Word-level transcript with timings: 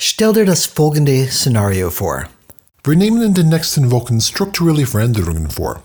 Stell 0.00 0.32
dir 0.32 0.44
das 0.44 0.64
folgende 0.64 1.26
Szenario 1.26 1.90
vor. 1.90 2.28
Wir 2.84 2.94
nehmen 2.94 3.20
in 3.20 3.34
den 3.34 3.48
nächsten 3.48 3.90
Wochen 3.90 4.20
strukturelle 4.20 4.86
Veränderungen 4.86 5.50
vor. 5.50 5.82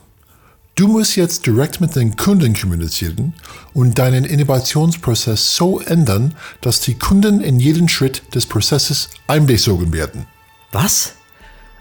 Du 0.75 0.87
musst 0.87 1.15
jetzt 1.15 1.47
direkt 1.47 1.81
mit 1.81 1.95
den 1.95 2.15
Kunden 2.15 2.53
kommunizieren 2.53 3.33
und 3.73 3.97
deinen 3.97 4.23
Innovationsprozess 4.23 5.55
so 5.55 5.79
ändern, 5.79 6.35
dass 6.61 6.79
die 6.79 6.93
Kunden 6.93 7.41
in 7.41 7.59
jeden 7.59 7.89
Schritt 7.89 8.21
des 8.35 8.45
Prozesses 8.45 9.09
einbezogen 9.25 9.91
werden. 9.91 10.27
Was? 10.71 11.15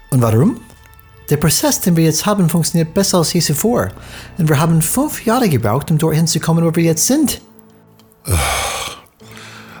Und 0.09 0.23
warum? 0.23 0.59
Der 1.29 1.37
Prozess, 1.37 1.81
den 1.81 1.95
wir 1.95 2.05
jetzt 2.05 2.25
haben, 2.25 2.49
funktioniert 2.49 2.95
besser 2.95 3.19
als 3.19 3.31
je 3.33 3.41
zuvor. 3.41 3.89
Und 4.39 4.49
wir 4.49 4.59
haben 4.59 4.81
fünf 4.81 5.23
Jahre 5.23 5.49
gebraucht, 5.49 5.91
um 5.91 5.99
dorthin 5.99 6.25
zu 6.25 6.39
kommen, 6.39 6.65
wo 6.65 6.75
wir 6.75 6.83
jetzt 6.83 7.05
sind. 7.05 7.41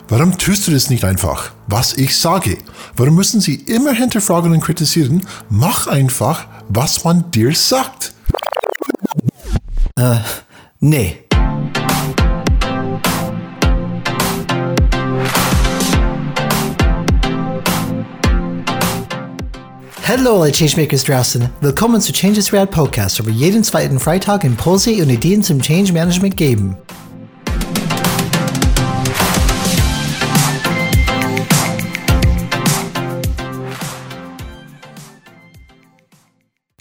Warum 0.09 0.37
tust 0.37 0.67
du 0.67 0.71
das 0.71 0.89
nicht 0.89 1.05
einfach? 1.05 1.51
Was 1.67 1.93
ich 1.93 2.17
sage. 2.17 2.57
Warum 2.97 3.15
müssen 3.15 3.39
sie 3.39 3.55
immer 3.55 3.93
hinterfragen 3.93 4.51
und 4.51 4.59
kritisieren? 4.59 5.25
Mach 5.49 5.87
einfach, 5.87 6.45
was 6.67 7.05
man 7.05 7.31
dir 7.31 7.55
sagt. 7.55 8.13
Äh, 9.97 10.17
nee. 10.81 11.19
Hallo 20.05 20.41
alle 20.41 20.51
Changemakers 20.51 21.05
draußen. 21.05 21.49
Willkommen 21.61 22.01
zu 22.01 22.11
Changes 22.11 22.51
Rad 22.51 22.71
Podcast, 22.71 23.21
wo 23.21 23.25
wir 23.25 23.33
jeden 23.33 23.63
zweiten 23.63 23.97
Freitag 23.99 24.43
Impulse 24.43 25.01
und 25.01 25.09
Ideen 25.09 25.41
zum 25.41 25.61
Change 25.61 25.93
Management 25.93 26.35
geben. 26.35 26.75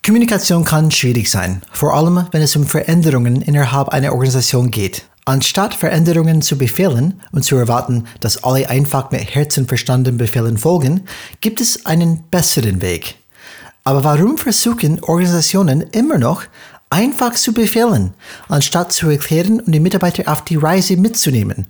Kommunikation 0.05 0.65
kann 0.65 0.91
schwierig 0.91 1.31
sein, 1.31 1.63
vor 1.71 1.95
allem 1.95 2.27
wenn 2.33 2.43
es 2.43 2.57
um 2.57 2.67
Veränderungen 2.67 3.41
innerhalb 3.41 3.91
einer 3.91 4.13
Organisation 4.13 4.73
geht. 4.73 5.07
Anstatt 5.25 5.75
Veränderungen 5.75 6.43
zu 6.43 6.59
befehlen 6.59 7.21
und 7.31 7.45
zu 7.45 7.55
erwarten, 7.55 8.09
dass 8.19 8.43
alle 8.43 8.69
einfach 8.69 9.13
mit 9.13 9.33
Herzenverstanden 9.33 10.17
Befehlen 10.17 10.59
folgen, 10.59 11.03
gibt 11.41 11.61
es 11.61 11.87
einen 11.87 12.25
besseren 12.33 12.83
Weg. 12.83 13.15
Aber 13.85 14.03
warum 14.03 14.39
versuchen 14.39 15.01
Organisationen 15.05 15.83
immer 15.93 16.19
noch 16.19 16.43
einfach 16.91 17.35
zu 17.35 17.53
befehlen, 17.53 18.13
anstatt 18.49 18.93
zu 18.93 19.09
erklären 19.09 19.61
und 19.61 19.71
die 19.71 19.79
Mitarbeiter 19.79 20.33
auf 20.33 20.43
die 20.43 20.57
Reise 20.57 20.97
mitzunehmen? 20.97 21.67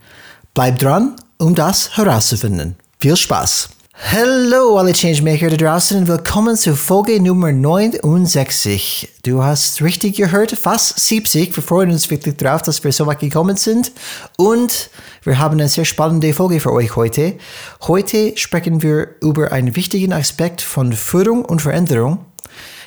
Bleib 0.54 0.78
dran, 0.78 1.16
um 1.36 1.54
das 1.54 1.98
herauszufinden. 1.98 2.76
Viel 2.98 3.16
Spaß! 3.16 3.68
Hallo 3.94 4.78
alle 4.78 4.94
Changemaker 4.94 5.50
da 5.50 5.56
draußen 5.56 5.98
und 5.98 6.08
willkommen 6.08 6.56
zu 6.56 6.74
Folge 6.74 7.20
Nummer 7.20 7.52
69. 7.52 9.10
Du 9.22 9.42
hast 9.44 9.82
richtig 9.82 10.16
gehört, 10.16 10.52
fast 10.52 10.98
70. 10.98 11.54
Wir 11.54 11.62
freuen 11.62 11.90
uns 11.90 12.08
wirklich 12.08 12.38
drauf, 12.38 12.62
dass 12.62 12.82
wir 12.84 12.92
so 12.92 13.06
weit 13.06 13.20
gekommen 13.20 13.58
sind. 13.58 13.92
Und 14.38 14.88
wir 15.24 15.38
haben 15.38 15.60
eine 15.60 15.68
sehr 15.68 15.84
spannende 15.84 16.32
Folge 16.32 16.58
für 16.58 16.72
euch 16.72 16.96
heute. 16.96 17.34
Heute 17.82 18.34
sprechen 18.38 18.82
wir 18.82 19.08
über 19.20 19.52
einen 19.52 19.76
wichtigen 19.76 20.14
Aspekt 20.14 20.62
von 20.62 20.94
Führung 20.94 21.44
und 21.44 21.60
Veränderung, 21.60 22.24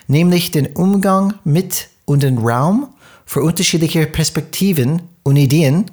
nämlich 0.07 0.49
den 0.49 0.73
Umgang 0.75 1.35
mit 1.43 1.87
und 2.05 2.23
den 2.23 2.39
Raum 2.39 2.87
für 3.27 3.41
unterschiedliche 3.41 4.07
Perspektiven 4.07 5.03
und 5.21 5.37
Ideen 5.37 5.91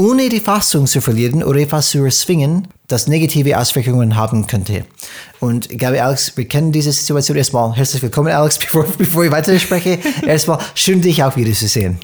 ohne 0.00 0.28
die 0.28 0.38
Fassung 0.38 0.86
zu 0.86 1.00
verlieren 1.00 1.42
oder 1.42 1.58
etwas 1.58 1.90
zu 1.90 2.04
erzwingen, 2.04 2.68
das 2.86 3.08
negative 3.08 3.58
Auswirkungen 3.58 4.14
haben 4.14 4.46
könnte. 4.46 4.86
Und 5.40 5.72
ich 5.72 5.78
glaube, 5.78 6.02
Alex, 6.02 6.36
wir 6.36 6.46
kennen 6.46 6.70
diese 6.70 6.92
Situation 6.92 7.36
erstmal. 7.36 7.74
Herzlich 7.74 8.02
willkommen, 8.02 8.32
Alex, 8.32 8.58
bevor, 8.60 8.84
bevor 8.96 9.24
ich 9.24 9.32
weiter 9.32 9.58
spreche. 9.58 9.98
erstmal 10.24 10.60
schön, 10.76 11.02
dich 11.02 11.24
auch 11.24 11.36
wieder 11.36 11.52
zu 11.52 11.66
sehen. 11.66 11.98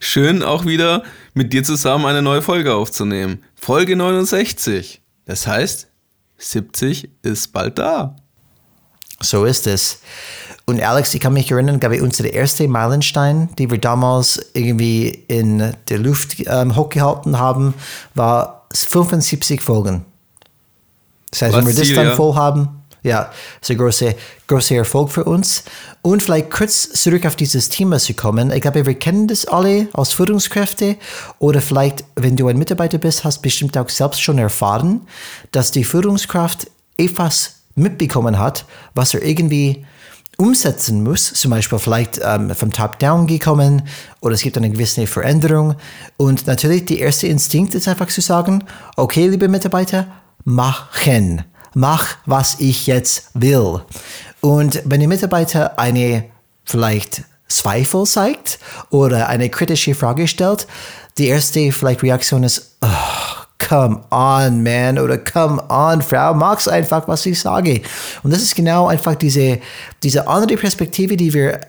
Schön 0.00 0.42
auch 0.42 0.66
wieder 0.66 1.04
mit 1.32 1.52
dir 1.52 1.62
zusammen 1.62 2.06
eine 2.06 2.22
neue 2.22 2.42
Folge 2.42 2.74
aufzunehmen. 2.74 3.44
Folge 3.54 3.94
69. 3.94 5.00
Das 5.24 5.46
heißt, 5.46 5.86
70 6.38 7.08
ist 7.22 7.52
bald 7.52 7.78
da. 7.78 8.16
So 9.20 9.44
ist 9.44 9.68
es. 9.68 10.00
Und 10.68 10.82
Alex, 10.82 11.14
ich 11.14 11.20
kann 11.22 11.32
mich 11.32 11.50
erinnern, 11.50 11.80
glaube 11.80 11.96
ich, 11.96 12.02
unsere 12.02 12.28
erste 12.28 12.68
Meilenstein, 12.68 13.48
die 13.58 13.70
wir 13.70 13.78
damals 13.78 14.50
irgendwie 14.52 15.24
in 15.26 15.72
der 15.88 15.98
Luft 15.98 16.36
ähm, 16.46 16.76
hochgehalten 16.76 17.38
haben, 17.38 17.72
war 18.14 18.66
75 18.74 19.62
Folgen. 19.62 20.04
Das 21.30 21.40
heißt, 21.40 21.54
Was 21.54 21.60
wenn 21.60 21.66
wir 21.68 21.74
Ziel, 21.74 21.94
das 21.94 22.04
dann 22.04 22.08
ja. 22.08 22.16
voll 22.16 22.34
haben, 22.34 22.82
ja, 23.02 23.30
ist 23.62 23.70
ein 23.70 23.78
großer, 23.78 24.12
großer 24.46 24.74
Erfolg 24.74 25.08
für 25.08 25.24
uns. 25.24 25.64
Und 26.02 26.22
vielleicht 26.22 26.50
kurz 26.50 26.90
zurück 26.92 27.24
auf 27.24 27.36
dieses 27.36 27.70
Thema 27.70 27.98
zu 27.98 28.12
kommen. 28.12 28.50
Ich 28.50 28.60
glaube, 28.60 28.84
wir 28.84 28.98
kennen 28.98 29.26
das 29.26 29.46
alle 29.46 29.88
als 29.94 30.12
Führungskräfte 30.12 30.96
oder 31.38 31.62
vielleicht, 31.62 32.04
wenn 32.14 32.36
du 32.36 32.46
ein 32.46 32.58
Mitarbeiter 32.58 32.98
bist, 32.98 33.24
hast 33.24 33.40
bestimmt 33.40 33.78
auch 33.78 33.88
selbst 33.88 34.20
schon 34.20 34.36
erfahren, 34.36 35.06
dass 35.50 35.70
die 35.70 35.84
Führungskraft 35.84 36.70
etwas 36.98 37.54
mitbekommen 37.74 38.38
hat, 38.38 38.66
was 38.92 39.14
er 39.14 39.22
irgendwie 39.22 39.86
umsetzen 40.38 41.02
muss, 41.02 41.32
zum 41.34 41.50
Beispiel 41.50 41.78
vielleicht 41.80 42.20
ähm, 42.24 42.54
vom 42.54 42.72
Top-Down 42.72 43.26
gekommen 43.26 43.82
oder 44.20 44.34
es 44.34 44.42
gibt 44.42 44.56
eine 44.56 44.70
gewisse 44.70 45.06
Veränderung. 45.06 45.74
Und 46.16 46.46
natürlich, 46.46 46.86
der 46.86 47.00
erste 47.00 47.26
Instinkt 47.26 47.74
ist 47.74 47.88
einfach 47.88 48.06
zu 48.06 48.20
sagen, 48.20 48.64
okay, 48.96 49.26
liebe 49.26 49.48
Mitarbeiter, 49.48 50.06
machen. 50.44 51.44
Mach, 51.74 52.16
was 52.24 52.60
ich 52.60 52.86
jetzt 52.86 53.30
will. 53.34 53.80
Und 54.40 54.80
wenn 54.84 55.00
der 55.00 55.08
Mitarbeiter 55.08 55.78
eine 55.78 56.24
vielleicht 56.64 57.24
Zweifel 57.48 58.04
zeigt 58.04 58.58
oder 58.90 59.28
eine 59.28 59.50
kritische 59.50 59.94
Frage 59.94 60.28
stellt, 60.28 60.66
die 61.18 61.26
erste 61.26 61.72
vielleicht 61.72 62.02
Reaktion 62.02 62.44
ist, 62.44 62.67
come 63.58 64.02
on, 64.10 64.62
man, 64.62 64.98
oder 64.98 65.18
come 65.18 65.62
on, 65.68 66.00
Frau, 66.00 66.34
mag's 66.34 66.68
einfach, 66.68 67.06
was 67.08 67.26
ich 67.26 67.40
sage. 67.40 67.82
Und 68.22 68.32
das 68.32 68.42
ist 68.42 68.54
genau 68.54 68.86
einfach 68.86 69.14
diese, 69.14 69.58
diese 70.02 70.26
andere 70.28 70.56
Perspektive, 70.56 71.16
die 71.16 71.34
wir 71.34 71.60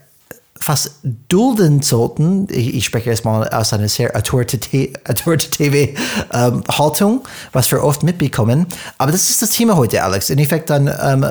fast 0.62 1.00
dulden 1.30 1.82
sollten. 1.82 2.48
Ich, 2.52 2.76
ich 2.76 2.86
spreche 2.86 3.10
erstmal 3.10 3.48
aus 3.50 3.72
einer 3.74 3.88
sehr 3.88 4.16
autoritative 4.16 4.90
ähm, 6.34 6.64
Haltung, 6.70 7.22
was 7.54 7.72
wir 7.72 7.84
oft 7.84 8.04
mitbekommen. 8.04 8.68
Aber 8.98 9.12
das 9.12 9.30
ist 9.30 9.42
das 9.42 9.52
Thema 9.52 9.78
heute, 9.78 10.04
Alex. 10.04 10.30
In 10.30 10.38
Effekt 10.38 10.70
dann, 10.70 10.94
ähm, 11.02 11.26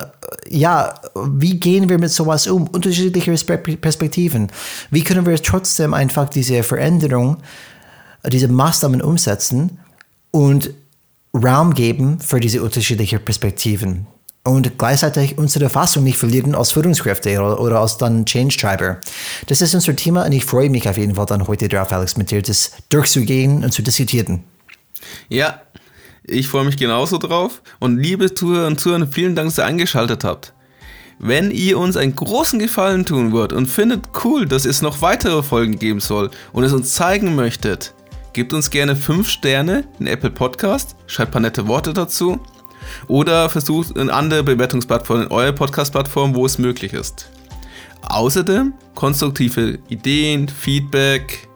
ja, 0.49 0.95
wie 1.15 1.61
gehen 1.61 1.89
wir 1.89 1.99
mit 1.99 2.11
sowas 2.11 2.47
um? 2.47 2.69
Unterschiedliche 2.69 3.31
Perspektiven. 3.77 4.51
Wie 4.91 5.05
können 5.05 5.27
wir 5.27 5.41
trotzdem 5.43 5.93
einfach 5.93 6.31
diese 6.31 6.63
Veränderung, 6.63 7.37
diese 8.25 8.49
Maßnahmen 8.49 9.03
umsetzen? 9.03 9.79
Und 10.31 10.71
Raum 11.35 11.75
geben 11.75 12.21
für 12.21 12.41
diese 12.41 12.63
unterschiedlichen 12.63 13.25
Perspektiven 13.25 14.07
und 14.45 14.79
gleichzeitig 14.79 15.37
unsere 15.37 15.69
Fassung 15.69 16.05
nicht 16.05 16.17
verlieren 16.17 16.55
als 16.55 16.73
Führungskräfte 16.73 17.39
oder, 17.39 17.61
oder 17.61 17.81
als 17.81 17.99
dann 17.99 18.25
Change 18.25 18.57
Treiber. 18.57 18.99
Das 19.47 19.61
ist 19.61 19.75
unser 19.75 19.95
Thema 19.95 20.25
und 20.25 20.33
ich 20.33 20.45
freue 20.45 20.71
mich 20.71 20.89
auf 20.89 20.97
jeden 20.97 21.17
Fall 21.17 21.27
dann 21.27 21.47
heute 21.47 21.69
drauf, 21.69 21.93
Alex, 21.93 22.17
mit 22.17 22.31
dir 22.31 22.41
das 22.41 22.73
durchzugehen 22.89 23.63
und 23.63 23.73
zu 23.73 23.83
diskutieren. 23.83 24.45
Ja, 25.29 25.61
ich 26.25 26.49
freue 26.49 26.65
mich 26.65 26.77
genauso 26.77 27.19
drauf 27.19 27.63
und 27.79 27.99
liebe 27.99 28.35
Zuhörer 28.35 28.67
und 28.67 28.81
Zuhörer, 28.81 29.07
vielen 29.07 29.37
Dank, 29.37 29.49
dass 29.49 29.59
ihr 29.59 29.67
eingeschaltet 29.67 30.25
habt. 30.25 30.55
Wenn 31.19 31.51
ihr 31.51 31.79
uns 31.79 31.97
einen 31.97 32.15
großen 32.15 32.59
Gefallen 32.59 33.05
tun 33.05 33.33
wollt 33.33 33.53
und 33.53 33.67
findet 33.67 34.09
cool, 34.25 34.47
dass 34.47 34.65
es 34.65 34.83
noch 34.83 35.03
weitere 35.03 35.43
Folgen 35.43 35.79
geben 35.79 36.01
soll 36.01 36.31
und 36.53 36.65
es 36.65 36.73
uns 36.73 36.95
zeigen 36.95 37.35
möchtet, 37.35 37.93
Gebt 38.39 38.53
uns 38.53 38.71
gerne 38.71 38.95
5 38.95 39.29
Sterne 39.29 39.83
in 39.99 40.07
Apple 40.07 40.31
Podcast, 40.31 40.95
schreibt 41.09 41.31
ein 41.31 41.33
paar 41.33 41.41
nette 41.41 41.67
Worte 41.67 41.93
dazu 41.93 42.39
oder 43.09 43.51
versucht 43.51 43.99
eine 43.99 44.13
andere 44.13 44.45
Bewertungsplattform 44.45 45.23
in 45.23 45.27
eurer 45.33 45.51
Podcast-Plattform, 45.51 46.37
wo 46.37 46.47
es 46.47 46.57
möglich 46.57 46.93
ist. 46.93 47.31
Außerdem 48.03 48.75
konstruktive 48.95 49.81
Ideen, 49.89 50.49
Feedback 50.49 51.49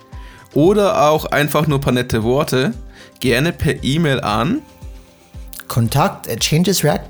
oder 0.55 1.08
auch 1.08 1.26
einfach 1.26 1.69
nur 1.69 1.79
ein 1.79 1.82
paar 1.82 1.93
nette 1.93 2.25
Worte 2.25 2.75
gerne 3.20 3.52
per 3.52 3.85
E-Mail 3.85 4.20
an 4.20 4.61
kontakt 5.69 6.28
at 6.28 6.40
changesrad 6.43 7.02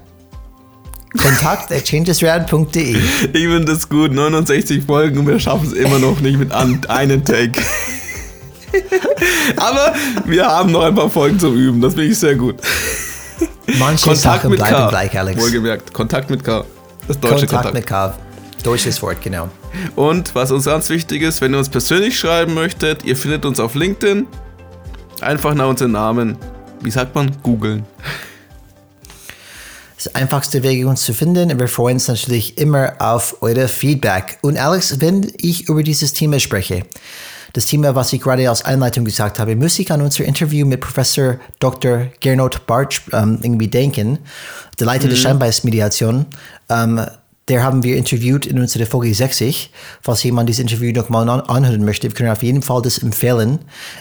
kontakt 1.17 1.73
at 1.73 1.89
changesrad.de 1.89 2.95
Ich 3.33 3.33
finde 3.33 3.65
das 3.65 3.89
gut, 3.89 4.13
69 4.13 4.85
Folgen 4.85 5.21
und 5.21 5.29
wir 5.29 5.41
schaffen 5.41 5.67
es 5.69 5.73
immer 5.73 5.99
noch 5.99 6.21
nicht 6.21 6.39
mit 6.39 6.53
einem 6.53 7.25
Take. 7.25 7.53
Aber 9.57 9.95
wir 10.25 10.47
haben 10.47 10.73
noch 10.73 10.83
ein 10.83 10.95
paar 10.95 11.11
Folgen 11.11 11.39
zum 11.39 11.55
Üben. 11.57 11.81
Das 11.81 11.95
finde 11.95 12.09
ich 12.09 12.19
sehr 12.19 12.35
gut. 12.35 12.57
Manche 13.79 14.07
Kontakt 14.07 14.23
Sachen 14.23 14.51
mit 14.51 14.59
bleiben 14.59 14.77
K. 14.77 14.89
gleich, 14.89 15.19
Alex. 15.19 15.41
Wohlgemerkt, 15.41 15.93
Kontakt 15.93 16.31
mit 16.31 16.45
K. 16.45 16.65
Das 17.09 17.19
deutsche 17.19 17.47
Kontakt, 17.47 17.51
Kontakt 17.51 17.75
mit 17.75 17.87
K. 17.87 18.15
Deutsches 18.63 19.03
Wort, 19.03 19.21
genau. 19.21 19.49
Und 19.97 20.35
was 20.35 20.51
uns 20.51 20.67
ganz 20.67 20.89
wichtig 20.89 21.23
ist, 21.23 21.41
wenn 21.41 21.53
ihr 21.53 21.59
uns 21.59 21.69
persönlich 21.69 22.19
schreiben 22.19 22.55
möchtet, 22.55 23.05
ihr 23.05 23.17
findet 23.17 23.45
uns 23.45 23.59
auf 23.59 23.75
LinkedIn. 23.75 24.27
Einfach 25.21 25.55
nach 25.55 25.69
unserem 25.69 25.93
Namen, 25.93 26.37
wie 26.81 26.91
sagt 26.91 27.15
man, 27.15 27.31
googeln. 27.43 27.85
Das 29.97 30.15
einfachste 30.15 30.63
Wege, 30.63 30.89
uns 30.89 31.05
zu 31.05 31.15
finden. 31.15 31.59
Wir 31.59 31.69
freuen 31.69 31.95
uns 31.95 32.09
natürlich 32.09 32.59
immer 32.59 32.95
auf 32.99 33.37
eure 33.41 33.69
Feedback. 33.69 34.39
Und 34.43 34.59
Alex, 34.59 35.01
wenn 35.01 35.33
ich 35.39 35.69
über 35.69 35.83
dieses 35.83 36.13
Thema 36.13 36.41
spreche, 36.41 36.85
das 37.53 37.67
Thema, 37.67 37.95
was 37.95 38.13
ich 38.13 38.21
gerade 38.21 38.49
als 38.49 38.65
Einleitung 38.65 39.05
gesagt 39.05 39.39
habe, 39.39 39.57
muss 39.57 39.79
ich 39.79 39.91
an 39.91 40.01
unser 40.01 40.25
Interview 40.25 40.67
mit 40.67 40.81
Professor 40.81 41.39
Dr. 41.59 42.09
Gernot 42.21 42.67
Bartsch 42.67 43.03
ähm, 43.13 43.39
irgendwie 43.43 43.69
denken, 43.69 44.19
der 44.79 44.87
Leiter 44.87 45.07
mhm. 45.07 45.11
der 45.11 45.17
Scheinbeißmediation. 45.17 46.27
Ähm, 46.69 47.01
der 47.49 47.65
haben 47.65 47.83
wir 47.83 47.97
interviewt 47.97 48.47
in 48.47 48.59
unserer 48.61 48.87
Folge 48.87 49.13
60. 49.13 49.73
Falls 50.01 50.23
jemand 50.23 50.49
dieses 50.49 50.61
Interview 50.61 50.93
nochmal 50.93 51.29
anhören 51.29 51.85
möchte, 51.85 52.09
wir 52.09 52.15
können 52.15 52.31
auf 52.31 52.43
jeden 52.43 52.63
Fall 52.63 52.81
das 52.83 52.99
empfehlen. 52.99 53.59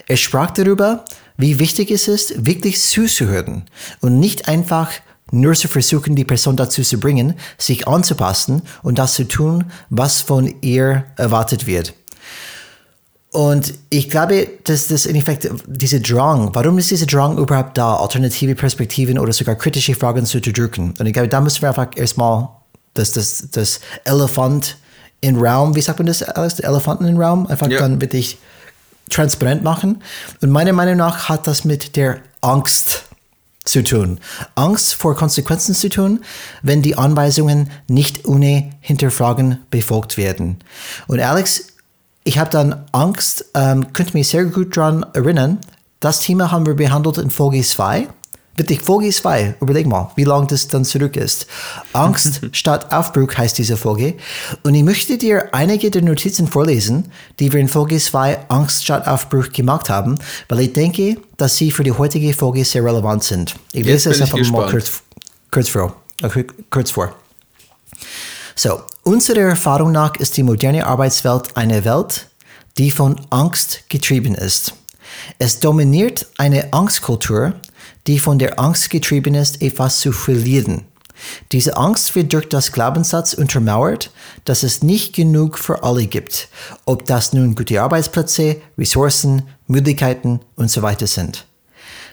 Er 0.07 0.18
sprach 0.18 0.51
darüber, 0.51 1.06
wie 1.38 1.59
wichtig 1.59 1.89
es 1.89 2.07
ist, 2.07 2.45
wirklich 2.45 2.80
zuzuhören 2.81 3.63
und 4.00 4.19
nicht 4.19 4.48
einfach 4.48 4.92
nur 5.31 5.53
zu 5.53 5.68
versuchen, 5.68 6.15
die 6.15 6.25
Person 6.25 6.56
dazu 6.56 6.83
zu 6.83 7.00
bringen, 7.00 7.33
sich 7.57 7.88
anzupassen 7.88 8.62
und 8.83 9.00
das 9.00 9.15
zu 9.15 9.27
tun, 9.27 9.65
was 9.89 10.21
von 10.21 10.53
ihr 10.62 11.06
erwartet 11.18 11.65
wird. 11.65 11.94
Und 13.33 13.74
ich 13.89 14.10
glaube, 14.10 14.48
dass 14.66 14.88
das 14.88 15.06
in 15.06 15.16
Effekt, 15.16 15.50
diese 15.66 16.01
Drang, 16.01 16.54
warum 16.54 16.78
ist 16.78 16.92
dieser 16.92 17.06
Drang 17.06 17.38
überhaupt 17.38 17.78
da, 17.78 17.95
alternative 17.95 18.56
Perspektiven 18.56 19.18
oder 19.18 19.31
sogar 19.31 19.56
kritische 19.56 19.95
Fragen 19.95 20.25
zu 20.25 20.38
unterdrücken? 20.38 20.94
Und 21.00 21.06
ich 21.06 21.13
glaube, 21.13 21.30
da 21.30 21.39
müssen 21.39 21.62
wir 21.62 21.69
einfach 21.69 21.88
erstmal 21.95 22.50
das, 22.94 23.12
das, 23.13 23.48
das 23.51 23.80
Elefant 24.04 24.78
im 25.22 25.38
Raum, 25.42 25.75
wie 25.75 25.81
sagt 25.81 26.00
man 26.00 26.07
das, 26.07 26.24
Alice? 26.24 26.60
Elefanten 26.60 27.07
im 27.07 27.19
Raum, 27.22 27.48
einfach 27.48 27.69
ja. 27.69 27.80
dann 27.80 28.01
wirklich 28.01 28.38
transparent 29.10 29.63
machen. 29.63 30.01
Und 30.42 30.50
meiner 30.50 30.74
Meinung 30.74 30.98
nach 30.98 31.30
hat 31.30 31.48
das 31.48 31.63
mit 31.63 31.95
der 31.95 32.19
Angst 32.42 33.04
zu 33.63 33.84
tun. 33.84 34.19
Angst 34.56 34.95
vor 34.95 35.16
Konsequenzen 35.16 35.75
zu 35.75 35.89
tun, 35.89 36.22
wenn 36.63 36.81
die 36.81 36.98
Anweisungen 36.98 37.69
nicht 37.88 38.27
ohne 38.27 38.72
Hinterfragen 38.80 39.60
befolgt 39.69 40.18
werden. 40.18 40.57
Und 41.07 41.19
Alex, 41.19 41.68
ich 42.23 42.38
habe 42.38 42.50
dann 42.50 42.85
Angst, 42.91 43.45
ähm, 43.56 43.94
könnte 43.94 44.13
mich 44.13 44.27
sehr 44.27 44.45
gut 44.45 44.77
daran 44.77 45.06
erinnern. 45.13 45.59
Das 46.00 46.21
Thema 46.21 46.51
haben 46.51 46.65
wir 46.65 46.75
behandelt 46.75 47.18
in 47.18 47.29
Folge 47.29 47.62
2. 47.62 48.07
Wirklich 48.57 48.81
Folge 48.81 49.09
2, 49.09 49.56
überleg 49.62 49.88
mal, 49.88 50.12
wie 50.18 50.25
lange 50.25 50.47
das 50.47 50.68
dann 50.68 50.83
zurück 50.83 51.15
ist. 51.15 51.47
Angst 51.94 52.41
statt 52.51 52.94
Aufbruch 52.94 53.35
heißt 53.35 53.57
diese 53.57 53.77
Folge. 53.77 54.15
Und 54.63 54.75
ich 54.75 54.83
möchte 54.83 55.18
dir 55.18 55.53
einige 55.53 55.89
der 55.89 56.01
Notizen 56.01 56.47
vorlesen, 56.47 57.12
die 57.39 57.53
wir 57.53 57.62
in 57.62 57.69
Folge 57.69 57.97
2 57.97 58.50
Angst 58.50 58.83
statt 58.83 59.07
Aufbruch 59.07 59.50
gemacht 59.51 59.89
haben, 59.89 60.15
weil 60.50 60.59
ich 60.59 60.74
denke, 60.74 61.17
dass 61.38 61.56
sie 61.56 61.71
für 61.71 61.83
die 61.83 61.94
heutige 61.94 62.33
Folge 62.33 62.65
sehr 62.65 62.83
relevant 62.83 63.24
sind. 63.24 63.56
Ich 63.71 63.85
lese 63.85 64.12
es 64.12 64.21
einfach 64.21 64.38
mal 64.51 64.69
kurz, 64.69 65.01
kurz, 65.50 65.69
vor, 65.69 65.95
kurz 66.69 66.91
vor. 66.91 67.15
So, 68.56 68.81
unserer 69.03 69.50
Erfahrung 69.50 69.92
nach 69.92 70.15
ist 70.18 70.38
die 70.38 70.44
moderne 70.44 70.86
Arbeitswelt 70.86 71.56
eine 71.56 71.86
Welt, 71.86 72.27
die 72.77 72.92
von 72.92 73.19
Angst 73.30 73.83
getrieben 73.89 74.36
ist. 74.36 74.74
Es 75.39 75.59
dominiert 75.59 76.27
eine 76.38 76.74
Angstkultur, 76.74 77.53
die 78.07 78.19
von 78.19 78.39
der 78.39 78.59
Angst 78.59 78.89
getrieben 78.89 79.36
ist, 79.36 79.62
etwas 79.62 80.00
zu 80.00 80.12
verlieren. 80.12 80.86
Diese 81.51 81.77
Angst 81.77 82.15
wird 82.15 82.33
durch 82.33 82.50
das 82.50 82.71
Glaubenssatz 82.71 83.33
untermauert, 83.33 84.12
dass 84.45 84.63
es 84.63 84.81
nicht 84.81 85.13
genug 85.13 85.59
für 85.59 85.83
alle 85.83 86.07
gibt, 86.07 86.48
ob 86.86 87.06
das 87.06 87.33
nun 87.33 87.53
gute 87.53 87.81
Arbeitsplätze, 87.81 88.62
Ressourcen, 88.77 89.44
Möglichkeiten 89.68 90.39
und 90.56 90.71
so 90.71 90.81
weiter 90.81 91.07
sind. 91.07 91.45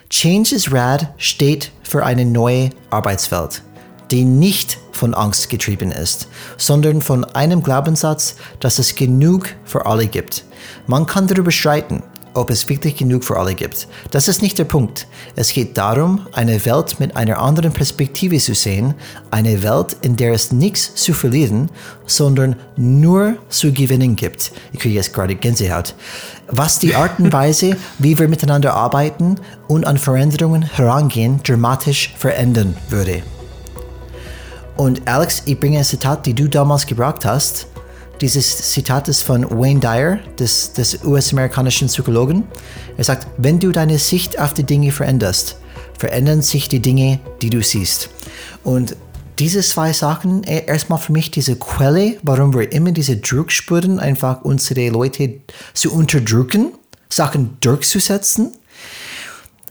Change 0.09 0.55
is 0.55 0.71
Rad 0.71 1.13
steht 1.17 1.71
für 1.83 2.05
eine 2.05 2.25
neue 2.25 2.69
Arbeitswelt 2.89 3.63
die 4.11 4.23
nicht 4.23 4.77
von 4.91 5.13
Angst 5.13 5.49
getrieben 5.49 5.91
ist, 5.91 6.27
sondern 6.57 7.01
von 7.01 7.23
einem 7.23 7.63
Glaubenssatz, 7.63 8.35
dass 8.59 8.79
es 8.79 8.95
genug 8.95 9.49
für 9.65 9.85
alle 9.85 10.07
gibt. 10.07 10.43
Man 10.87 11.05
kann 11.05 11.27
darüber 11.27 11.51
streiten, 11.51 12.03
ob 12.33 12.49
es 12.49 12.67
wirklich 12.69 12.95
genug 12.95 13.23
für 13.23 13.37
alle 13.37 13.55
gibt. 13.55 13.87
Das 14.11 14.27
ist 14.27 14.41
nicht 14.41 14.57
der 14.59 14.65
Punkt. 14.65 15.07
Es 15.35 15.51
geht 15.53 15.77
darum, 15.77 16.27
eine 16.31 16.63
Welt 16.65 16.99
mit 16.99 17.15
einer 17.15 17.39
anderen 17.39 17.71
Perspektive 17.71 18.37
zu 18.37 18.53
sehen, 18.53 18.93
eine 19.31 19.63
Welt, 19.63 19.97
in 20.01 20.15
der 20.15 20.33
es 20.33 20.51
nichts 20.51 20.95
zu 20.95 21.13
verlieren, 21.13 21.69
sondern 22.05 22.55
nur 22.75 23.35
zu 23.49 23.73
gewinnen 23.73 24.15
gibt. 24.15 24.51
Ich 24.73 24.79
kriege 24.79 24.95
jetzt 24.95 25.13
gerade 25.13 25.35
Gänsehaut. 25.35 25.95
Was 26.47 26.79
die 26.79 26.95
Art 26.95 27.19
und 27.19 27.33
Weise, 27.33 27.77
wie 27.97 28.17
wir 28.17 28.27
miteinander 28.27 28.73
arbeiten 28.73 29.35
und 29.67 29.85
an 29.85 29.97
Veränderungen 29.97 30.61
herangehen, 30.61 31.41
dramatisch 31.43 32.13
verändern 32.17 32.75
würde. 32.89 33.23
Und 34.79 35.09
Alex, 35.09 35.43
ich 35.45 35.59
bringe 35.59 35.79
ein 35.79 35.83
Zitat, 35.83 36.25
die 36.25 36.33
du 36.33 36.47
damals 36.47 36.85
gebracht 36.85 37.25
hast. 37.25 37.67
Dieses 38.21 38.71
Zitat 38.71 39.09
ist 39.09 39.23
von 39.23 39.43
Wayne 39.51 39.81
Dyer, 39.81 40.19
des, 40.39 40.71
des 40.71 41.03
US-amerikanischen 41.03 41.89
Psychologen. 41.89 42.45
Er 42.95 43.03
sagt, 43.03 43.27
wenn 43.35 43.59
du 43.59 43.73
deine 43.73 43.99
Sicht 43.99 44.39
auf 44.39 44.53
die 44.53 44.63
Dinge 44.63 44.93
veränderst, 44.93 45.57
verändern 45.97 46.41
sich 46.41 46.69
die 46.69 46.79
Dinge, 46.79 47.19
die 47.41 47.49
du 47.49 47.61
siehst. 47.61 48.09
Und 48.63 48.95
diese 49.37 49.59
zwei 49.59 49.91
Sachen, 49.91 50.45
e, 50.45 50.63
erstmal 50.65 50.99
für 50.99 51.11
mich 51.11 51.29
diese 51.29 51.57
Quelle, 51.57 52.15
warum 52.23 52.53
wir 52.53 52.71
immer 52.71 52.93
diese 52.93 53.17
Druck 53.17 53.51
spüren, 53.51 53.99
einfach 53.99 54.43
unsere 54.43 54.87
Leute 54.87 55.41
zu 55.73 55.93
unterdrücken, 55.93 56.71
Sachen 57.09 57.57
durchzusetzen. 57.59 58.53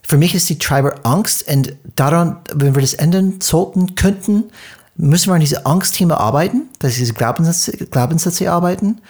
Für 0.03 0.19
mich 0.19 0.35
ist 0.35 0.51
die 0.51 0.59
Treiber 0.59 0.97
Angst 1.05 1.49
und 1.51 1.77
daran, 1.97 2.41
wenn 2.55 2.75
wir 2.75 2.83
das 2.83 2.93
ändern 2.93 3.41
sollten, 3.41 3.95
könnten, 3.95 4.45
müssen 4.99 5.31
wir 5.31 5.35
an 5.35 5.41
diese 5.41 5.65
Angstthema 5.65 6.17
arbeiten, 6.17 6.69
dass 6.81 6.97
diese 6.97 7.15
Glaubenssätze, 7.15 7.87
Glaubenssätze 7.87 8.51
arbeiten. 8.51 9.01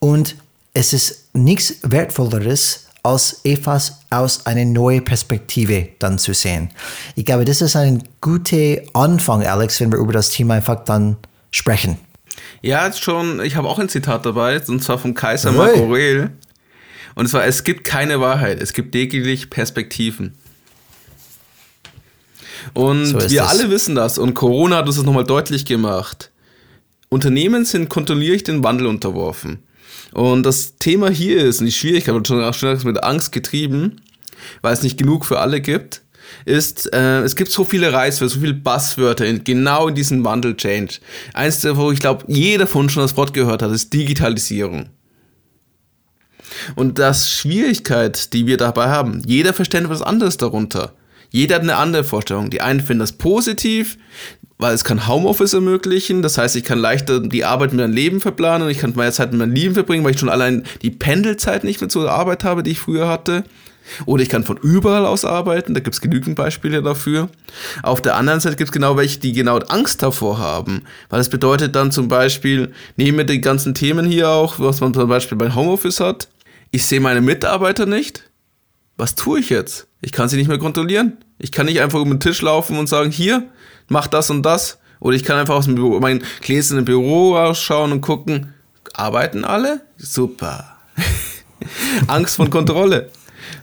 Und 0.00 0.36
es 0.72 0.92
ist 0.92 1.28
nichts 1.34 1.76
Wertvolleres, 1.82 2.86
als 3.04 3.42
etwas 3.44 4.00
aus 4.08 4.46
einer 4.46 4.64
neuen 4.64 5.04
Perspektive 5.04 5.88
dann 5.98 6.18
zu 6.18 6.32
sehen. 6.32 6.70
Ich 7.14 7.26
glaube, 7.26 7.44
das 7.44 7.60
ist 7.60 7.76
ein 7.76 8.02
guter 8.22 8.78
Anfang, 8.94 9.44
Alex, 9.44 9.78
wenn 9.80 9.92
wir 9.92 9.98
über 9.98 10.14
das 10.14 10.30
Thema 10.30 10.54
einfach 10.54 10.84
dann 10.84 11.16
sprechen. 11.50 11.98
Ja, 12.62 12.90
schon, 12.92 13.44
ich 13.44 13.56
habe 13.56 13.68
auch 13.68 13.78
ein 13.78 13.90
Zitat 13.90 14.24
dabei, 14.24 14.58
und 14.66 14.82
zwar 14.82 14.98
vom 14.98 15.12
Kaiser 15.12 15.52
Marco 15.52 15.80
Aurel. 15.80 16.30
Und 17.14 17.28
zwar, 17.28 17.44
es 17.44 17.62
gibt 17.62 17.84
keine 17.84 18.20
Wahrheit, 18.20 18.60
es 18.60 18.72
gibt 18.72 18.94
lediglich 18.94 19.50
Perspektiven. 19.50 20.34
Und 22.72 23.06
so 23.06 23.20
wir 23.20 23.40
das. 23.40 23.48
alle 23.48 23.70
wissen 23.70 23.94
das 23.94 24.18
und 24.18 24.34
Corona 24.34 24.76
hat 24.76 24.86
uns 24.86 24.96
das 24.96 25.04
nochmal 25.04 25.24
deutlich 25.24 25.64
gemacht. 25.64 26.30
Unternehmen 27.08 27.64
sind 27.64 27.88
kontinuierlich 27.88 28.44
den 28.44 28.64
Wandel 28.64 28.86
unterworfen. 28.86 29.58
Und 30.12 30.44
das 30.44 30.76
Thema 30.78 31.10
hier 31.10 31.44
ist, 31.44 31.60
und 31.60 31.66
die 31.66 31.72
Schwierigkeit 31.72 32.14
wird 32.14 32.28
schon 32.28 32.42
auch 32.42 32.54
schon 32.54 32.76
mit 32.84 33.02
Angst 33.02 33.32
getrieben, 33.32 34.00
weil 34.62 34.72
es 34.72 34.82
nicht 34.82 34.98
genug 34.98 35.24
für 35.24 35.40
alle 35.40 35.60
gibt, 35.60 36.02
ist, 36.44 36.92
äh, 36.92 37.20
es 37.22 37.36
gibt 37.36 37.50
so 37.50 37.64
viele 37.64 37.92
Reizwörter, 37.92 38.34
so 38.34 38.40
viele 38.40 38.54
Buzzwörter 38.54 39.26
in, 39.26 39.44
genau 39.44 39.88
in 39.88 39.94
diesem 39.94 40.24
Wandel-Change. 40.24 41.00
Eins, 41.32 41.64
wo 41.64 41.90
ich 41.90 42.00
glaube, 42.00 42.24
jeder 42.28 42.66
von 42.66 42.82
uns 42.82 42.92
schon 42.92 43.02
das 43.02 43.16
Wort 43.16 43.34
gehört 43.34 43.62
hat, 43.62 43.70
ist 43.70 43.92
Digitalisierung. 43.92 44.90
Und 46.76 46.98
das 46.98 47.30
Schwierigkeit, 47.30 48.32
die 48.32 48.46
wir 48.46 48.56
dabei 48.56 48.88
haben, 48.88 49.22
jeder 49.26 49.52
versteht 49.52 49.82
etwas 49.82 50.02
anderes 50.02 50.36
darunter. 50.36 50.92
Jeder 51.34 51.56
hat 51.56 51.62
eine 51.62 51.74
andere 51.74 52.04
Vorstellung. 52.04 52.48
Die 52.50 52.60
einen 52.60 52.78
finden 52.78 53.00
das 53.00 53.10
positiv, 53.10 53.98
weil 54.56 54.72
es 54.72 54.84
kann 54.84 55.08
Homeoffice 55.08 55.52
ermöglichen. 55.52 56.22
Das 56.22 56.38
heißt, 56.38 56.54
ich 56.54 56.62
kann 56.62 56.78
leichter 56.78 57.18
die 57.18 57.44
Arbeit 57.44 57.72
mit 57.72 57.80
meinem 57.80 57.92
Leben 57.92 58.20
verplanen 58.20 58.62
und 58.62 58.70
ich 58.70 58.78
kann 58.78 58.92
meine 58.94 59.10
Zeit 59.10 59.32
mit 59.32 59.40
meinem 59.40 59.52
Leben 59.52 59.74
verbringen, 59.74 60.04
weil 60.04 60.12
ich 60.12 60.20
schon 60.20 60.28
allein 60.28 60.62
die 60.82 60.92
Pendelzeit 60.92 61.64
nicht 61.64 61.80
mehr 61.80 61.90
zur 61.90 62.08
Arbeit 62.08 62.44
habe, 62.44 62.62
die 62.62 62.70
ich 62.70 62.78
früher 62.78 63.08
hatte. 63.08 63.42
Oder 64.06 64.22
ich 64.22 64.28
kann 64.28 64.44
von 64.44 64.58
überall 64.58 65.04
aus 65.06 65.24
arbeiten, 65.24 65.74
da 65.74 65.80
gibt 65.80 65.94
es 65.94 66.00
genügend 66.00 66.36
Beispiele 66.36 66.84
dafür. 66.84 67.28
Auf 67.82 68.00
der 68.00 68.14
anderen 68.14 68.38
Seite 68.38 68.54
gibt 68.54 68.68
es 68.68 68.72
genau 68.72 68.96
welche, 68.96 69.18
die 69.18 69.32
genau 69.32 69.58
Angst 69.58 70.04
davor 70.04 70.38
haben. 70.38 70.82
Weil 71.10 71.18
das 71.18 71.30
bedeutet 71.30 71.74
dann 71.74 71.90
zum 71.90 72.06
Beispiel, 72.06 72.72
nehmen 72.96 73.18
wir 73.18 73.24
die 73.24 73.40
ganzen 73.40 73.74
Themen 73.74 74.06
hier 74.06 74.28
auch, 74.28 74.60
was 74.60 74.80
man 74.80 74.94
zum 74.94 75.08
Beispiel 75.08 75.36
bei 75.36 75.52
Homeoffice 75.52 75.98
hat. 75.98 76.28
Ich 76.70 76.86
sehe 76.86 77.00
meine 77.00 77.22
Mitarbeiter 77.22 77.86
nicht. 77.86 78.30
Was 78.96 79.16
tue 79.16 79.40
ich 79.40 79.50
jetzt? 79.50 79.88
Ich 80.04 80.12
kann 80.12 80.28
sie 80.28 80.36
nicht 80.36 80.48
mehr 80.48 80.58
kontrollieren. 80.58 81.16
Ich 81.38 81.50
kann 81.50 81.64
nicht 81.64 81.80
einfach 81.80 81.98
um 81.98 82.10
den 82.10 82.20
Tisch 82.20 82.42
laufen 82.42 82.76
und 82.76 82.88
sagen, 82.88 83.10
hier, 83.10 83.48
mach 83.88 84.06
das 84.06 84.28
und 84.28 84.42
das. 84.42 84.78
Oder 85.00 85.16
ich 85.16 85.24
kann 85.24 85.38
einfach 85.38 85.54
aus 85.54 85.64
dem 85.64 85.76
Büro, 85.76 85.98
Büro 86.84 87.36
ausschauen 87.36 87.90
und 87.90 88.02
gucken, 88.02 88.52
arbeiten 88.92 89.46
alle? 89.46 89.80
Super. 89.96 90.76
Angst 92.06 92.36
von 92.36 92.50
Kontrolle. 92.50 93.10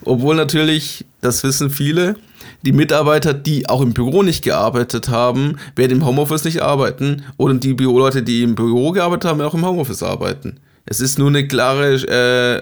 Obwohl 0.04 0.36
natürlich, 0.36 1.06
das 1.22 1.44
wissen 1.44 1.70
viele, 1.70 2.16
die 2.64 2.72
Mitarbeiter, 2.72 3.36
die 3.36 3.70
auch 3.70 3.82
im 3.82 3.94
Büro 3.94 4.24
nicht 4.24 4.44
gearbeitet 4.44 5.10
haben, 5.10 5.58
werden 5.76 6.00
im 6.00 6.06
Homeoffice 6.08 6.44
nicht 6.44 6.64
arbeiten. 6.64 7.24
Oder 7.38 7.54
die 7.54 7.76
Büroleute, 7.76 8.24
die 8.24 8.42
im 8.42 8.56
Büro 8.56 8.92
gearbeitet 8.92 9.30
haben, 9.30 9.38
werden 9.38 9.50
auch 9.50 9.54
im 9.54 9.66
Homeoffice 9.66 10.02
arbeiten. 10.02 10.60
Es 10.86 11.02
ist 11.02 11.20
nur 11.20 11.30
eine 11.30 11.48
klare, 11.48 11.94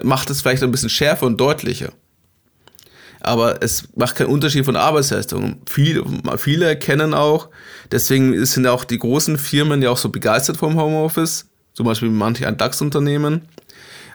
äh, 0.01 0.05
macht 0.05 0.29
es 0.29 0.41
vielleicht 0.41 0.63
ein 0.63 0.71
bisschen 0.71 0.89
schärfer 0.89 1.27
und 1.27 1.39
deutlicher. 1.39 1.93
Aber 3.29 3.61
es 3.61 3.83
macht 3.95 4.15
keinen 4.15 4.31
Unterschied 4.31 4.65
von 4.65 4.75
Arbeitsleistung. 4.75 5.61
Viele, 5.69 6.03
viele 6.37 6.65
erkennen 6.65 7.13
auch, 7.13 7.49
deswegen 7.91 8.43
sind 8.43 8.65
auch 8.65 8.83
die 8.83 8.97
großen 8.97 9.37
Firmen 9.37 9.83
ja 9.83 9.91
auch 9.91 9.97
so 9.97 10.09
begeistert 10.09 10.57
vom 10.57 10.79
Homeoffice, 10.79 11.45
zum 11.73 11.85
Beispiel 11.85 12.09
manche 12.09 12.47
ein 12.47 12.57
DAX-Unternehmen, 12.57 13.43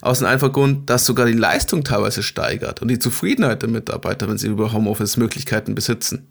aus 0.03 0.19
dem 0.19 0.27
einfachen 0.27 0.53
Grund, 0.53 0.91
dass 0.91 1.07
sogar 1.07 1.27
die 1.27 1.33
Leistung 1.33 1.85
teilweise 1.85 2.25
steigert 2.25 2.83
und 2.83 2.89
die 2.89 2.99
Zufriedenheit 2.99 3.63
der 3.63 3.69
Mitarbeiter, 3.69 4.29
wenn 4.29 4.37
sie 4.37 4.49
über 4.49 4.73
Homeoffice-Möglichkeiten 4.73 5.77
besitzen. 5.77 6.27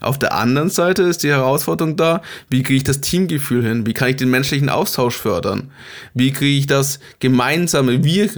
Auf 0.00 0.18
der 0.18 0.34
anderen 0.34 0.68
Seite 0.68 1.02
ist 1.04 1.22
die 1.22 1.30
Herausforderung 1.30 1.96
da, 1.96 2.20
wie 2.50 2.62
kriege 2.62 2.76
ich 2.76 2.84
das 2.84 3.00
Teamgefühl 3.00 3.64
hin? 3.64 3.86
Wie 3.86 3.94
kann 3.94 4.10
ich 4.10 4.16
den 4.16 4.28
menschlichen 4.30 4.68
Austausch 4.68 5.16
fördern? 5.16 5.70
Wie 6.12 6.30
kriege 6.30 6.58
ich 6.58 6.66
das 6.66 7.00
gemeinsame 7.20 8.04
Wir 8.04 8.28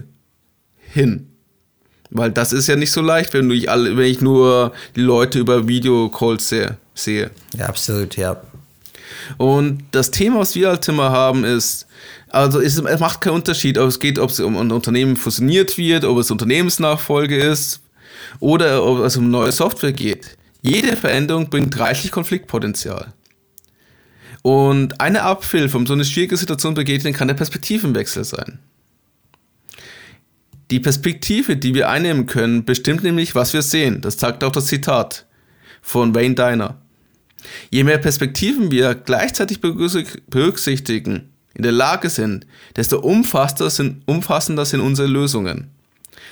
hin? 0.79 1.29
Weil 2.11 2.31
das 2.31 2.53
ist 2.53 2.69
ja 2.69 2.77
nicht 2.77 2.91
so 2.91 3.01
leicht, 3.01 3.35
wenn, 3.35 3.51
ich 3.51 3.71
alle, 3.71 3.97
wenn 3.97 4.07
ich 4.07 4.21
nur 4.21 4.73
die 4.97 5.01
Leute 5.01 5.39
über 5.39 5.69
Videocalls 5.69 6.49
sehe. 6.49 6.79
sehe. 6.95 7.31
Ja, 7.57 7.67
absolut, 7.67 8.17
ja. 8.17 8.41
Und 9.37 9.83
das 9.91 10.11
Thema, 10.11 10.41
was 10.41 10.55
wir 10.55 10.71
als 10.71 10.89
immer 10.89 11.11
haben, 11.11 11.45
ist, 11.45 11.87
also 12.29 12.61
es 12.61 12.81
macht 12.81 13.21
keinen 13.21 13.35
Unterschied, 13.35 13.79
ob 13.79 13.89
es 13.89 14.01
geht, 14.01 14.19
ob 14.19 14.31
es 14.31 14.41
um 14.41 14.57
ein 14.57 14.71
Unternehmen 14.71 15.17
fusioniert 15.17 15.77
wird, 15.77 16.05
ob 16.05 16.19
es 16.19 16.31
Unternehmensnachfolge 16.31 17.37
ist 17.37 17.81
oder 18.41 18.85
ob 18.85 19.01
es 19.01 19.17
um 19.17 19.31
neue 19.31 19.53
Software 19.53 19.93
geht. 19.93 20.37
Jede 20.63 20.97
Veränderung 20.97 21.51
bringt 21.51 21.79
reichlich 21.79 22.13
Konfliktpotenzial. 22.13 23.13
Und 24.43 25.01
eine 25.01 25.23
Abhilfe, 25.23 25.77
um 25.77 25.87
so 25.87 25.93
eine 25.93 26.05
schwierige 26.05 26.37
Situation 26.37 26.73
zu 26.75 26.81
begegnen, 26.81 27.13
kann 27.13 27.29
der 27.29 27.35
Perspektivenwechsel 27.35 28.25
sein. 28.25 28.59
Die 30.71 30.81
Perspektive, 30.81 31.57
die 31.57 31.75
wir 31.75 31.89
einnehmen 31.89 32.27
können, 32.27 32.65
bestimmt 32.65 33.03
nämlich, 33.03 33.35
was 33.35 33.55
wir 33.55 33.63
sehen. 33.63 34.01
Das 34.01 34.19
sagt 34.19 34.45
auch 34.45 34.53
das 34.53 34.67
Zitat 34.67 35.27
von 35.81 36.15
Wayne 36.15 36.35
Diner. 36.35 36.77
Je 37.71 37.85
mehr 37.85 37.99
Perspektiven 37.99 38.71
wir 38.71 38.95
gleichzeitig 38.95 39.61
berücksichtigen, 39.61 41.31
in 41.55 41.63
der 41.63 41.73
Lage 41.73 42.11
sind, 42.11 42.47
desto 42.77 42.99
umfassender 42.99 43.71
sind, 43.71 44.03
umfassender 44.07 44.65
sind 44.65 44.81
unsere 44.81 45.09
Lösungen. 45.09 45.71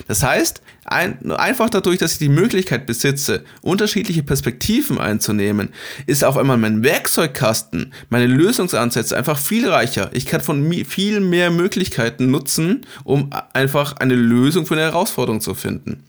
Das 0.07 0.23
heißt, 0.23 0.61
ein, 0.85 1.31
einfach 1.31 1.69
dadurch, 1.69 1.97
dass 1.97 2.13
ich 2.13 2.19
die 2.19 2.29
Möglichkeit 2.29 2.85
besitze, 2.85 3.43
unterschiedliche 3.61 4.23
Perspektiven 4.23 4.99
einzunehmen, 4.99 5.69
ist 6.05 6.23
auf 6.23 6.37
einmal 6.37 6.57
mein 6.57 6.83
Werkzeugkasten, 6.83 7.93
meine 8.09 8.27
Lösungsansätze 8.27 9.17
einfach 9.17 9.37
viel 9.37 9.69
reicher. 9.69 10.09
Ich 10.13 10.25
kann 10.25 10.41
von 10.41 10.71
viel 10.85 11.19
mehr 11.19 11.51
Möglichkeiten 11.51 12.31
nutzen, 12.31 12.85
um 13.03 13.31
einfach 13.53 13.97
eine 13.97 14.15
Lösung 14.15 14.65
für 14.65 14.75
eine 14.75 14.83
Herausforderung 14.83 15.41
zu 15.41 15.55
finden. 15.55 16.03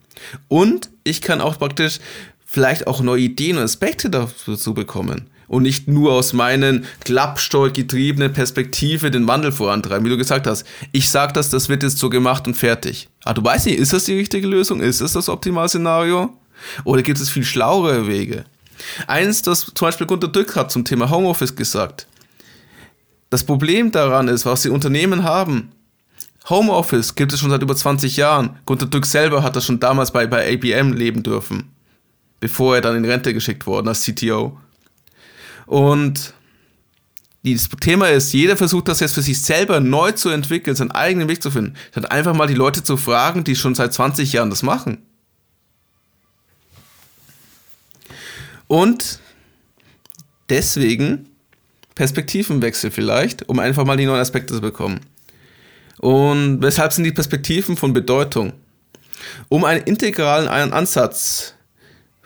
Und 0.48 0.90
ich 1.04 1.22
kann 1.22 1.40
auch 1.40 1.58
praktisch 1.58 1.98
vielleicht 2.44 2.86
auch 2.86 3.00
neue 3.00 3.22
Ideen 3.22 3.56
und 3.56 3.64
Aspekte 3.64 4.10
dazu 4.10 4.74
bekommen 4.74 5.28
und 5.48 5.62
nicht 5.62 5.88
nur 5.88 6.12
aus 6.12 6.32
meinen 6.32 6.84
Klappsteuer 7.00 7.70
getriebenen 7.70 8.32
Perspektive 8.32 9.10
den 9.10 9.26
Wandel 9.26 9.50
vorantreiben, 9.50 10.04
wie 10.04 10.10
du 10.10 10.18
gesagt 10.18 10.46
hast. 10.46 10.66
Ich 10.92 11.08
sag 11.08 11.34
das, 11.34 11.50
das 11.50 11.68
wird 11.68 11.82
jetzt 11.82 11.98
so 11.98 12.10
gemacht 12.10 12.46
und 12.46 12.54
fertig. 12.54 13.08
Ah, 13.24 13.34
du 13.34 13.42
weißt 13.42 13.66
nicht, 13.66 13.78
ist 13.78 13.92
das 13.92 14.04
die 14.04 14.14
richtige 14.16 14.46
Lösung? 14.46 14.80
Ist 14.80 15.00
das 15.00 15.14
das 15.14 15.28
Optimalszenario? 15.28 16.32
Oder 16.84 17.02
gibt 17.02 17.18
es 17.18 17.30
viel 17.30 17.44
schlauere 17.44 18.06
Wege? 18.06 18.44
Eins, 19.06 19.42
das 19.42 19.72
zum 19.74 19.86
Beispiel 19.86 20.06
Gunter 20.06 20.28
Dück 20.28 20.54
hat 20.54 20.70
zum 20.70 20.84
Thema 20.84 21.10
Homeoffice 21.10 21.56
gesagt. 21.56 22.06
Das 23.30 23.44
Problem 23.44 23.90
daran 23.90 24.28
ist, 24.28 24.46
was 24.46 24.62
die 24.62 24.70
Unternehmen 24.70 25.24
haben. 25.24 25.72
Homeoffice 26.48 27.14
gibt 27.14 27.32
es 27.32 27.40
schon 27.40 27.50
seit 27.50 27.62
über 27.62 27.76
20 27.76 28.16
Jahren. 28.16 28.58
Gunter 28.64 28.86
Dück 28.86 29.04
selber 29.04 29.42
hat 29.42 29.56
das 29.56 29.66
schon 29.66 29.80
damals 29.80 30.12
bei, 30.12 30.26
bei 30.26 30.54
ABM 30.54 30.94
leben 30.94 31.22
dürfen, 31.22 31.70
bevor 32.40 32.76
er 32.76 32.80
dann 32.80 32.96
in 32.96 33.04
Rente 33.04 33.34
geschickt 33.34 33.66
wurde 33.66 33.90
als 33.90 34.02
CTO. 34.02 34.58
Und 35.68 36.32
das 37.44 37.68
Thema 37.80 38.08
ist, 38.08 38.32
jeder 38.32 38.56
versucht 38.56 38.88
das 38.88 39.00
jetzt 39.00 39.14
für 39.14 39.22
sich 39.22 39.40
selber 39.40 39.80
neu 39.80 40.12
zu 40.12 40.30
entwickeln, 40.30 40.74
seinen 40.74 40.90
eigenen 40.90 41.28
Weg 41.28 41.42
zu 41.42 41.50
finden. 41.50 41.74
Statt 41.90 42.10
einfach 42.10 42.34
mal 42.34 42.46
die 42.46 42.54
Leute 42.54 42.82
zu 42.82 42.96
fragen, 42.96 43.44
die 43.44 43.54
schon 43.54 43.74
seit 43.74 43.92
20 43.92 44.32
Jahren 44.32 44.48
das 44.48 44.62
machen. 44.62 45.02
Und 48.66 49.20
deswegen 50.48 51.26
Perspektivenwechsel 51.94 52.90
vielleicht, 52.90 53.48
um 53.48 53.58
einfach 53.58 53.84
mal 53.84 53.96
die 53.98 54.06
neuen 54.06 54.20
Aspekte 54.20 54.54
zu 54.54 54.60
bekommen. 54.62 55.00
Und 55.98 56.62
weshalb 56.62 56.94
sind 56.94 57.04
die 57.04 57.12
Perspektiven 57.12 57.76
von 57.76 57.92
Bedeutung? 57.92 58.54
Um 59.48 59.64
einen 59.64 59.82
integralen 59.84 60.48
Ansatz 60.48 61.54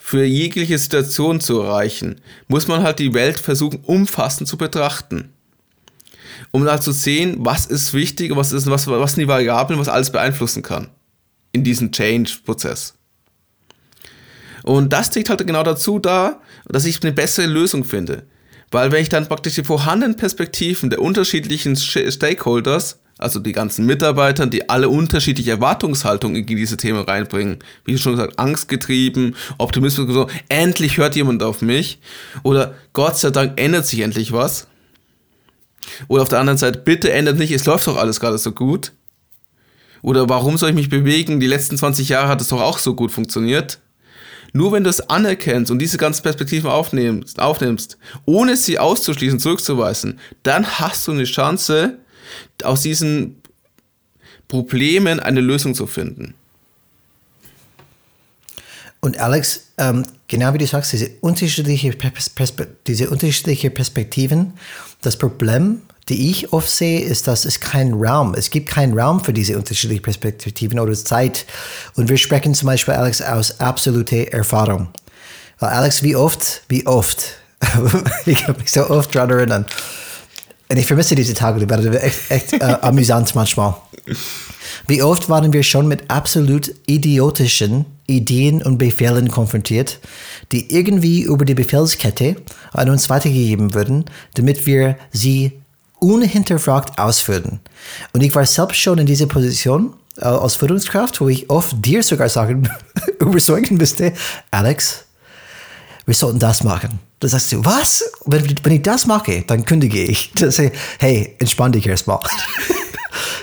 für 0.04 0.24
jegliche 0.24 0.78
Situation 0.78 1.40
zu 1.40 1.60
erreichen, 1.60 2.20
muss 2.48 2.66
man 2.66 2.82
halt 2.82 2.98
die 2.98 3.14
Welt 3.14 3.38
versuchen, 3.38 3.80
umfassend 3.84 4.48
zu 4.48 4.58
betrachten. 4.58 5.30
Um 6.50 6.64
da 6.64 6.80
zu 6.80 6.90
sehen, 6.90 7.36
was 7.38 7.66
ist 7.66 7.94
wichtig, 7.94 8.34
was, 8.34 8.52
ist, 8.52 8.68
was, 8.68 8.88
was 8.88 9.12
sind 9.12 9.20
die 9.20 9.28
Variablen, 9.28 9.78
was 9.78 9.88
alles 9.88 10.10
beeinflussen 10.10 10.62
kann. 10.62 10.88
In 11.52 11.62
diesem 11.62 11.92
Change-Prozess. 11.92 12.94
Und 14.64 14.92
das 14.92 15.10
trägt 15.10 15.30
halt 15.30 15.46
genau 15.46 15.62
dazu 15.62 16.00
da, 16.00 16.40
dass 16.66 16.84
ich 16.84 17.00
eine 17.02 17.12
bessere 17.12 17.46
Lösung 17.46 17.84
finde. 17.84 18.24
Weil 18.72 18.90
wenn 18.90 19.02
ich 19.02 19.08
dann 19.08 19.28
praktisch 19.28 19.54
die 19.54 19.64
vorhandenen 19.64 20.16
Perspektiven 20.16 20.90
der 20.90 21.00
unterschiedlichen 21.00 21.76
Stakeholders 21.76 22.98
also 23.22 23.40
die 23.40 23.52
ganzen 23.52 23.86
Mitarbeitern, 23.86 24.50
die 24.50 24.68
alle 24.68 24.88
unterschiedliche 24.88 25.52
Erwartungshaltungen 25.52 26.36
in 26.36 26.46
diese 26.46 26.76
Themen 26.76 27.02
reinbringen. 27.02 27.58
Wie 27.84 27.96
schon 27.98 28.12
gesagt, 28.12 28.38
angstgetrieben, 28.38 29.36
Optimismus, 29.58 30.12
so, 30.12 30.28
endlich 30.48 30.98
hört 30.98 31.16
jemand 31.16 31.42
auf 31.42 31.62
mich. 31.62 32.00
Oder 32.42 32.74
Gott 32.92 33.18
sei 33.18 33.30
Dank 33.30 33.58
ändert 33.60 33.86
sich 33.86 34.00
endlich 34.00 34.32
was. 34.32 34.66
Oder 36.08 36.22
auf 36.22 36.28
der 36.28 36.40
anderen 36.40 36.58
Seite, 36.58 36.78
bitte 36.78 37.12
ändert 37.12 37.38
nicht, 37.38 37.52
es 37.52 37.66
läuft 37.66 37.86
doch 37.86 37.96
alles 37.96 38.20
gerade 38.20 38.38
so 38.38 38.52
gut. 38.52 38.92
Oder 40.02 40.28
warum 40.28 40.58
soll 40.58 40.70
ich 40.70 40.74
mich 40.74 40.88
bewegen? 40.88 41.40
Die 41.40 41.46
letzten 41.46 41.78
20 41.78 42.08
Jahre 42.08 42.28
hat 42.28 42.40
es 42.40 42.48
doch 42.48 42.60
auch 42.60 42.78
so 42.78 42.94
gut 42.94 43.12
funktioniert. 43.12 43.78
Nur 44.52 44.72
wenn 44.72 44.84
du 44.84 44.90
es 44.90 45.08
anerkennst 45.08 45.70
und 45.70 45.78
diese 45.78 45.96
ganzen 45.96 46.22
Perspektiven 46.22 46.68
aufnimmst, 46.68 47.40
aufnimmst, 47.40 47.96
ohne 48.26 48.56
sie 48.56 48.78
auszuschließen, 48.78 49.40
zurückzuweisen, 49.40 50.18
dann 50.42 50.66
hast 50.78 51.08
du 51.08 51.12
eine 51.12 51.24
Chance, 51.24 51.98
aus 52.62 52.82
diesen 52.82 53.42
Problemen 54.48 55.20
eine 55.20 55.40
Lösung 55.40 55.74
zu 55.74 55.86
finden. 55.86 56.34
Und 59.00 59.18
Alex, 59.18 59.68
ähm, 59.78 60.04
genau 60.28 60.54
wie 60.54 60.58
du 60.58 60.66
sagst, 60.66 60.92
diese 60.92 61.10
unterschiedliche, 61.22 61.92
diese 62.86 63.10
unterschiedliche 63.10 63.70
Perspektiven, 63.70 64.52
das 65.00 65.16
Problem, 65.16 65.82
die 66.08 66.30
ich 66.30 66.52
oft 66.52 66.70
sehe, 66.70 67.00
ist, 67.00 67.26
dass 67.26 67.44
es 67.44 67.58
keinen 67.58 67.94
Raum, 67.94 68.34
es 68.34 68.50
gibt 68.50 68.68
keinen 68.68 68.96
Raum 68.96 69.24
für 69.24 69.32
diese 69.32 69.56
unterschiedlichen 69.56 70.02
Perspektiven 70.02 70.78
oder 70.78 70.92
Zeit. 70.94 71.46
Und 71.96 72.08
wir 72.08 72.16
sprechen 72.16 72.54
zum 72.54 72.66
Beispiel, 72.66 72.94
Alex, 72.94 73.22
aus 73.22 73.58
absoluter 73.58 74.32
Erfahrung. 74.32 74.88
Weil 75.58 75.70
Alex, 75.70 76.02
wie 76.02 76.14
oft, 76.14 76.62
wie 76.68 76.86
oft, 76.86 77.38
ich 78.26 78.46
habe 78.46 78.60
mich 78.60 78.70
so 78.70 78.88
oft 78.88 79.14
daran 79.14 79.30
erinnern, 79.30 79.66
ich 80.76 80.86
vermisse 80.86 81.14
diese 81.14 81.34
Tage, 81.34 81.60
die 81.60 81.68
werden 81.68 81.92
echt, 81.94 82.30
echt 82.30 82.52
äh, 82.54 82.58
amüsant 82.82 83.34
manchmal. 83.34 83.74
Wie 84.86 85.02
oft 85.02 85.28
waren 85.28 85.52
wir 85.52 85.62
schon 85.62 85.86
mit 85.86 86.10
absolut 86.10 86.74
idiotischen 86.86 87.84
Ideen 88.06 88.62
und 88.62 88.78
Befehlen 88.78 89.28
konfrontiert, 89.30 90.00
die 90.50 90.74
irgendwie 90.74 91.22
über 91.22 91.44
die 91.44 91.54
Befehlskette 91.54 92.36
an 92.72 92.90
uns 92.90 93.08
weitergegeben 93.10 93.74
würden, 93.74 94.04
damit 94.34 94.66
wir 94.66 94.96
sie 95.12 95.52
unhinterfragt 96.00 96.98
ausführen. 96.98 97.60
Und 98.12 98.22
ich 98.22 98.34
war 98.34 98.44
selbst 98.44 98.78
schon 98.78 98.98
in 98.98 99.06
dieser 99.06 99.26
Position 99.26 99.94
äh, 100.16 100.24
als 100.24 100.56
Führungskraft, 100.56 101.20
wo 101.20 101.28
ich 101.28 101.48
oft 101.48 101.76
dir 101.84 102.02
sogar 102.02 102.28
sagen, 102.28 102.68
überzeugen 103.20 103.76
müsste, 103.76 104.12
Alex, 104.50 105.04
wir 106.06 106.14
sollten 106.14 106.40
das 106.40 106.64
machen. 106.64 106.98
Da 107.22 107.28
sagst 107.28 107.52
du, 107.52 107.64
was? 107.64 108.02
Wenn, 108.26 108.44
wenn 108.64 108.72
ich 108.72 108.82
das 108.82 109.06
mache, 109.06 109.44
dann 109.46 109.64
kündige 109.64 110.02
ich. 110.02 110.32
Dann 110.40 110.50
sage 110.50 110.72
hey, 110.98 111.36
entspann 111.38 111.72
dich 111.72 111.86
erstmal. 111.86 112.18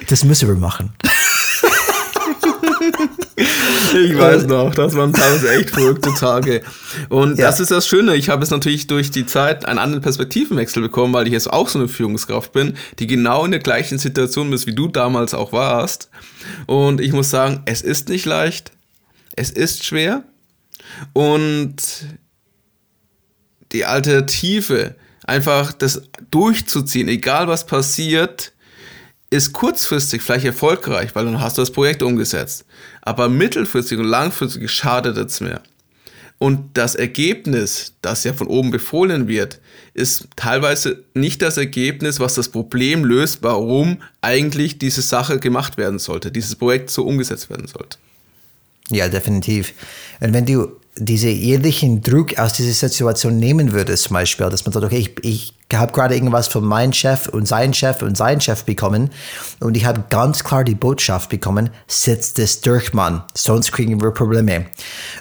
Das 0.08 0.24
müssen 0.24 0.48
wir 0.48 0.56
machen. 0.56 0.92
Ich 3.36 4.18
weiß 4.18 4.48
noch, 4.48 4.74
das 4.74 4.96
waren 4.96 5.14
teilweise 5.14 5.52
echt 5.52 5.70
verrückte 5.70 6.12
Tage. 6.16 6.64
Und 7.10 7.38
ja. 7.38 7.46
das 7.46 7.60
ist 7.60 7.70
das 7.70 7.86
Schöne. 7.86 8.16
Ich 8.16 8.30
habe 8.30 8.42
es 8.42 8.50
natürlich 8.50 8.88
durch 8.88 9.12
die 9.12 9.28
Zeit 9.28 9.66
einen 9.66 9.78
anderen 9.78 10.02
Perspektivenwechsel 10.02 10.82
bekommen, 10.82 11.14
weil 11.14 11.28
ich 11.28 11.34
jetzt 11.34 11.54
auch 11.54 11.70
so 11.70 11.78
eine 11.78 11.88
Führungskraft 11.88 12.52
bin, 12.52 12.74
die 12.98 13.06
genau 13.06 13.46
in 13.46 13.52
der 13.52 13.60
gleichen 13.60 14.00
Situation 14.00 14.52
ist, 14.52 14.66
wie 14.66 14.74
du 14.74 14.88
damals 14.88 15.36
auch 15.36 15.54
warst. 15.54 16.10
Und 16.66 17.02
ich 17.02 17.14
muss 17.14 17.30
sagen, 17.30 17.62
es 17.66 17.82
ist 17.82 18.10
nicht 18.10 18.26
leicht. 18.26 18.72
Es 19.36 19.52
ist 19.52 19.86
schwer. 19.86 20.24
Und 21.14 21.76
die 23.72 23.86
Alternative, 23.86 24.96
einfach 25.24 25.74
das 25.74 26.02
durchzuziehen, 26.32 27.08
egal 27.08 27.48
was 27.48 27.66
passiert, 27.66 28.52
ist 29.30 29.54
kurzfristig 29.54 30.22
vielleicht 30.22 30.46
erfolgreich, 30.46 31.14
weil 31.14 31.26
dann 31.26 31.40
hast 31.40 31.58
du 31.58 31.62
das 31.62 31.72
Projekt 31.72 32.02
umgesetzt. 32.02 32.66
Aber 33.02 33.30
mittelfristig 33.30 34.00
und 34.00 34.06
langfristig 34.06 34.70
schadet 34.72 35.18
es 35.18 35.40
mehr. 35.40 35.62
Und 36.40 36.78
das 36.78 36.96
Ergebnis, 36.96 37.94
das 38.02 38.24
ja 38.24 38.34
von 38.34 38.48
oben 38.48 38.72
befohlen 38.72 39.28
wird, 39.28 39.60
ist 39.94 40.28
teilweise 40.38 41.04
nicht 41.14 41.42
das 41.42 41.58
Ergebnis, 41.58 42.22
was 42.22 42.34
das 42.34 42.48
Problem 42.48 43.04
löst, 43.04 43.40
warum 43.44 44.02
eigentlich 44.22 44.80
diese 44.80 45.02
Sache 45.02 45.40
gemacht 45.40 45.78
werden 45.78 46.00
sollte, 46.00 46.32
dieses 46.32 46.56
Projekt 46.56 46.90
so 46.92 47.06
umgesetzt 47.06 47.50
werden 47.50 47.68
sollte. 47.68 47.98
Ja, 48.90 49.10
definitiv. 49.10 49.74
Und 50.22 50.34
wenn 50.34 50.46
du 50.46 50.79
diese 51.00 51.30
jährlichen 51.30 52.02
Druck 52.02 52.38
aus 52.38 52.54
dieser 52.54 52.74
Situation 52.74 53.38
nehmen 53.38 53.72
würdest, 53.72 54.04
zum 54.04 54.16
Beispiel, 54.16 54.50
dass 54.50 54.66
man 54.66 54.74
sagt, 54.74 54.86
okay, 54.86 55.00
ich, 55.00 55.16
ich 55.24 55.54
habe 55.78 55.94
gerade 55.94 56.14
irgendwas 56.14 56.48
von 56.48 56.66
meinem 56.66 56.94
Chef 56.94 57.28
und 57.30 57.48
seinem 57.48 57.74
Chef 57.74 58.02
und 58.02 58.18
seinem 58.18 58.42
Chef 58.42 58.66
bekommen 58.66 59.10
und 59.60 59.78
ich 59.78 59.86
habe 59.86 60.04
ganz 60.10 60.44
klar 60.44 60.64
die 60.64 60.76
Botschaft 60.76 61.30
bekommen, 61.30 61.70
setzt 61.88 62.38
das 62.38 62.62
durch, 62.62 62.94
Mann, 62.94 63.24
sonst 63.34 63.72
kriegen 63.72 64.02
wir 64.02 64.12
Probleme. 64.12 64.66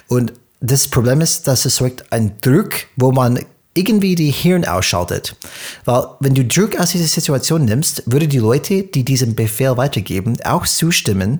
Und 0.07 0.33
das 0.59 0.87
Problem 0.87 1.21
ist, 1.21 1.47
dass 1.47 1.65
es 1.65 1.77
sorgt 1.77 2.11
ein 2.11 2.33
Druck, 2.41 2.73
wo 2.97 3.11
man 3.11 3.39
irgendwie 3.79 4.15
die 4.15 4.31
Hirn 4.31 4.65
ausschaltet. 4.65 5.35
Weil 5.85 6.03
wenn 6.19 6.35
du 6.35 6.45
Druck 6.45 6.79
aus 6.79 6.91
dieser 6.91 7.07
Situation 7.07 7.65
nimmst, 7.65 8.03
würde 8.05 8.27
die 8.27 8.39
Leute, 8.39 8.83
die 8.83 9.05
diesen 9.05 9.35
Befehl 9.35 9.77
weitergeben, 9.77 10.37
auch 10.43 10.67
zustimmen, 10.67 11.39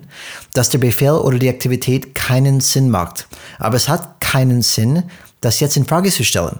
dass 0.54 0.70
der 0.70 0.78
Befehl 0.78 1.12
oder 1.12 1.38
die 1.38 1.48
Aktivität 1.48 2.14
keinen 2.14 2.60
Sinn 2.60 2.90
macht. 2.90 3.28
Aber 3.58 3.76
es 3.76 3.88
hat 3.88 4.20
keinen 4.20 4.62
Sinn, 4.62 5.04
das 5.40 5.60
jetzt 5.60 5.76
in 5.76 5.84
Frage 5.84 6.10
zu 6.10 6.24
stellen. 6.24 6.58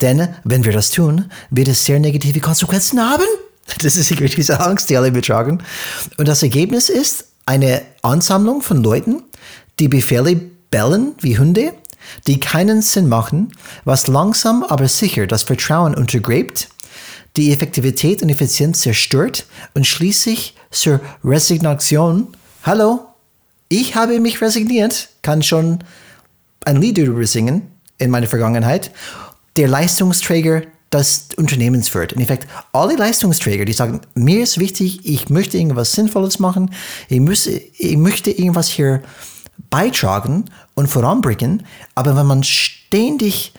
Denn 0.00 0.28
wenn 0.44 0.64
wir 0.64 0.72
das 0.72 0.90
tun, 0.90 1.30
wird 1.50 1.68
es 1.68 1.84
sehr 1.84 2.00
negative 2.00 2.40
Konsequenzen 2.40 3.00
haben. 3.00 3.24
Das 3.80 3.96
ist 3.96 4.08
sicher 4.08 4.24
diese 4.24 4.58
Angst, 4.58 4.90
die 4.90 4.96
alle 4.96 5.12
betragen. 5.12 5.62
Und 6.18 6.26
das 6.26 6.42
Ergebnis 6.42 6.88
ist 6.88 7.26
eine 7.46 7.82
Ansammlung 8.02 8.60
von 8.60 8.82
Leuten, 8.82 9.22
die 9.78 9.88
Befehle 9.88 10.34
bellen 10.70 11.14
wie 11.20 11.38
Hunde, 11.38 11.72
die 12.26 12.40
keinen 12.40 12.82
Sinn 12.82 13.08
machen, 13.08 13.52
was 13.84 14.06
langsam 14.06 14.62
aber 14.62 14.88
sicher 14.88 15.26
das 15.26 15.42
Vertrauen 15.42 15.94
untergräbt, 15.94 16.68
die 17.36 17.52
Effektivität 17.52 18.22
und 18.22 18.28
Effizienz 18.28 18.80
zerstört 18.80 19.46
und 19.74 19.86
schließlich 19.86 20.54
zur 20.70 21.00
Resignation. 21.24 22.28
Hallo, 22.62 23.00
ich 23.68 23.94
habe 23.96 24.20
mich 24.20 24.40
resigniert, 24.42 25.08
kann 25.22 25.42
schon 25.42 25.78
ein 26.64 26.76
Lied 26.76 26.98
darüber 26.98 27.26
singen 27.26 27.62
in 27.98 28.10
meiner 28.10 28.26
Vergangenheit. 28.26 28.90
Der 29.56 29.68
Leistungsträger 29.68 30.62
des 30.92 31.28
Unternehmens 31.36 31.94
wird. 31.94 32.12
In 32.12 32.20
Effekt, 32.20 32.46
alle 32.72 32.96
Leistungsträger, 32.96 33.64
die 33.64 33.72
sagen, 33.72 34.02
mir 34.14 34.42
ist 34.42 34.58
wichtig, 34.58 35.06
ich 35.06 35.30
möchte 35.30 35.56
irgendwas 35.56 35.92
Sinnvolles 35.92 36.38
machen, 36.38 36.70
ich, 37.08 37.20
muss, 37.20 37.46
ich 37.46 37.96
möchte 37.96 38.30
irgendwas 38.30 38.68
hier 38.68 39.02
beitragen 39.70 40.46
und 40.74 40.88
voranbringen, 40.88 41.64
aber 41.94 42.16
wenn 42.16 42.26
man 42.26 42.42
ständig 42.42 43.52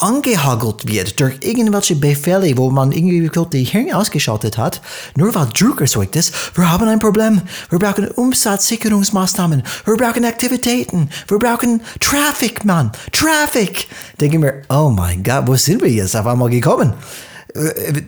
angehagelt 0.00 0.88
wird 0.88 1.20
durch 1.20 1.34
irgendwelche 1.40 1.94
Befehle, 1.94 2.56
wo 2.56 2.70
man 2.70 2.92
irgendwie 2.92 3.30
die 3.52 3.64
Hirn 3.64 3.92
ausgeschaltet 3.92 4.56
hat, 4.58 4.80
nur 5.16 5.34
weil 5.34 5.46
Druck 5.46 5.80
erzeugt 5.80 6.16
ist, 6.16 6.32
wir 6.56 6.70
haben 6.70 6.88
ein 6.88 6.98
Problem, 6.98 7.42
wir 7.68 7.78
brauchen 7.78 8.08
Umsatzsicherungsmaßnahmen, 8.08 9.62
wir 9.84 9.96
brauchen 9.96 10.24
Aktivitäten, 10.24 11.10
wir 11.28 11.38
brauchen 11.38 11.82
Traffic, 12.00 12.64
Mann, 12.64 12.92
Traffic. 13.12 13.88
Denke 14.20 14.38
mir, 14.38 14.62
oh 14.68 14.88
mein 14.88 15.22
Gott, 15.22 15.46
wo 15.46 15.56
sind 15.56 15.82
wir 15.82 15.90
jetzt 15.90 16.16
auf 16.16 16.26
einmal 16.26 16.50
gekommen? 16.50 16.94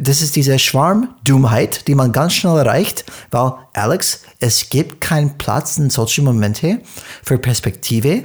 Das 0.00 0.22
ist 0.22 0.36
diese 0.36 0.58
Schwarmdummheit, 0.58 1.88
die 1.88 1.94
man 1.94 2.12
ganz 2.12 2.34
schnell 2.34 2.58
erreicht, 2.58 3.04
weil, 3.30 3.52
Alex, 3.72 4.20
es 4.40 4.68
gibt 4.68 5.00
keinen 5.00 5.38
Platz 5.38 5.78
in 5.78 5.90
solchen 5.90 6.24
Momente 6.24 6.80
für 7.22 7.38
Perspektive, 7.38 8.24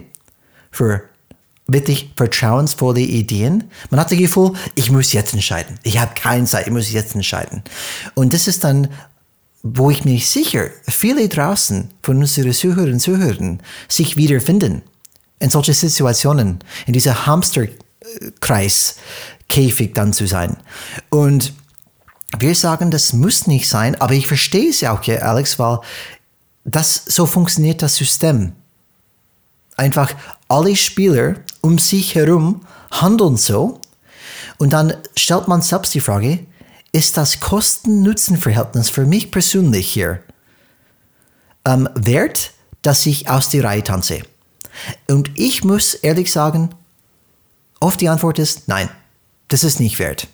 für 0.72 1.04
wirklich 1.68 2.14
vertrauensvolle 2.16 3.02
Ideen. 3.02 3.66
Man 3.90 4.00
hat 4.00 4.12
das 4.12 4.18
Gefühl, 4.18 4.54
ich 4.76 4.92
muss 4.92 5.14
jetzt 5.14 5.34
entscheiden. 5.34 5.78
Ich 5.84 6.00
habe 6.00 6.12
keine 6.16 6.46
Zeit, 6.46 6.68
ich 6.68 6.74
muss 6.74 6.92
jetzt 6.92 7.16
entscheiden. 7.16 7.64
Und 8.16 8.34
das 8.34 8.48
ist 8.48 8.64
dann, 8.64 8.90
wo 9.64 9.90
ich 9.90 10.06
mir 10.06 10.20
sicher, 10.20 10.70
viele 10.88 11.28
draußen 11.28 11.90
von 12.02 12.18
unseren 12.18 12.54
Zuhörern 12.54 12.94
und 12.94 13.00
Zuhörern 13.00 13.60
sich 13.88 14.16
wiederfinden. 14.16 14.82
In 15.40 15.50
solchen 15.50 15.74
Situationen, 15.74 16.60
in 16.86 16.94
dieser 16.94 17.26
Hamsterkreis, 17.26 18.96
Käfig 19.50 19.94
dann 19.94 20.14
zu 20.14 20.28
sein. 20.28 20.58
Und 21.10 21.54
wir 22.40 22.56
sagen, 22.56 22.92
das 22.92 23.14
muss 23.14 23.48
nicht 23.48 23.70
sein, 23.70 24.00
aber 24.02 24.14
ich 24.14 24.28
verstehe 24.28 24.70
es 24.70 24.82
ja 24.82 24.92
auch, 24.92 25.08
Alex, 25.08 25.58
weil 25.60 25.80
das, 26.66 27.04
so 27.06 27.26
funktioniert 27.26 27.82
das 27.82 27.96
System. 27.96 28.54
Einfach 29.78 30.14
alle 30.48 30.76
Spieler 30.76 31.36
um 31.62 31.80
sich 31.80 32.16
herum 32.16 32.62
handeln 32.92 33.38
so 33.38 33.80
und 34.58 34.74
dann 34.74 34.94
stellt 35.16 35.48
man 35.48 35.62
selbst 35.62 35.94
die 35.94 36.02
Frage, 36.02 36.40
ist 36.92 37.18
das 37.18 37.40
Kosten-Nutzen-Verhältnis 37.40 38.90
für 38.90 39.06
mich 39.06 39.32
persönlich 39.32 39.92
hier 39.92 40.22
ähm, 41.66 41.90
wert, 41.96 42.54
dass 42.82 43.06
ich 43.06 43.30
aus 43.30 43.50
der 43.50 43.64
Reihe 43.64 43.84
tanze? 43.84 44.22
Und 45.10 45.32
ich 45.36 45.64
muss 45.64 45.94
ehrlich 45.94 46.32
sagen, 46.32 46.70
oft 47.80 48.02
die 48.02 48.10
Antwort 48.10 48.40
ist 48.40 48.68
nein, 48.68 48.90
das 49.48 49.64
ist 49.64 49.80
nicht 49.80 50.00
wert. 50.00 50.28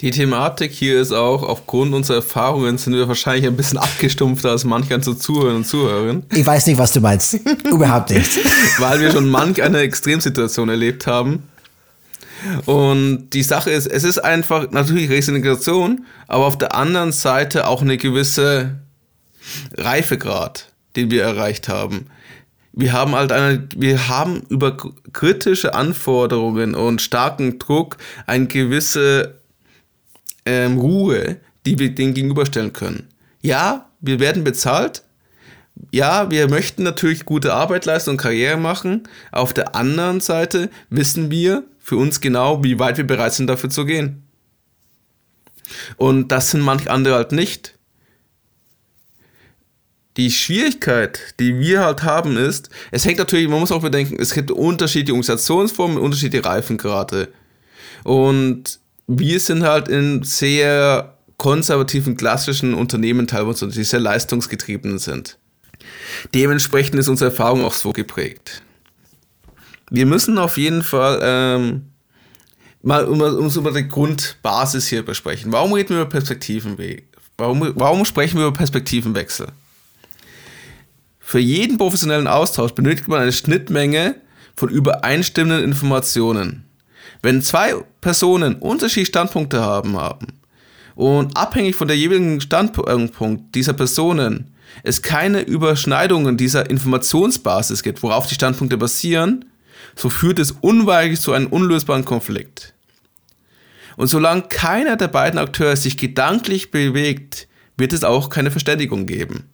Die 0.00 0.10
Thematik 0.10 0.72
hier 0.72 1.00
ist 1.00 1.12
auch, 1.12 1.42
aufgrund 1.42 1.94
unserer 1.94 2.18
Erfahrungen 2.18 2.76
sind 2.76 2.94
wir 2.94 3.08
wahrscheinlich 3.08 3.46
ein 3.46 3.56
bisschen 3.56 3.78
abgestumpfter 3.78 4.50
als 4.50 4.64
manch 4.64 4.92
an 4.92 5.02
so 5.02 5.14
Zuhörern 5.14 5.56
und 5.56 5.66
Zuhörern. 5.66 6.24
Ich 6.32 6.44
weiß 6.44 6.66
nicht, 6.66 6.78
was 6.78 6.92
du 6.92 7.00
meinst. 7.00 7.34
Überhaupt 7.64 8.10
nicht. 8.10 8.30
Weil 8.78 9.00
wir 9.00 9.10
schon 9.10 9.28
manch 9.28 9.62
eine 9.62 9.78
Extremsituation 9.78 10.68
erlebt 10.68 11.06
haben. 11.06 11.44
Und 12.66 13.30
die 13.30 13.42
Sache 13.42 13.70
ist, 13.70 13.86
es 13.86 14.04
ist 14.04 14.18
einfach 14.18 14.70
natürlich 14.70 15.08
Resignation, 15.08 16.04
aber 16.28 16.44
auf 16.44 16.58
der 16.58 16.74
anderen 16.74 17.12
Seite 17.12 17.66
auch 17.66 17.80
eine 17.80 17.96
gewisse 17.96 18.78
Reifegrad, 19.76 20.68
den 20.96 21.10
wir 21.10 21.22
erreicht 21.22 21.68
haben. 21.68 22.06
Wir 22.76 22.92
haben 22.92 23.14
halt 23.14 23.32
eine, 23.32 23.66
wir 23.74 24.08
haben 24.08 24.42
über 24.50 24.76
kritische 25.12 25.74
Anforderungen 25.74 26.74
und 26.74 27.00
starken 27.00 27.58
Druck 27.58 27.96
eine 28.26 28.46
gewisse 28.46 29.40
ähm, 30.44 30.78
Ruhe, 30.78 31.38
die 31.64 31.78
wir 31.78 31.94
denen 31.94 32.12
gegenüberstellen 32.12 32.74
können. 32.74 33.08
Ja, 33.40 33.90
wir 34.00 34.20
werden 34.20 34.44
bezahlt. 34.44 35.02
Ja, 35.90 36.30
wir 36.30 36.48
möchten 36.48 36.82
natürlich 36.82 37.24
gute 37.24 37.54
Arbeit 37.54 37.86
leisten 37.86 38.10
und 38.10 38.16
Karriere 38.18 38.58
machen. 38.58 39.04
Auf 39.32 39.54
der 39.54 39.74
anderen 39.74 40.20
Seite 40.20 40.70
wissen 40.90 41.30
wir 41.30 41.64
für 41.78 41.96
uns 41.96 42.20
genau, 42.20 42.62
wie 42.62 42.78
weit 42.78 42.98
wir 42.98 43.06
bereit 43.06 43.32
sind, 43.32 43.46
dafür 43.46 43.70
zu 43.70 43.86
gehen. 43.86 44.22
Und 45.96 46.28
das 46.28 46.50
sind 46.50 46.60
manch 46.60 46.90
andere 46.90 47.14
halt 47.14 47.32
nicht. 47.32 47.75
Die 50.16 50.30
Schwierigkeit, 50.30 51.34
die 51.40 51.58
wir 51.58 51.84
halt 51.84 52.02
haben, 52.02 52.36
ist, 52.38 52.70
es 52.90 53.04
hängt 53.04 53.18
natürlich, 53.18 53.48
man 53.48 53.60
muss 53.60 53.72
auch 53.72 53.82
bedenken, 53.82 54.16
es 54.18 54.32
gibt 54.32 54.50
unterschiedliche 54.50 55.12
Organisationsformen, 55.12 55.98
unterschiedliche 55.98 56.44
Reifengrade. 56.44 57.28
Und 58.02 58.80
wir 59.06 59.40
sind 59.40 59.62
halt 59.62 59.88
in 59.88 60.22
sehr 60.22 61.18
konservativen, 61.36 62.16
klassischen 62.16 62.72
Unternehmen 62.72 63.26
teilweise, 63.26 63.68
die 63.68 63.84
sehr 63.84 64.00
leistungsgetrieben 64.00 64.98
sind. 64.98 65.38
Dementsprechend 66.34 66.98
ist 66.98 67.08
unsere 67.08 67.30
Erfahrung 67.30 67.62
auch 67.62 67.74
so 67.74 67.92
geprägt. 67.92 68.62
Wir 69.90 70.06
müssen 70.06 70.38
auf 70.38 70.56
jeden 70.56 70.82
Fall 70.82 71.20
ähm, 71.22 71.90
mal 72.82 73.04
um, 73.04 73.20
um 73.20 73.48
über 73.48 73.72
die 73.72 73.86
Grundbasis 73.86 74.86
hier 74.86 75.04
besprechen. 75.04 75.52
Warum 75.52 75.74
reden 75.74 75.90
wir 75.90 76.02
über 76.02 76.10
Perspektivenweg? 76.10 77.06
Warum, 77.36 77.72
warum 77.76 78.04
sprechen 78.06 78.38
wir 78.38 78.46
über 78.46 78.56
Perspektivenwechsel? 78.56 79.48
Für 81.28 81.40
jeden 81.40 81.76
professionellen 81.76 82.28
Austausch 82.28 82.70
benötigt 82.70 83.08
man 83.08 83.20
eine 83.20 83.32
Schnittmenge 83.32 84.14
von 84.54 84.68
übereinstimmenden 84.68 85.64
Informationen. 85.64 86.66
Wenn 87.20 87.42
zwei 87.42 87.74
Personen 88.00 88.54
unterschiedliche 88.54 89.08
Standpunkte 89.08 89.60
haben, 89.60 89.96
haben 89.96 90.28
und 90.94 91.36
abhängig 91.36 91.74
von 91.74 91.88
der 91.88 91.96
jeweiligen 91.96 92.40
Standpunkt 92.40 93.56
dieser 93.56 93.72
Personen 93.72 94.54
es 94.84 95.02
keine 95.02 95.40
Überschneidungen 95.40 96.36
dieser 96.36 96.70
Informationsbasis 96.70 97.82
gibt, 97.82 98.04
worauf 98.04 98.28
die 98.28 98.36
Standpunkte 98.36 98.76
basieren, 98.76 99.46
so 99.96 100.08
führt 100.08 100.38
es 100.38 100.52
unweigerlich 100.52 101.20
zu 101.20 101.32
einem 101.32 101.48
unlösbaren 101.48 102.04
Konflikt. 102.04 102.72
Und 103.96 104.06
solange 104.06 104.42
keiner 104.42 104.94
der 104.94 105.08
beiden 105.08 105.40
Akteure 105.40 105.74
sich 105.74 105.96
gedanklich 105.96 106.70
bewegt, 106.70 107.48
wird 107.76 107.92
es 107.92 108.04
auch 108.04 108.30
keine 108.30 108.52
Verständigung 108.52 109.06
geben. 109.06 109.50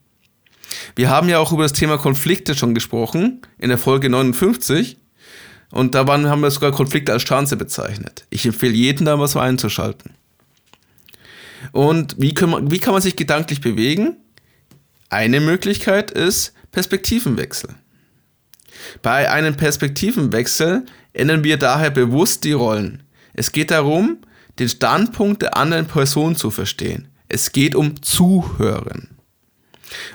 Wir 0.96 1.10
haben 1.10 1.28
ja 1.28 1.38
auch 1.38 1.52
über 1.52 1.62
das 1.62 1.72
Thema 1.72 1.98
Konflikte 1.98 2.54
schon 2.54 2.74
gesprochen 2.74 3.42
in 3.58 3.68
der 3.68 3.78
Folge 3.78 4.08
59 4.08 4.98
und 5.70 5.94
da 5.94 6.06
waren, 6.06 6.28
haben 6.28 6.42
wir 6.42 6.50
sogar 6.50 6.72
Konflikte 6.72 7.12
als 7.12 7.24
Chance 7.24 7.56
bezeichnet. 7.56 8.26
Ich 8.30 8.44
empfehle 8.46 8.74
jeden 8.74 9.06
da 9.06 9.26
so 9.26 9.38
einzuschalten. 9.38 10.12
Und 11.72 12.16
wie 12.18 12.34
man, 12.44 12.70
wie 12.70 12.78
kann 12.78 12.92
man 12.92 13.02
sich 13.02 13.16
gedanklich 13.16 13.60
bewegen? 13.60 14.16
Eine 15.08 15.40
Möglichkeit 15.40 16.10
ist 16.10 16.52
Perspektivenwechsel. 16.72 17.70
Bei 19.00 19.30
einem 19.30 19.56
Perspektivenwechsel 19.56 20.84
ändern 21.12 21.44
wir 21.44 21.56
daher 21.56 21.90
bewusst 21.90 22.44
die 22.44 22.52
Rollen. 22.52 23.02
Es 23.32 23.52
geht 23.52 23.70
darum, 23.70 24.18
den 24.58 24.68
Standpunkt 24.68 25.42
der 25.42 25.56
anderen 25.56 25.86
Person 25.86 26.36
zu 26.36 26.50
verstehen. 26.50 27.08
Es 27.28 27.52
geht 27.52 27.74
um 27.74 28.02
Zuhören. 28.02 29.11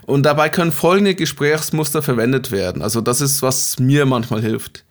Und 0.06 0.24
dabei 0.24 0.50
können 0.50 0.72
folgende 0.72 1.16
Gesprächsmuster 1.16 2.02
verwendet 2.02 2.52
werden. 2.52 2.82
Also 2.82 3.02
das 3.02 3.22
ist, 3.22 3.42
was 3.42 3.80
mir 3.80 4.06
manchmal 4.06 4.42
hilft. 4.42 4.84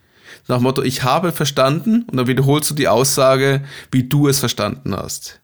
Nach 0.49 0.59
dem 0.59 0.63
Motto, 0.63 0.83
ich 0.83 1.03
habe 1.03 1.33
verstanden 1.33 2.05
und 2.11 2.17
dann 2.17 2.27
wiederholst 2.27 2.71
du 2.71 2.75
die 2.75 2.89
Aussage, 2.89 3.63
wie 3.91 4.05
du 4.05 4.29
es 4.29 4.39
verstanden 4.39 4.95
hast. 4.95 5.41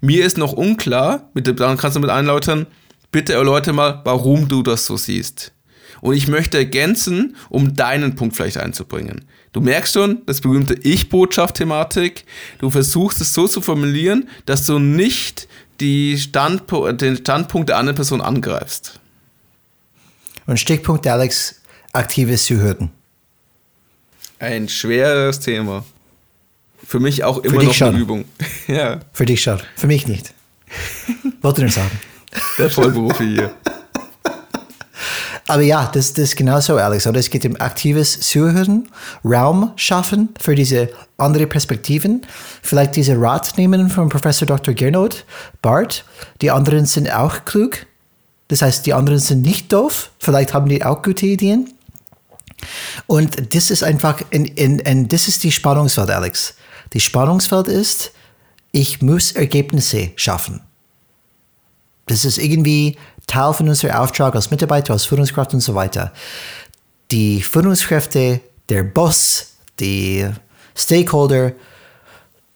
Mir 0.00 0.24
ist 0.24 0.38
noch 0.38 0.52
unklar, 0.52 1.30
mit, 1.34 1.46
dann 1.60 1.76
kannst 1.76 1.96
du 1.96 2.00
mit 2.00 2.10
einläutern, 2.10 2.66
bitte 3.12 3.34
erläutere 3.34 3.74
mal, 3.74 4.00
warum 4.04 4.48
du 4.48 4.62
das 4.62 4.86
so 4.86 4.96
siehst. 4.96 5.52
Und 6.00 6.14
ich 6.14 6.28
möchte 6.28 6.58
ergänzen, 6.58 7.36
um 7.48 7.74
deinen 7.74 8.14
Punkt 8.14 8.36
vielleicht 8.36 8.58
einzubringen. 8.58 9.24
Du 9.52 9.60
merkst 9.60 9.94
schon, 9.94 10.22
das 10.26 10.40
berühmte 10.40 10.74
Ich-Botschaft-Thematik. 10.74 12.24
Du 12.58 12.70
versuchst 12.70 13.20
es 13.20 13.32
so 13.32 13.46
zu 13.46 13.60
formulieren, 13.60 14.28
dass 14.46 14.66
du 14.66 14.80
nicht 14.80 15.48
die 15.80 16.18
Standpo 16.18 16.90
den 16.92 17.16
Standpunkt 17.16 17.68
der 17.68 17.78
anderen 17.78 17.96
Person 17.96 18.20
angreifst. 18.20 19.00
Und 20.46 20.60
Stichpunkt 20.60 21.06
Alex, 21.06 21.60
aktives 21.92 22.46
Zuhören. 22.46 22.90
Ein 24.38 24.68
schweres 24.68 25.40
Thema. 25.40 25.84
Für 26.86 27.00
mich 27.00 27.24
auch 27.24 27.38
immer 27.38 27.62
noch 27.62 27.72
schon. 27.72 27.88
eine 27.88 27.98
Übung. 27.98 28.24
ja. 28.66 29.00
Für 29.12 29.24
dich 29.24 29.42
schon, 29.42 29.60
für 29.76 29.86
mich 29.86 30.06
nicht. 30.06 30.34
Wollte 31.40 31.62
nur 31.62 31.70
sagen. 31.70 31.98
Der 32.58 32.68
Vollprofi 32.68 33.24
hier. 33.24 33.54
Aber 35.46 35.62
ja, 35.62 35.90
das, 35.92 36.14
das 36.14 36.30
ist 36.30 36.36
genau 36.36 36.60
so, 36.60 36.76
Alex. 36.76 37.06
Oder 37.06 37.20
es 37.20 37.28
geht 37.28 37.44
um 37.44 37.56
aktives 37.60 38.18
Zuhören, 38.20 38.88
Raum 39.24 39.72
schaffen 39.76 40.30
für 40.40 40.54
diese 40.54 40.88
andere 41.18 41.46
Perspektiven. 41.46 42.26
Vielleicht 42.62 42.96
diese 42.96 43.20
Rat 43.20 43.58
nehmen 43.58 43.90
von 43.90 44.08
Professor 44.08 44.46
Dr. 44.46 44.72
Gernot 44.72 45.24
Bart. 45.60 46.04
Die 46.40 46.50
anderen 46.50 46.86
sind 46.86 47.12
auch 47.12 47.44
klug. 47.44 47.86
Das 48.48 48.62
heißt, 48.62 48.86
die 48.86 48.94
anderen 48.94 49.18
sind 49.18 49.42
nicht 49.42 49.72
doof. 49.72 50.10
Vielleicht 50.18 50.54
haben 50.54 50.68
die 50.68 50.84
auch 50.84 51.02
gute 51.02 51.26
Ideen. 51.26 51.74
Und 53.06 53.54
das 53.54 53.70
ist 53.70 53.82
einfach, 53.82 54.22
in, 54.30 54.46
in, 54.46 54.78
in, 54.78 55.08
das 55.08 55.28
ist 55.28 55.44
die 55.44 55.52
Spannungsfeld, 55.52 56.10
Alex. 56.10 56.54
Die 56.94 57.00
Spannungsfeld 57.00 57.68
ist, 57.68 58.12
ich 58.72 59.02
muss 59.02 59.32
Ergebnisse 59.32 60.12
schaffen. 60.16 60.60
Das 62.06 62.24
ist 62.24 62.38
irgendwie 62.38 62.96
Teil 63.26 63.52
von 63.52 63.68
unserem 63.68 63.94
Auftrag 63.94 64.34
als 64.34 64.50
Mitarbeiter, 64.50 64.92
als 64.92 65.04
Führungskraft 65.04 65.54
und 65.54 65.60
so 65.60 65.74
weiter. 65.74 66.12
Die 67.10 67.42
Führungskräfte, 67.42 68.40
der 68.68 68.82
Boss, 68.82 69.54
die 69.80 70.28
Stakeholder, 70.76 71.52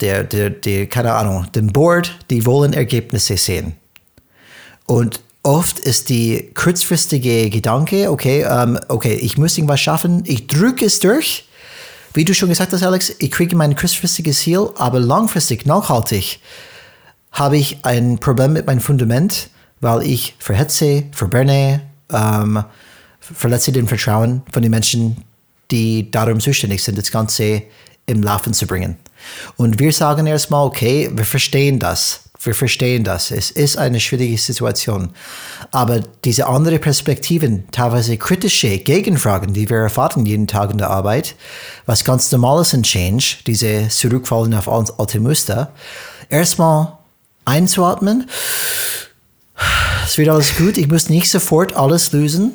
der, 0.01 0.25
der, 0.25 0.51
der, 0.51 0.87
keine 0.87 1.15
Ahnung, 1.15 1.47
den 1.53 1.69
Board, 1.73 2.17
die 2.31 2.47
wollen 2.47 2.73
Ergebnisse 2.73 3.37
sehen. 3.37 3.75
Und 4.87 5.21
oft 5.43 5.79
ist 5.79 6.09
die 6.09 6.51
kurzfristige 6.55 7.51
Gedanke, 7.51 8.11
okay, 8.11 8.47
ähm, 8.49 8.79
okay, 8.89 9.15
ich 9.15 9.37
muss 9.39 9.57
irgendwas 9.57 9.81
schaffen, 9.81 10.23
ich 10.27 10.47
drücke 10.47 10.85
es 10.85 11.01
durch. 11.01 11.49
Wie 12.15 12.25
du 12.25 12.35
schon 12.35 12.49
gesagt 12.49 12.73
hast, 12.73 12.83
Alex, 12.83 13.15
ich 13.19 13.31
kriege 13.31 13.55
mein 13.55 13.77
kurzfristiges 13.77 14.41
Ziel, 14.41 14.71
aber 14.77 14.99
langfristig, 14.99 15.67
nachhaltig 15.67 16.41
habe 17.33 17.59
ich 17.59 17.85
ein 17.85 18.19
Problem 18.19 18.55
mit 18.55 18.67
meinem 18.67 18.81
Fundament, 18.81 19.51
weil 19.81 20.03
ich 20.03 20.35
verhetze, 20.39 21.05
verbrenne, 21.13 21.83
ähm, 22.13 22.65
verletze 23.21 23.73
den 23.73 23.87
Vertrauen 23.87 24.43
von 24.53 24.63
den 24.63 24.71
Menschen, 24.71 25.25
die 25.71 26.11
darum 26.11 26.41
zuständig 26.41 26.83
sind, 26.83 26.99
das 26.99 27.11
Ganze 27.11 27.63
im 28.07 28.23
Laufen 28.23 28.55
zu 28.55 28.67
bringen. 28.67 28.97
Und 29.57 29.79
wir 29.79 29.93
sagen 29.93 30.27
erstmal, 30.27 30.65
okay, 30.65 31.11
wir 31.13 31.25
verstehen 31.25 31.79
das. 31.79 32.21
Wir 32.41 32.55
verstehen 32.55 33.03
das. 33.03 33.33
Es 33.33 33.51
ist 33.51 33.77
eine 33.77 33.99
schwierige 33.99 34.39
Situation. 34.39 35.11
Aber 35.73 36.01
diese 36.25 36.47
andere 36.47 36.79
Perspektiven, 36.79 37.65
teilweise 37.73 38.17
kritische 38.17 38.79
Gegenfragen, 38.79 39.53
die 39.53 39.69
wir 39.69 39.79
erfahren 39.79 40.25
jeden 40.25 40.47
Tag 40.47 40.71
in 40.71 40.79
der 40.79 40.89
Arbeit, 40.89 41.35
was 41.85 42.05
ganz 42.05 42.31
normal 42.31 42.63
ist 42.63 42.75
in 42.75 42.85
Change, 42.85 43.39
diese 43.47 43.89
Zurückfallen 43.89 44.55
auf 44.55 44.69
alte 44.69 45.19
Muster, 45.19 45.73
erstmal 46.29 46.97
einzuatmen. 47.45 48.31
Es 50.05 50.17
wird 50.17 50.31
alles 50.31 50.57
gut. 50.57 50.79
Ich 50.79 50.89
muss 50.89 51.11
nicht 51.11 51.29
sofort 51.29 51.77
alles 51.77 52.13
lösen 52.13 52.53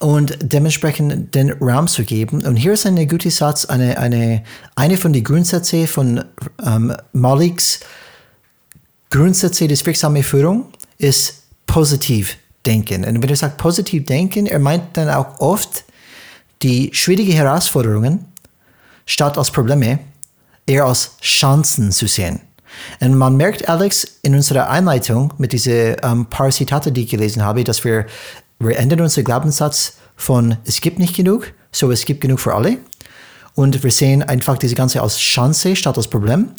und 0.00 0.36
dementsprechend 0.40 1.34
den 1.36 1.52
Raum 1.52 1.86
zu 1.86 2.02
geben. 2.02 2.44
Und 2.44 2.56
hier 2.56 2.72
ist 2.72 2.84
ein 2.84 3.06
guter 3.06 3.30
Satz, 3.30 3.66
eine, 3.66 3.96
eine, 3.98 4.42
eine 4.74 4.96
von 4.96 5.12
den 5.12 5.22
Grundsätzen 5.22 5.86
von 5.86 6.24
ähm, 6.64 6.92
Maliks 7.12 7.80
Grundsätze 9.10 9.68
des 9.68 9.84
wirksamen 9.84 10.22
Führung 10.22 10.72
ist 10.98 11.42
positiv 11.66 12.36
denken. 12.64 13.04
Und 13.04 13.22
wenn 13.22 13.28
er 13.28 13.36
sagt 13.36 13.58
positiv 13.58 14.06
denken, 14.06 14.46
er 14.46 14.58
meint 14.58 14.96
dann 14.96 15.10
auch 15.10 15.38
oft 15.40 15.84
die 16.62 16.90
schwierigen 16.92 17.32
Herausforderungen 17.32 18.26
statt 19.06 19.36
als 19.36 19.50
Probleme 19.50 19.98
eher 20.66 20.84
als 20.84 21.16
Chancen 21.20 21.90
zu 21.90 22.06
sehen. 22.06 22.40
Und 23.00 23.16
man 23.16 23.36
merkt, 23.36 23.68
Alex, 23.68 24.06
in 24.22 24.34
unserer 24.34 24.68
Einleitung 24.70 25.32
mit 25.38 25.52
diesen 25.52 25.96
ähm, 26.02 26.26
paar 26.26 26.50
Zitate, 26.50 26.92
die 26.92 27.04
ich 27.04 27.10
gelesen 27.10 27.42
habe, 27.42 27.64
dass 27.64 27.84
wir, 27.84 28.06
wir 28.58 28.76
ändern 28.76 29.00
unseren 29.00 29.24
Glaubenssatz 29.24 29.94
von 30.16 30.58
es 30.64 30.80
gibt 30.80 30.98
nicht 30.98 31.16
genug, 31.16 31.52
so 31.72 31.90
es 31.90 32.04
gibt 32.04 32.20
genug 32.20 32.40
für 32.40 32.54
alle. 32.54 32.78
Und 33.54 33.82
wir 33.82 33.90
sehen 33.90 34.22
einfach 34.22 34.58
diese 34.58 34.74
ganze 34.74 35.02
als 35.02 35.18
Chance 35.18 35.76
statt 35.76 35.96
als 35.96 36.08
Problem. 36.08 36.50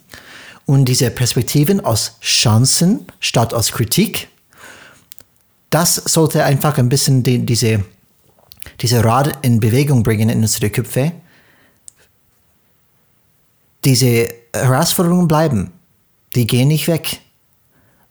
Und 0.66 0.86
diese 0.86 1.10
Perspektiven 1.10 1.84
als 1.84 2.20
Chancen 2.22 3.08
statt 3.20 3.54
als 3.54 3.72
Kritik. 3.72 4.28
Das 5.70 5.96
sollte 5.96 6.44
einfach 6.44 6.78
ein 6.78 6.90
bisschen 6.90 7.24
die, 7.24 7.46
diese, 7.46 7.84
diese 8.82 9.04
Rad 9.04 9.38
in 9.42 9.60
Bewegung 9.60 10.04
bringen 10.04 10.30
in 10.30 10.40
unsere 10.40 10.70
Köpfe. 10.70 11.14
Diese 13.84 14.30
Herausforderungen 14.54 15.28
bleiben 15.28 15.72
die 16.36 16.48
gehen 16.48 16.68
nicht 16.68 16.88
weg. 16.88 17.20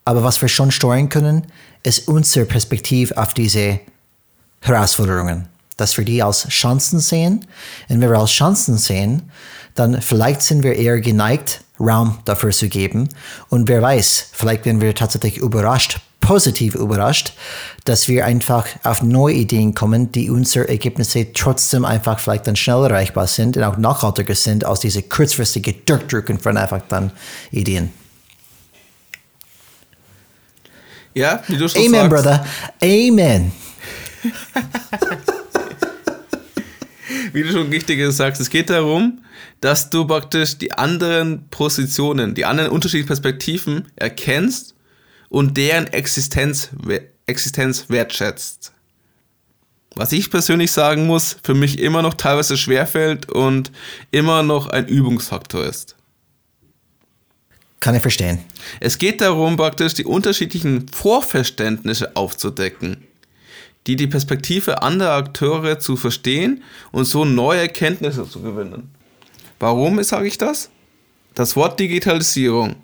Aber 0.04 0.22
was 0.24 0.40
wir 0.42 0.48
schon 0.48 0.70
steuern 0.70 1.08
können, 1.08 1.46
ist 1.82 2.08
unsere 2.08 2.46
Perspektive 2.46 3.16
auf 3.16 3.34
diese 3.34 3.80
Herausforderungen. 4.60 5.48
Dass 5.76 5.96
wir 5.96 6.04
die 6.04 6.22
als 6.22 6.48
Chancen 6.48 7.00
sehen. 7.00 7.46
Und 7.88 8.00
wenn 8.00 8.10
wir 8.10 8.18
als 8.18 8.30
Chancen 8.30 8.76
sehen, 8.76 9.30
dann 9.74 10.02
vielleicht 10.02 10.42
sind 10.42 10.62
wir 10.62 10.74
eher 10.74 11.00
geneigt, 11.00 11.62
Raum 11.78 12.18
dafür 12.24 12.50
zu 12.50 12.68
geben. 12.68 13.08
Und 13.48 13.68
wer 13.68 13.80
weiß, 13.80 14.28
vielleicht 14.32 14.66
werden 14.66 14.80
wir 14.80 14.94
tatsächlich 14.94 15.38
überrascht, 15.38 16.00
positiv 16.20 16.74
überrascht, 16.74 17.32
dass 17.84 18.06
wir 18.06 18.26
einfach 18.26 18.66
auf 18.82 19.02
neue 19.02 19.34
Ideen 19.34 19.74
kommen, 19.74 20.12
die 20.12 20.28
unsere 20.28 20.68
Ergebnisse 20.68 21.32
trotzdem 21.32 21.86
einfach 21.86 22.18
vielleicht 22.18 22.46
dann 22.46 22.56
schnell 22.56 22.84
erreichbar 22.84 23.26
sind 23.26 23.56
und 23.56 23.62
auch 23.62 23.78
nachhaltiger 23.78 24.34
sind 24.34 24.64
als 24.64 24.80
diese 24.80 25.02
kurzfristige 25.02 25.72
Durchdrücken 25.72 26.38
von 26.38 26.58
einfach 26.58 26.82
dann 26.88 27.12
Ideen. 27.50 27.90
Ja, 31.14 31.42
wie 31.48 31.56
du 31.56 31.68
schon 31.68 31.82
Amen, 31.82 32.10
sagst. 32.10 32.10
brother. 32.10 32.46
Amen. 32.82 33.52
Wie 37.32 37.42
du 37.42 37.52
schon 37.52 37.68
richtig 37.68 38.00
sagst, 38.12 38.40
es 38.40 38.50
geht 38.50 38.70
darum, 38.70 39.20
dass 39.60 39.90
du 39.90 40.06
praktisch 40.06 40.58
die 40.58 40.72
anderen 40.72 41.48
Positionen, 41.48 42.34
die 42.34 42.44
anderen 42.44 42.70
unterschiedlichen 42.70 43.06
Perspektiven 43.08 43.88
erkennst 43.96 44.74
und 45.28 45.56
deren 45.56 45.86
Existenz, 45.88 46.70
Existenz 47.26 47.84
wertschätzt. 47.88 48.72
Was 49.96 50.12
ich 50.12 50.30
persönlich 50.30 50.72
sagen 50.72 51.06
muss, 51.06 51.36
für 51.42 51.54
mich 51.54 51.78
immer 51.78 52.02
noch 52.02 52.14
teilweise 52.14 52.56
schwerfällt 52.56 53.30
und 53.30 53.72
immer 54.10 54.42
noch 54.42 54.68
ein 54.68 54.86
Übungsfaktor 54.86 55.64
ist. 55.64 55.96
Kann 57.80 57.94
ich 57.94 58.02
verstehen. 58.02 58.38
Es 58.78 58.98
geht 58.98 59.22
darum, 59.22 59.56
praktisch 59.56 59.94
die 59.94 60.04
unterschiedlichen 60.04 60.86
Vorverständnisse 60.88 62.14
aufzudecken, 62.14 62.98
die 63.86 63.96
die 63.96 64.06
Perspektive 64.06 64.82
anderer 64.82 65.14
Akteure 65.14 65.78
zu 65.78 65.96
verstehen 65.96 66.62
und 66.92 67.06
so 67.06 67.24
neue 67.24 67.60
Erkenntnisse 67.60 68.28
zu 68.28 68.42
gewinnen. 68.42 68.90
Warum 69.58 70.02
sage 70.02 70.28
ich 70.28 70.36
das? 70.36 70.70
Das 71.34 71.56
Wort 71.56 71.80
Digitalisierung 71.80 72.76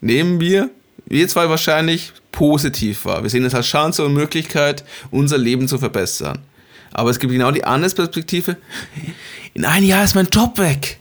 nehmen 0.00 0.38
wir, 0.38 0.70
wir 1.06 1.28
zwei 1.28 1.48
wahrscheinlich, 1.48 2.12
positiv 2.30 3.04
wahr. 3.06 3.22
Wir 3.22 3.30
sehen 3.30 3.44
es 3.44 3.54
als 3.54 3.66
Chance 3.66 4.04
und 4.04 4.12
Möglichkeit, 4.12 4.84
unser 5.10 5.38
Leben 5.38 5.66
zu 5.68 5.78
verbessern. 5.78 6.38
Aber 6.92 7.10
es 7.10 7.18
gibt 7.18 7.32
genau 7.32 7.50
die 7.50 7.64
andere 7.64 7.94
Perspektive. 7.94 8.56
In 9.54 9.64
einem 9.64 9.86
Jahr 9.86 10.04
ist 10.04 10.14
mein 10.14 10.28
Job 10.28 10.58
weg. 10.58 10.98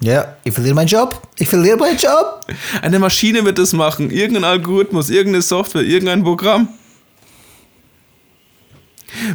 Ja, 0.00 0.36
ich 0.44 0.54
verliere 0.54 0.74
meinen 0.74 0.86
Job. 0.86 1.20
Ich 1.38 1.48
verliere 1.48 1.76
meinen 1.76 1.98
Job. 1.98 2.46
Eine 2.82 2.98
Maschine 2.98 3.44
wird 3.44 3.58
das 3.58 3.72
machen. 3.72 4.10
Irgendein 4.10 4.44
Algorithmus, 4.44 5.10
irgendeine 5.10 5.42
Software, 5.42 5.82
irgendein 5.82 6.22
Programm. 6.22 6.68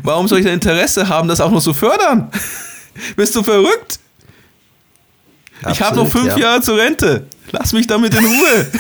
Warum 0.03 0.27
soll 0.27 0.39
ich 0.39 0.47
ein 0.47 0.53
Interesse 0.53 1.09
haben, 1.09 1.27
das 1.27 1.41
auch 1.41 1.51
noch 1.51 1.61
zu 1.61 1.73
fördern? 1.73 2.31
Bist 3.15 3.35
du 3.35 3.43
verrückt? 3.43 3.99
ich 5.69 5.81
habe 5.81 5.95
noch 5.95 6.07
fünf 6.07 6.27
ja. 6.27 6.37
Jahre 6.37 6.61
zur 6.61 6.77
Rente. 6.77 7.25
Lass 7.51 7.73
mich 7.73 7.87
damit 7.87 8.13
in 8.13 8.23
Ruhe. 8.23 8.67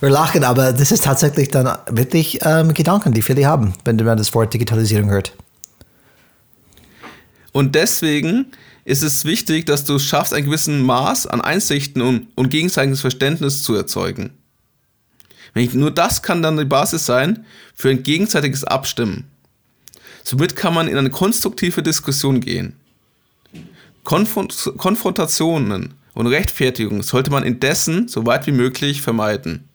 Wir 0.00 0.10
lachen, 0.10 0.44
aber 0.44 0.72
das 0.72 0.90
ist 0.92 1.04
tatsächlich 1.04 1.48
dann 1.48 1.78
wirklich 1.88 2.40
ähm, 2.42 2.74
Gedanken, 2.74 3.12
die 3.12 3.22
viele 3.22 3.46
haben, 3.46 3.72
wenn 3.84 3.96
man 3.96 4.18
das 4.18 4.34
Wort 4.34 4.52
Digitalisierung 4.52 5.08
hört. 5.10 5.32
Und 7.54 7.76
deswegen 7.76 8.46
ist 8.84 9.04
es 9.04 9.24
wichtig, 9.24 9.64
dass 9.64 9.84
du 9.84 10.00
schaffst, 10.00 10.34
ein 10.34 10.44
gewissen 10.44 10.82
Maß 10.82 11.28
an 11.28 11.40
Einsichten 11.40 12.02
und, 12.02 12.26
und 12.34 12.50
gegenseitiges 12.50 13.00
Verständnis 13.00 13.62
zu 13.62 13.76
erzeugen. 13.76 14.32
Ich, 15.54 15.72
nur 15.72 15.92
das 15.92 16.22
kann 16.22 16.42
dann 16.42 16.56
die 16.56 16.64
Basis 16.64 17.06
sein 17.06 17.46
für 17.72 17.90
ein 17.90 18.02
gegenseitiges 18.02 18.64
Abstimmen. 18.64 19.28
Somit 20.24 20.56
kann 20.56 20.74
man 20.74 20.88
in 20.88 20.98
eine 20.98 21.10
konstruktive 21.10 21.84
Diskussion 21.84 22.40
gehen. 22.40 22.74
Konfront 24.02 24.72
Konfrontationen 24.76 25.94
und 26.14 26.26
Rechtfertigung 26.26 27.04
sollte 27.04 27.30
man 27.30 27.44
indessen 27.44 28.08
so 28.08 28.26
weit 28.26 28.48
wie 28.48 28.52
möglich 28.52 29.00
vermeiden. 29.00 29.68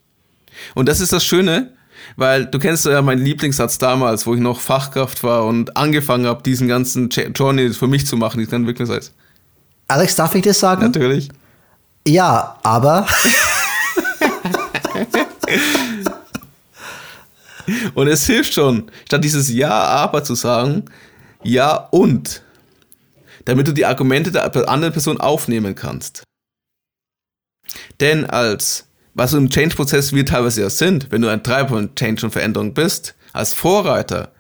Und 0.76 0.90
das 0.90 1.00
ist 1.00 1.14
das 1.14 1.24
Schöne, 1.24 1.72
weil 2.16 2.46
du 2.46 2.60
kennst 2.60 2.86
ja 2.86 3.02
meinen 3.02 3.24
Lieblingssatz 3.24 3.78
damals, 3.78 4.26
wo 4.28 4.34
ich 4.36 4.42
noch 4.42 4.60
Fachkraft 4.60 5.24
war 5.24 5.46
und 5.46 5.78
angefangen 5.78 6.26
habe, 6.26 6.44
diesen 6.44 6.68
ganzen 6.68 7.10
Journey 7.10 7.74
für 7.74 7.88
mich 7.88 8.06
zu 8.06 8.18
machen, 8.18 8.40
diesen 8.40 8.52
ganzen 8.52 8.64
Entwicklungssatz. 8.68 9.12
Alex, 9.88 10.16
darf 10.16 10.36
ich 10.36 10.44
das 10.44 10.60
sagen? 10.60 10.84
Natürlich. 10.84 11.30
Ja, 12.08 12.58
aber. 12.64 13.08
und 17.94 18.08
es 18.08 18.26
hilft 18.26 18.54
schon, 18.54 18.92
statt 19.06 19.24
dieses 19.24 19.50
Ja, 19.50 19.72
aber 19.72 20.24
zu 20.24 20.36
sagen, 20.36 20.86
Ja 21.44 21.88
und. 21.92 22.44
Damit 23.46 23.68
du 23.68 23.72
die 23.72 23.86
Argumente 23.86 24.32
der 24.32 24.70
anderen 24.70 24.94
Person 24.94 25.20
aufnehmen 25.20 25.74
kannst. 25.74 26.24
Denn 28.00 28.26
als 28.26 28.89
was 29.14 29.34
im 29.34 29.50
Change-Prozess 29.50 30.14
wir 30.14 30.26
teilweise 30.26 30.62
ja 30.62 30.70
sind, 30.70 31.12
wenn 31.12 31.22
du 31.22 31.30
ein 31.30 31.44
Treiber 31.44 31.70
von 31.70 31.96
Change 31.96 32.26
und 32.26 32.32
Veränderung 32.32 32.74
bist, 32.74 33.16
als 33.34 33.54
Vorreiter, 33.54 34.32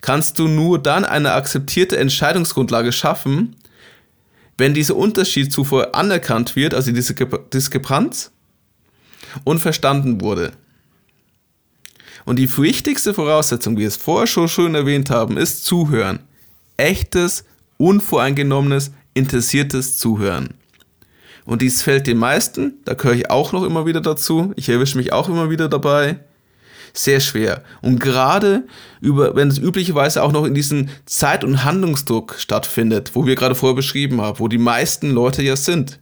kannst 0.00 0.38
du 0.38 0.48
nur 0.48 0.78
dann 0.78 1.04
eine 1.04 1.32
akzeptierte 1.32 1.96
Entscheidungsgrundlage 1.96 2.92
schaffen, 2.92 3.56
wenn 4.58 4.74
dieser 4.74 4.96
Unterschied 4.96 5.52
zuvor 5.52 5.94
anerkannt 5.94 6.56
wird, 6.56 6.74
also 6.74 6.92
diese 6.92 7.14
Diskrepanz, 7.14 8.30
und 9.44 9.60
verstanden 9.60 10.20
wurde. 10.20 10.52
Und 12.24 12.38
die 12.38 12.56
wichtigste 12.56 13.14
Voraussetzung, 13.14 13.76
wie 13.76 13.80
wir 13.80 13.88
es 13.88 13.96
vorher 13.96 14.26
schon 14.26 14.48
schön 14.48 14.74
erwähnt 14.74 15.10
haben, 15.10 15.36
ist 15.36 15.64
Zuhören. 15.64 16.20
Echtes, 16.76 17.44
unvoreingenommenes, 17.78 18.92
interessiertes 19.14 19.98
Zuhören. 19.98 20.54
Und 21.44 21.62
dies 21.62 21.82
fällt 21.82 22.06
den 22.06 22.18
meisten, 22.18 22.74
da 22.84 22.94
gehöre 22.94 23.14
ich 23.14 23.30
auch 23.30 23.52
noch 23.52 23.64
immer 23.64 23.86
wieder 23.86 24.00
dazu, 24.00 24.52
ich 24.56 24.68
erwische 24.68 24.96
mich 24.96 25.12
auch 25.12 25.28
immer 25.28 25.50
wieder 25.50 25.68
dabei, 25.68 26.20
sehr 26.92 27.20
schwer. 27.20 27.62
Und 27.80 28.00
gerade 28.00 28.64
über, 29.00 29.34
wenn 29.34 29.48
es 29.48 29.58
üblicherweise 29.58 30.22
auch 30.22 30.32
noch 30.32 30.44
in 30.44 30.54
diesem 30.54 30.88
Zeit- 31.06 31.44
und 31.44 31.64
Handlungsdruck 31.64 32.36
stattfindet, 32.38 33.12
wo 33.14 33.26
wir 33.26 33.34
gerade 33.34 33.54
vorher 33.54 33.76
beschrieben 33.76 34.20
haben, 34.20 34.38
wo 34.38 34.48
die 34.48 34.58
meisten 34.58 35.10
Leute 35.10 35.42
ja 35.42 35.56
sind. 35.56 35.98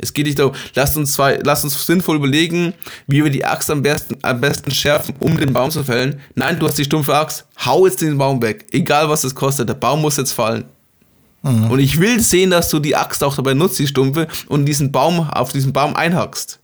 Es 0.00 0.12
geht 0.12 0.26
nicht 0.26 0.38
darum, 0.38 0.54
lasst 0.76 0.96
uns 0.96 1.12
zwei, 1.14 1.40
lasst 1.42 1.64
uns 1.64 1.84
sinnvoll 1.84 2.16
überlegen, 2.16 2.72
wie 3.08 3.24
wir 3.24 3.32
die 3.32 3.44
Axt 3.44 3.68
am 3.68 3.82
besten, 3.82 4.16
am 4.22 4.40
besten 4.40 4.70
schärfen, 4.70 5.16
um 5.18 5.36
den 5.36 5.52
Baum 5.52 5.72
zu 5.72 5.82
fällen. 5.82 6.20
Nein, 6.36 6.58
du 6.58 6.68
hast 6.68 6.78
die 6.78 6.84
stumpfe 6.84 7.16
Axt, 7.16 7.46
hau 7.64 7.84
jetzt 7.84 8.00
den 8.00 8.16
Baum 8.16 8.40
weg. 8.40 8.66
Egal 8.70 9.08
was 9.08 9.24
es 9.24 9.34
kostet, 9.34 9.68
der 9.68 9.74
Baum 9.74 10.00
muss 10.00 10.16
jetzt 10.16 10.32
fallen. 10.32 10.66
Mhm. 11.42 11.70
Und 11.70 11.78
ich 11.78 12.00
will 12.00 12.20
sehen, 12.20 12.50
dass 12.50 12.68
du 12.68 12.78
die 12.78 12.96
Axt 12.96 13.22
auch 13.22 13.36
dabei 13.36 13.54
nutzt, 13.54 13.78
die 13.78 13.86
Stumpfe, 13.86 14.28
und 14.48 14.66
diesen 14.66 14.92
Baum, 14.92 15.28
auf 15.30 15.52
diesen 15.52 15.72
Baum 15.72 15.94
einhackst. 15.96 16.58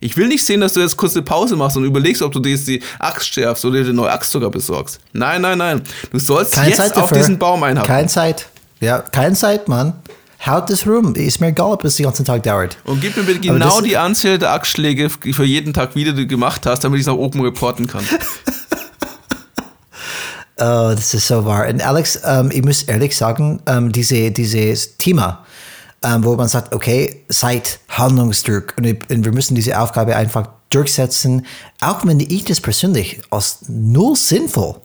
Ich 0.00 0.16
will 0.16 0.28
nicht 0.28 0.46
sehen, 0.46 0.60
dass 0.60 0.74
du 0.74 0.80
jetzt 0.80 0.96
kurz 0.96 1.14
eine 1.14 1.24
Pause 1.24 1.56
machst 1.56 1.76
und 1.76 1.84
überlegst, 1.84 2.22
ob 2.22 2.32
du 2.32 2.38
dir 2.38 2.50
jetzt 2.50 2.68
die 2.68 2.80
Axt 3.00 3.34
schärfst 3.34 3.64
oder 3.64 3.78
dir 3.78 3.84
eine 3.86 3.94
neue 3.94 4.12
Axt 4.12 4.30
sogar 4.30 4.50
besorgst. 4.50 5.00
Nein, 5.12 5.42
nein, 5.42 5.58
nein. 5.58 5.82
Du 6.12 6.18
sollst 6.20 6.54
keine 6.54 6.70
jetzt 6.70 6.96
auf 6.96 7.12
diesen 7.12 7.38
Baum 7.38 7.64
einhacken. 7.64 7.88
Keine 7.88 8.06
Zeit. 8.06 8.48
Ja, 8.80 9.00
keine 9.00 9.34
Zeit, 9.34 9.66
Mann. 9.66 9.94
Haut 10.46 10.70
das 10.70 10.86
rum. 10.86 11.16
Ist 11.16 11.40
mir 11.40 11.48
egal, 11.48 11.72
ob 11.72 11.84
es 11.84 11.96
den 11.96 12.04
ganzen 12.04 12.24
Tag 12.24 12.44
dauert. 12.44 12.76
Und 12.84 13.00
gib 13.00 13.16
mir 13.16 13.24
bitte 13.24 13.40
genau 13.40 13.80
die 13.80 13.96
Anzahl 13.96 14.38
der 14.38 14.52
Axtschläge 14.52 15.10
für 15.10 15.44
jeden 15.44 15.72
Tag 15.72 15.96
wieder, 15.96 16.12
die 16.12 16.22
du 16.22 16.28
gemacht 16.28 16.64
hast, 16.64 16.84
damit 16.84 16.98
ich 16.98 17.02
es 17.02 17.08
nach 17.08 17.14
oben 17.14 17.40
reporten 17.40 17.88
kann. 17.88 18.04
Oh, 20.60 20.92
das 20.94 21.14
ist 21.14 21.28
so 21.28 21.44
wahr. 21.44 21.68
Und 21.68 21.86
Alex, 21.86 22.20
ähm, 22.24 22.50
ich 22.52 22.64
muss 22.64 22.82
ehrlich 22.82 23.16
sagen, 23.16 23.60
ähm, 23.66 23.92
diese, 23.92 24.30
dieses 24.32 24.96
Thema, 24.96 25.44
ähm, 26.02 26.24
wo 26.24 26.34
man 26.34 26.48
sagt, 26.48 26.74
okay, 26.74 27.24
seid 27.28 27.78
Handlungsdruck 27.88 28.74
und, 28.76 29.10
und, 29.10 29.24
wir 29.24 29.32
müssen 29.32 29.54
diese 29.54 29.78
Aufgabe 29.80 30.16
einfach 30.16 30.48
durchsetzen, 30.70 31.46
auch 31.80 32.04
wenn 32.04 32.20
ich 32.20 32.44
das 32.44 32.60
persönlich 32.60 33.20
als 33.30 33.58
null 33.68 34.16
sinnvoll 34.16 34.76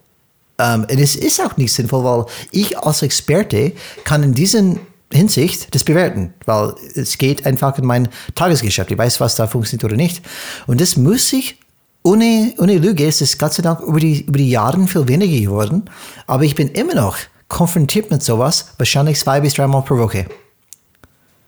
ähm, 0.59 0.85
und 0.89 0.99
es 0.99 1.15
ist 1.15 1.41
auch 1.41 1.57
nicht 1.57 1.73
sinnvoll, 1.73 2.03
weil 2.03 2.25
ich 2.51 2.77
als 2.77 3.01
Experte 3.01 3.73
kann 4.03 4.23
in 4.23 4.33
diesen 4.33 4.79
Hinsicht 5.11 5.73
das 5.75 5.83
bewerten, 5.83 6.33
weil 6.45 6.73
es 6.95 7.17
geht 7.17 7.45
einfach 7.45 7.77
in 7.77 7.85
mein 7.85 8.09
Tagesgeschäft. 8.35 8.91
Ich 8.91 8.97
weiß, 8.97 9.19
was 9.19 9.35
da 9.35 9.47
funktioniert 9.47 9.83
oder 9.83 9.95
nicht. 9.95 10.23
Und 10.65 10.81
das 10.81 10.97
muss 10.97 11.31
ich 11.33 11.59
ohne, 12.03 12.53
ohne 12.57 12.77
Lüge 12.77 13.05
ist 13.05 13.21
es 13.21 13.37
Gott 13.37 13.53
sei 13.53 13.63
Dank 13.63 13.79
über 13.79 13.99
die, 13.99 14.21
über 14.21 14.37
die 14.37 14.49
Jahre 14.49 14.85
viel 14.87 15.07
weniger 15.07 15.39
geworden. 15.39 15.89
Aber 16.27 16.43
ich 16.43 16.55
bin 16.55 16.69
immer 16.69 16.95
noch 16.95 17.17
konfrontiert 17.47 18.11
mit 18.11 18.21
sowas, 18.21 18.73
wahrscheinlich 18.77 19.19
zwei 19.19 19.39
bis 19.39 19.53
dreimal 19.53 19.83
pro 19.83 19.97
Woche. 19.97 20.25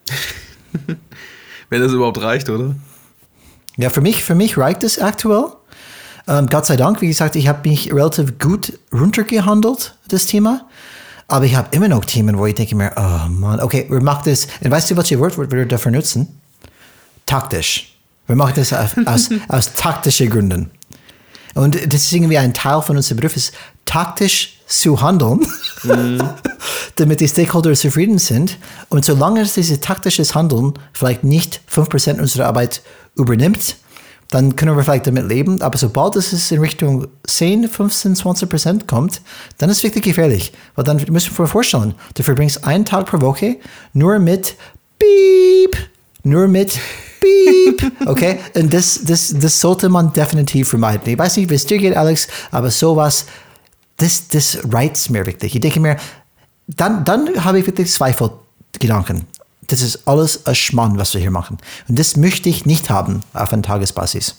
Wenn 1.69 1.81
das 1.81 1.91
überhaupt 1.91 2.21
reicht, 2.21 2.49
oder? 2.49 2.75
Ja, 3.77 3.89
für 3.89 4.01
mich, 4.01 4.23
für 4.23 4.35
mich 4.35 4.57
reicht 4.57 4.83
es 4.83 4.99
aktuell. 4.99 5.47
Ähm, 6.27 6.47
Gott 6.47 6.65
sei 6.65 6.77
Dank, 6.77 7.01
wie 7.01 7.07
gesagt, 7.07 7.35
ich 7.35 7.47
habe 7.47 7.67
mich 7.67 7.93
relativ 7.93 8.39
gut 8.39 8.79
runtergehandelt, 8.93 9.97
das 10.07 10.25
Thema. 10.25 10.67
Aber 11.27 11.45
ich 11.45 11.55
habe 11.55 11.75
immer 11.75 11.87
noch 11.87 12.05
Themen, 12.05 12.37
wo 12.37 12.45
ich 12.45 12.55
denke 12.55 12.75
mir, 12.75 12.91
oh 12.95 13.29
Mann, 13.29 13.59
okay, 13.59 13.87
wir 13.89 14.01
machen 14.01 14.23
das. 14.25 14.47
Und 14.61 14.71
weißt 14.71 14.91
du, 14.91 14.97
welches 14.97 15.19
Wort 15.19 15.51
wir 15.51 15.65
dafür 15.65 15.91
nutzen? 15.91 16.39
Taktisch. 17.25 17.94
Wir 18.27 18.35
machen 18.35 18.53
das 18.55 18.73
aus, 18.73 19.29
aus 19.47 19.73
taktischen 19.73 20.29
Gründen. 20.29 20.71
Und 21.53 21.75
das 21.75 22.01
ist 22.01 22.13
irgendwie 22.13 22.37
ein 22.37 22.53
Teil 22.53 22.81
von 22.81 22.97
unserem 22.97 23.17
Beruf, 23.17 23.35
ist 23.35 23.53
taktisch 23.85 24.59
zu 24.67 25.01
handeln, 25.01 25.45
mhm. 25.83 26.21
damit 26.95 27.21
die 27.21 27.27
Stakeholder 27.27 27.73
zufrieden 27.73 28.19
sind. 28.19 28.57
Und 28.89 29.05
solange 29.05 29.43
dieses 29.43 29.79
taktisches 29.79 30.35
Handeln 30.35 30.73
vielleicht 30.93 31.23
nicht 31.23 31.61
5% 31.71 32.19
unserer 32.19 32.47
Arbeit 32.47 32.81
übernimmt, 33.15 33.77
dann 34.31 34.55
können 34.55 34.75
wir 34.75 34.83
vielleicht 34.83 35.07
damit 35.07 35.29
leben. 35.29 35.61
Aber 35.61 35.77
sobald 35.77 36.15
es 36.15 36.51
in 36.51 36.59
Richtung 36.59 37.07
10, 37.27 37.69
15, 37.69 38.15
20 38.15 38.49
Prozent 38.49 38.87
kommt, 38.87 39.21
dann 39.57 39.69
ist 39.69 39.77
es 39.77 39.83
wirklich 39.83 40.03
gefährlich. 40.03 40.51
Weil 40.75 40.83
dann 40.83 40.97
müssen 41.09 41.37
wir 41.37 41.39
uns 41.39 41.51
vorstellen, 41.51 41.93
du 42.15 42.23
verbringst 42.23 42.65
einen 42.65 42.85
Tag 42.85 43.05
pro 43.05 43.21
Woche 43.21 43.57
nur 43.93 44.19
mit 44.19 44.55
Beep, 44.99 45.77
nur 46.23 46.47
mit 46.47 46.79
Piep. 47.25 47.91
Okay? 48.05 48.39
Und 48.55 48.73
das, 48.73 49.01
das, 49.03 49.33
das 49.37 49.59
sollte 49.59 49.89
man 49.89 50.13
definitiv 50.13 50.69
vermeiden. 50.69 51.11
Ich 51.11 51.17
weiß 51.17 51.37
nicht, 51.37 51.49
wie 51.49 51.55
es 51.55 51.65
dir 51.65 51.77
geht, 51.77 51.95
Alex, 51.95 52.27
aber 52.51 52.71
sowas, 52.71 53.25
das, 53.97 54.27
das 54.27 54.59
reizt 54.71 55.09
mir 55.09 55.25
wirklich. 55.25 55.55
Ich 55.55 55.61
denke 55.61 55.79
mir, 55.79 55.97
dann, 56.67 57.05
dann 57.05 57.43
habe 57.43 57.59
ich 57.59 57.65
wirklich 57.65 57.91
Zweifelgedanken. 57.91 59.25
Das 59.67 59.81
ist 59.81 60.07
alles 60.07 60.45
ein 60.45 60.55
Schmarrn, 60.55 60.97
was 60.97 61.13
wir 61.13 61.21
hier 61.21 61.31
machen. 61.31 61.57
Und 61.87 61.97
das 61.97 62.17
möchte 62.17 62.49
ich 62.49 62.65
nicht 62.65 62.89
haben 62.89 63.21
auf 63.33 63.51
einer 63.51 63.63
Tagesbasis. 63.63 64.35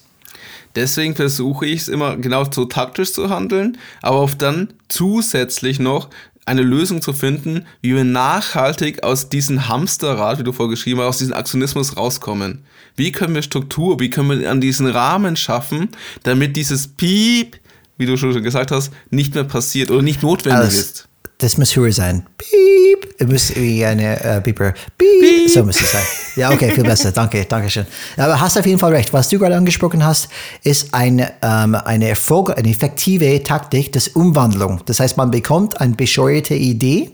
Deswegen 0.77 1.17
versuche 1.17 1.67
ich 1.67 1.83
es 1.83 1.89
immer 1.89 2.17
genau 2.17 2.45
so 2.51 2.67
taktisch 2.67 3.13
zu 3.13 3.31
handeln, 3.31 3.79
aber 4.03 4.19
auch 4.19 4.35
dann 4.35 4.75
zusätzlich 4.89 5.79
noch 5.79 6.11
eine 6.47 6.63
Lösung 6.63 7.03
zu 7.03 7.13
finden, 7.13 7.67
wie 7.83 7.95
wir 7.95 8.05
nachhaltig 8.05 9.03
aus 9.03 9.29
diesem 9.29 9.69
Hamsterrad, 9.69 10.39
wie 10.39 10.45
du 10.45 10.53
vorgeschrieben 10.53 11.01
hast, 11.01 11.09
aus 11.09 11.19
diesem 11.19 11.35
Aktionismus 11.35 11.97
rauskommen. 11.97 12.65
Wie 12.95 13.13
können 13.13 13.35
wir 13.35 13.43
Struktur, 13.43 13.99
wie 14.01 14.11
können 14.11 14.41
wir 14.41 14.51
an 14.51 14.61
diesen 14.61 14.87
Rahmen 14.87 15.37
schaffen, 15.37 15.89
damit 16.23 16.57
dieses 16.57 16.87
Piep, 16.87 17.59
wie 17.99 18.07
du 18.07 18.17
schon 18.17 18.43
gesagt 18.43 18.71
hast, 18.71 18.93
nicht 19.11 19.35
mehr 19.35 19.45
passiert 19.45 19.91
oder 19.91 20.03
nicht 20.03 20.23
notwendig 20.23 20.61
Alles, 20.61 20.79
ist. 20.79 21.09
Das 21.39 21.59
muss 21.59 21.77
höher 21.77 21.93
sein. 21.93 22.27
Piep. 22.39 23.15
Es 23.19 23.27
muss 23.27 23.57
wie 23.57 23.85
eine 23.85 24.23
äh, 24.23 24.41
Beeper. 24.41 24.73
Piep. 24.97 25.21
Piep. 25.21 25.51
So 25.51 25.65
muss 25.65 25.81
es 25.81 25.93
sein. 25.93 26.03
Ja, 26.37 26.51
okay, 26.51 26.71
viel 26.71 26.85
besser. 26.85 27.13
Danke, 27.13 27.47
danke 27.47 27.71
schön. 27.71 27.87
Aber 28.19 28.39
hast 28.39 28.59
auf 28.59 28.67
jeden 28.67 28.79
Fall 28.79 28.93
recht. 28.93 29.11
Was 29.15 29.31
du 29.31 29.39
gerade 29.39 29.57
angesprochen 29.57 30.05
hast, 30.05 30.29
ist 30.63 30.93
eine, 30.93 31.33
ähm, 31.41 31.75
eine 31.75 32.11
Erfolg, 32.11 32.51
eine 32.59 32.69
effektive 32.69 33.43
Taktik 33.43 33.91
des 33.93 34.09
Umwandlung. 34.09 34.83
Das 34.85 35.01
heißt, 35.01 35.17
man 35.17 35.31
bekommt 35.31 35.81
eine 35.81 35.95
bescheuerte 35.95 36.55
Idee 36.55 37.11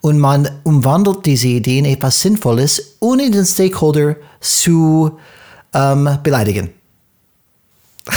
und 0.00 0.18
man 0.18 0.50
umwandelt 0.64 1.24
diese 1.26 1.46
Idee 1.46 1.78
in 1.78 1.84
etwas 1.84 2.20
Sinnvolles, 2.20 2.96
ohne 2.98 3.30
den 3.30 3.46
Stakeholder 3.46 4.16
zu 4.40 5.16
ähm, 5.72 6.18
beleidigen. 6.24 6.70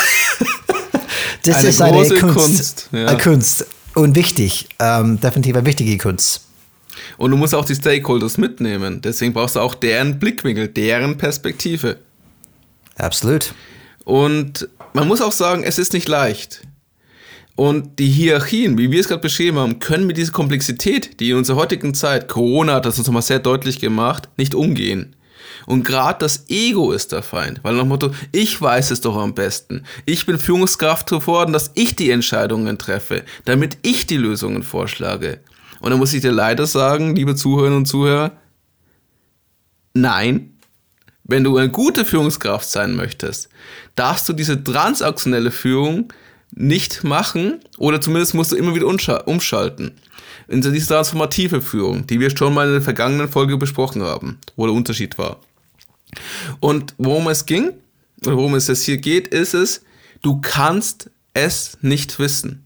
das 1.44 1.56
Eine 1.58 1.70
ist 1.70 1.82
eine 1.82 1.98
große 1.98 2.16
Kunst. 2.16 2.36
Kunst, 2.36 2.90
ja. 2.92 3.06
Eine 3.06 3.18
Kunst. 3.20 3.66
Und 3.96 4.16
wichtig. 4.16 4.68
Ähm, 4.80 5.20
definitiv 5.20 5.56
eine 5.56 5.66
wichtige 5.66 5.98
Kunst. 5.98 6.42
Und 7.18 7.32
du 7.32 7.38
musst 7.38 7.56
auch 7.56 7.66
die 7.66 7.76
Stakeholders 7.76 8.38
mitnehmen. 8.38 9.02
Deswegen 9.02 9.34
brauchst 9.34 9.56
du 9.56 9.62
auch 9.62 9.74
deren 9.74 10.20
Blickwinkel, 10.20 10.68
deren 10.68 11.18
Perspektive. 11.18 11.98
Absolut. 12.98 13.54
Und 14.04 14.70
man 14.94 15.08
muss 15.08 15.22
auch 15.22 15.32
sagen, 15.32 15.64
es 15.64 15.78
ist 15.80 15.94
nicht 15.94 16.08
leicht. 16.08 16.62
Und 17.56 18.00
die 18.00 18.10
Hierarchien, 18.10 18.78
wie 18.78 18.92
wir 18.92 19.00
es 19.00 19.08
gerade 19.08 19.22
beschrieben 19.22 19.58
haben, 19.58 19.80
können 19.80 20.08
mit 20.08 20.18
dieser 20.18 20.34
Komplexität, 20.34 21.20
die 21.20 21.30
in 21.30 21.38
unserer 21.38 21.58
heutigen 21.58 21.94
Zeit, 21.94 22.28
Corona 22.28 22.76
hat 22.76 22.86
das 22.86 22.98
uns 22.98 23.08
nochmal 23.08 23.22
sehr 23.22 23.40
deutlich 23.40 23.80
gemacht, 23.80 24.28
nicht 24.36 24.54
umgehen. 24.54 25.16
Und 25.66 25.84
gerade 25.84 26.20
das 26.20 26.46
Ego 26.50 26.92
ist 26.92 27.12
der 27.12 27.24
Feind, 27.24 27.60
weil 27.64 27.74
nach 27.74 27.84
dem 27.84 27.90
Motto, 27.90 28.12
ich 28.32 28.62
weiß 28.62 28.92
es 28.92 29.02
doch 29.02 29.18
am 29.18 29.34
besten. 29.34 29.84
Ich 30.06 30.26
bin 30.26 30.38
Führungskraft 30.38 31.10
geworden, 31.10 31.54
dass 31.54 31.72
ich 31.76 31.96
die 31.96 32.12
Entscheidungen 32.12 32.78
treffe, 32.78 33.24
damit 33.46 33.78
ich 33.82 34.06
die 34.06 34.18
Lösungen 34.18 34.64
vorschlage. 34.64 35.40
Und 35.80 35.92
da 35.92 35.98
muss 35.98 36.14
ich 36.14 36.22
dir 36.22 36.32
leider 36.32 36.66
sagen, 36.66 37.16
liebe 37.16 37.36
Zuhörerinnen 37.36 37.80
und 37.80 37.86
Zuhörer, 37.86 38.32
nein, 39.94 40.52
wenn 41.24 41.44
du 41.44 41.58
eine 41.58 41.70
gute 41.70 42.06
Führungskraft 42.06 42.70
sein 42.70 42.96
möchtest, 42.96 43.50
darfst 43.96 44.30
du 44.30 44.34
diese 44.34 44.64
transaktionelle 44.64 45.52
Führung 45.52 46.14
nicht 46.52 47.04
machen 47.04 47.60
oder 47.78 48.00
zumindest 48.00 48.36
musst 48.36 48.52
du 48.52 48.56
immer 48.56 48.76
wieder 48.76 48.88
umschalten. 48.88 49.92
In 50.48 50.62
diese 50.62 50.88
transformative 50.88 51.62
Führung, 51.62 52.06
die 52.06 52.20
wir 52.20 52.36
schon 52.36 52.54
mal 52.54 52.68
in 52.68 52.74
der 52.74 52.82
vergangenen 52.82 53.28
Folge 53.28 53.58
besprochen 53.58 54.04
haben, 54.04 54.38
wo 54.56 54.68
der 54.68 54.76
Unterschied 54.76 55.18
war. 55.18 55.40
Und 56.60 56.94
worum 56.98 57.28
es 57.28 57.46
ging, 57.46 57.74
worum 58.22 58.56
es 58.56 58.68
jetzt 58.68 58.84
hier 58.84 58.98
geht, 58.98 59.28
ist 59.28 59.54
es, 59.54 59.82
du 60.22 60.40
kannst 60.42 61.10
es 61.34 61.78
nicht 61.82 62.20
wissen. 62.20 62.66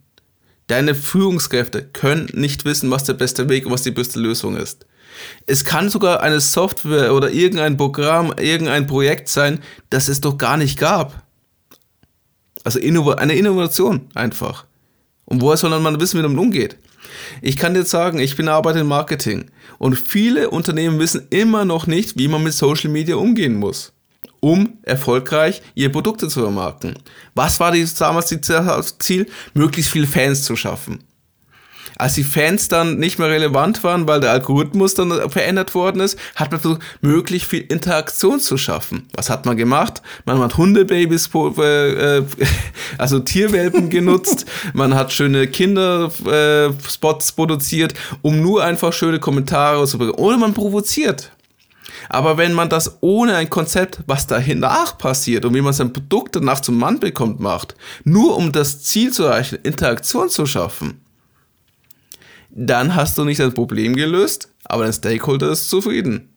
Deine 0.68 0.94
Führungskräfte 0.94 1.84
können 1.84 2.30
nicht 2.34 2.64
wissen, 2.66 2.92
was 2.92 3.04
der 3.04 3.16
beste 3.16 3.50
Weg 3.50 3.66
und 3.66 3.72
was 3.72 3.82
die 3.82 3.92
beste 3.92 4.20
Lösung 4.20 4.56
ist. 4.56 4.86
Es 5.48 5.66
kann 5.66 5.90
sogar 5.90 6.22
eine 6.22 6.40
Software 6.40 7.14
oder 7.14 7.32
irgendein 7.32 7.76
Programm, 7.76 8.34
irgendein 8.40 8.86
Projekt 8.86 9.30
sein, 9.30 9.62
das 9.90 10.08
es 10.08 10.22
doch 10.22 10.38
gar 10.38 10.58
nicht 10.58 10.78
gab. 10.78 11.24
Also 12.64 12.80
eine 12.80 13.36
Innovation 13.36 14.10
einfach. 14.14 14.66
Und 15.26 15.42
woher 15.42 15.58
soll 15.58 15.78
man 15.80 16.00
wissen, 16.00 16.20
wie 16.20 16.24
man 16.24 16.38
umgeht? 16.38 16.78
Ich 17.42 17.58
kann 17.58 17.76
jetzt 17.76 17.92
sagen, 17.92 18.20
ich 18.20 18.36
bin 18.36 18.48
arbeite 18.48 18.80
im 18.80 18.88
Marketing 18.88 19.46
und 19.78 19.96
viele 19.96 20.50
Unternehmen 20.50 21.00
wissen 21.00 21.28
immer 21.30 21.66
noch 21.66 21.88
nicht, 21.88 22.18
wie 22.18 22.28
man 22.28 22.44
mit 22.44 22.54
Social 22.54 22.90
Media 22.90 23.16
umgehen 23.16 23.56
muss, 23.56 23.94
um 24.40 24.78
erfolgreich 24.84 25.62
ihre 25.76 25.92
Produkte 25.92 26.28
zu 26.28 26.42
vermarkten. 26.42 26.98
Was 27.36 27.60
war 27.60 27.72
damals 27.96 28.30
das 28.30 28.98
Ziel? 29.00 29.28
Möglichst 29.54 29.92
viele 29.92 30.08
Fans 30.08 30.44
zu 30.44 30.56
schaffen 30.56 31.00
als 31.98 32.14
die 32.14 32.24
Fans 32.24 32.68
dann 32.68 32.98
nicht 32.98 33.20
mehr 33.20 33.30
relevant 33.30 33.84
waren, 33.84 34.08
weil 34.08 34.20
der 34.20 34.32
Algorithmus 34.32 34.94
dann 34.94 35.30
verändert 35.30 35.76
worden 35.76 36.02
ist, 36.02 36.18
hat 36.36 36.52
man 36.52 36.60
versucht, 36.60 36.82
möglichst 37.02 37.50
viel 37.50 37.62
Interaktion 37.62 38.40
zu 38.40 38.58
schaffen. 38.58 39.08
Was 39.14 39.30
hat 39.30 39.46
man 39.46 39.58
gemacht? 39.58 40.02
Man 40.26 40.40
hat 40.40 40.58
Hundebabys, 40.58 41.30
äh, 41.34 42.22
also 42.98 43.20
Tierwelpen 43.20 43.90
genutzt, 43.90 44.46
man 44.74 44.96
hat 44.96 45.12
schöne 45.12 45.48
Kinderspots 45.48 47.32
produziert, 47.34 47.94
um 48.22 48.42
nur 48.42 48.64
einfach 48.64 48.94
schöne 48.94 49.20
Kommentare 49.20 49.86
zu 49.86 49.98
bekommen. 49.98 50.20
Oder 50.20 50.38
man 50.38 50.54
provoziert. 50.54 51.32
Aber 52.08 52.38
wenn 52.38 52.54
man 52.54 52.70
das 52.70 52.98
ohne 53.02 53.36
ein 53.36 53.50
Konzept, 53.50 54.00
was 54.08 54.28
danach 54.28 54.98
passiert 54.98 55.46
und 55.46 55.54
wie 55.54 55.62
man 55.62 55.74
sein 55.74 55.94
Produkt 55.94 56.36
danach 56.36 56.62
zum 56.62 56.78
Mann 56.78 57.00
bekommt, 57.00 57.40
macht, 57.40 57.76
nur 58.04 58.38
um 58.38 58.52
das 58.52 58.84
Ziel 58.84 59.12
zu 59.12 59.26
erreichen, 59.26 59.60
Interaktion 59.64 60.30
zu 60.30 60.46
schaffen, 60.46 61.02
dann 62.60 62.96
hast 62.96 63.18
du 63.18 63.24
nicht 63.24 63.40
das 63.40 63.54
Problem 63.54 63.96
gelöst, 63.96 64.50
aber 64.66 64.84
dein 64.84 64.94
Stakeholder 64.94 65.52
ist 65.52 65.70
zufrieden. 65.70 66.30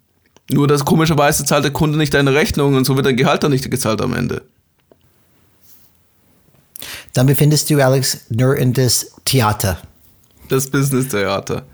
Nur 0.51 0.69
dass 0.69 0.85
komischerweise 0.85 1.45
zahlt 1.45 1.65
der 1.65 1.73
Kunde 1.73 1.99
nicht 1.99 2.15
deine 2.15 2.33
Rechnung 2.33 2.75
und 2.75 2.85
so 2.85 2.95
wird 2.97 3.07
dein 3.07 3.17
Gehalt 3.17 3.43
dann 3.43 3.51
nicht 3.51 3.69
gezahlt 3.71 4.01
am 4.01 4.15
Ende. 4.15 4.43
Dann 7.13 7.27
befindest 7.27 7.69
du, 7.71 7.85
Alex, 7.85 8.27
nur 8.29 8.57
in 8.57 8.73
das 8.73 9.13
Theater. 9.25 9.79
Das 10.49 10.71
Business-Theater. 10.71 11.65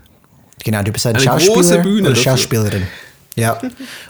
Genau, 0.63 0.83
du 0.83 0.91
bist 0.91 1.05
ein 1.05 1.15
eine 1.15 1.23
Schauspieler 1.23 1.53
große 1.53 1.79
Bühne 1.79 2.09
oder 2.09 2.15
Schauspielerin. 2.15 2.87
Ja. 3.35 3.59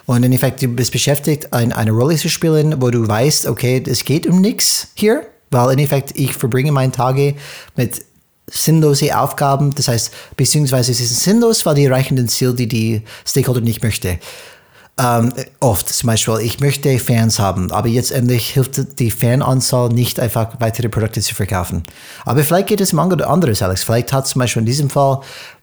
Und 0.05 0.23
in 0.23 0.33
Effekt, 0.33 0.61
du 0.61 0.67
bist 0.69 0.91
beschäftigt, 0.91 1.53
ein, 1.53 1.71
eine 1.71 1.91
Rolle 1.91 2.15
zu 2.15 2.29
spielen, 2.29 2.81
wo 2.81 2.89
du 2.89 3.07
weißt, 3.07 3.45
okay, 3.45 3.83
es 3.85 4.03
geht 4.03 4.25
um 4.25 4.41
nichts 4.41 4.87
hier, 4.95 5.27
weil 5.51 5.73
in 5.73 5.79
Effekt, 5.79 6.13
ich 6.15 6.33
verbringe 6.33 6.71
meine 6.71 6.91
Tage 6.91 7.35
mit 7.75 8.01
sinnlose 8.51 9.17
Aufgaben, 9.17 9.73
das 9.75 9.87
heißt, 9.87 10.11
beziehungsweise 10.35 10.93
sie 10.93 11.05
sind 11.05 11.19
sinnlos, 11.19 11.65
weil 11.65 11.75
die 11.75 11.85
erreichen 11.85 12.15
den 12.15 12.27
Ziel, 12.27 12.53
die 12.53 12.67
die 12.67 13.03
Stakeholder 13.25 13.61
nicht 13.61 13.83
möchte. 13.83 14.19
Ähm, 14.99 15.31
oft 15.61 15.87
zum 15.87 16.07
Beispiel, 16.07 16.39
ich 16.41 16.59
möchte 16.59 16.99
Fans 16.99 17.39
haben, 17.39 17.71
aber 17.71 17.87
jetzt 17.87 18.11
endlich 18.11 18.49
hilft 18.49 18.99
die 18.99 19.11
Fananzahl 19.11 19.87
nicht 19.89 20.19
einfach 20.19 20.59
weitere 20.59 20.89
Produkte 20.89 21.21
zu 21.21 21.33
verkaufen. 21.33 21.83
Aber 22.25 22.43
vielleicht 22.43 22.67
geht 22.67 22.81
es 22.81 22.91
um 22.91 22.99
anderes, 22.99 23.61
Alex. 23.61 23.85
Vielleicht 23.85 24.11
hat 24.11 24.27
zum 24.27 24.39
Beispiel 24.39 24.59
in 24.59 24.65
diesem 24.65 24.89
Fall 24.89 25.21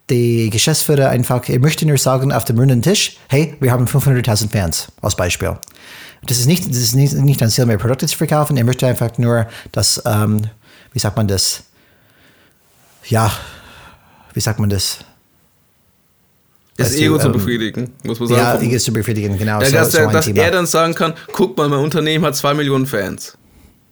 die 0.09 0.49
Geschäftsführer 0.49 1.11
einfach, 1.11 1.47
er 1.49 1.59
möchte 1.59 1.87
nur 1.87 1.99
sagen 1.99 2.33
auf 2.33 2.45
dem 2.45 2.59
runden 2.59 2.81
Tisch, 2.81 3.19
hey, 3.29 3.55
wir 3.61 3.73
haben 3.73 3.85
500.000 3.85 4.51
Fans, 4.51 4.89
als 5.03 5.17
Beispiel. 5.17 5.59
Das 6.25 6.39
ist 6.39 6.47
nicht, 6.47 6.69
das 6.69 6.79
ist 6.79 6.95
nicht, 6.95 7.13
nicht 7.13 7.43
ein 7.43 7.51
Ziel, 7.51 7.67
mehr 7.67 7.77
Produkte 7.77 8.07
zu 8.07 8.17
verkaufen. 8.17 8.57
Er 8.57 8.65
möchte 8.65 8.87
einfach 8.87 9.19
nur, 9.19 9.47
dass, 9.73 10.03
ähm, 10.07 10.43
wie 10.93 10.99
sagt 10.99 11.17
man 11.17 11.29
das, 11.29 11.65
ja, 13.09 13.31
wie 14.35 14.41
sagt 14.41 14.59
man 14.59 14.71
das? 14.71 14.99
Das 16.77 16.95
Ego 16.95 17.15
du, 17.15 17.21
zu 17.21 17.27
ähm, 17.29 17.33
befriedigen, 17.33 17.93
muss 18.05 18.21
man 18.21 18.29
sagen. 18.29 18.41
Ja, 18.41 18.61
Ego 18.61 18.79
zu 18.79 18.93
befriedigen, 18.93 19.39
genau. 19.39 19.61
Ja, 19.61 19.67
so- 19.67 19.73
dass 19.73 19.93
so 19.93 19.99
er, 19.99 20.13
dass 20.13 20.27
er 20.27 20.51
dann 20.51 20.67
sagen 20.67 20.95
kann, 20.95 21.15
guck 21.33 21.57
mal, 21.57 21.69
mein 21.69 21.79
Unternehmen 21.79 22.25
hat 22.25 22.37
zwei 22.37 22.53
Millionen 22.53 22.87
Fans. 22.87 23.37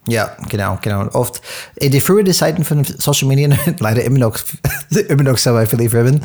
Ja, 0.07 0.37
genau, 0.51 0.79
genau. 0.83 1.01
Und 1.01 1.15
oft 1.15 1.41
in 1.77 1.91
die 1.91 2.01
frühen 2.01 2.31
Zeiten 2.35 2.63
von 2.63 2.85
Social 2.85 3.27
Media, 3.27 3.49
leider 3.79 4.05
immer 4.05 4.19
noch, 4.19 4.39
immer 5.09 5.23
noch 5.23 5.39
so 5.39 5.53
bei 5.53 5.67
Philly 5.67 5.87
Ribbon, 5.87 6.23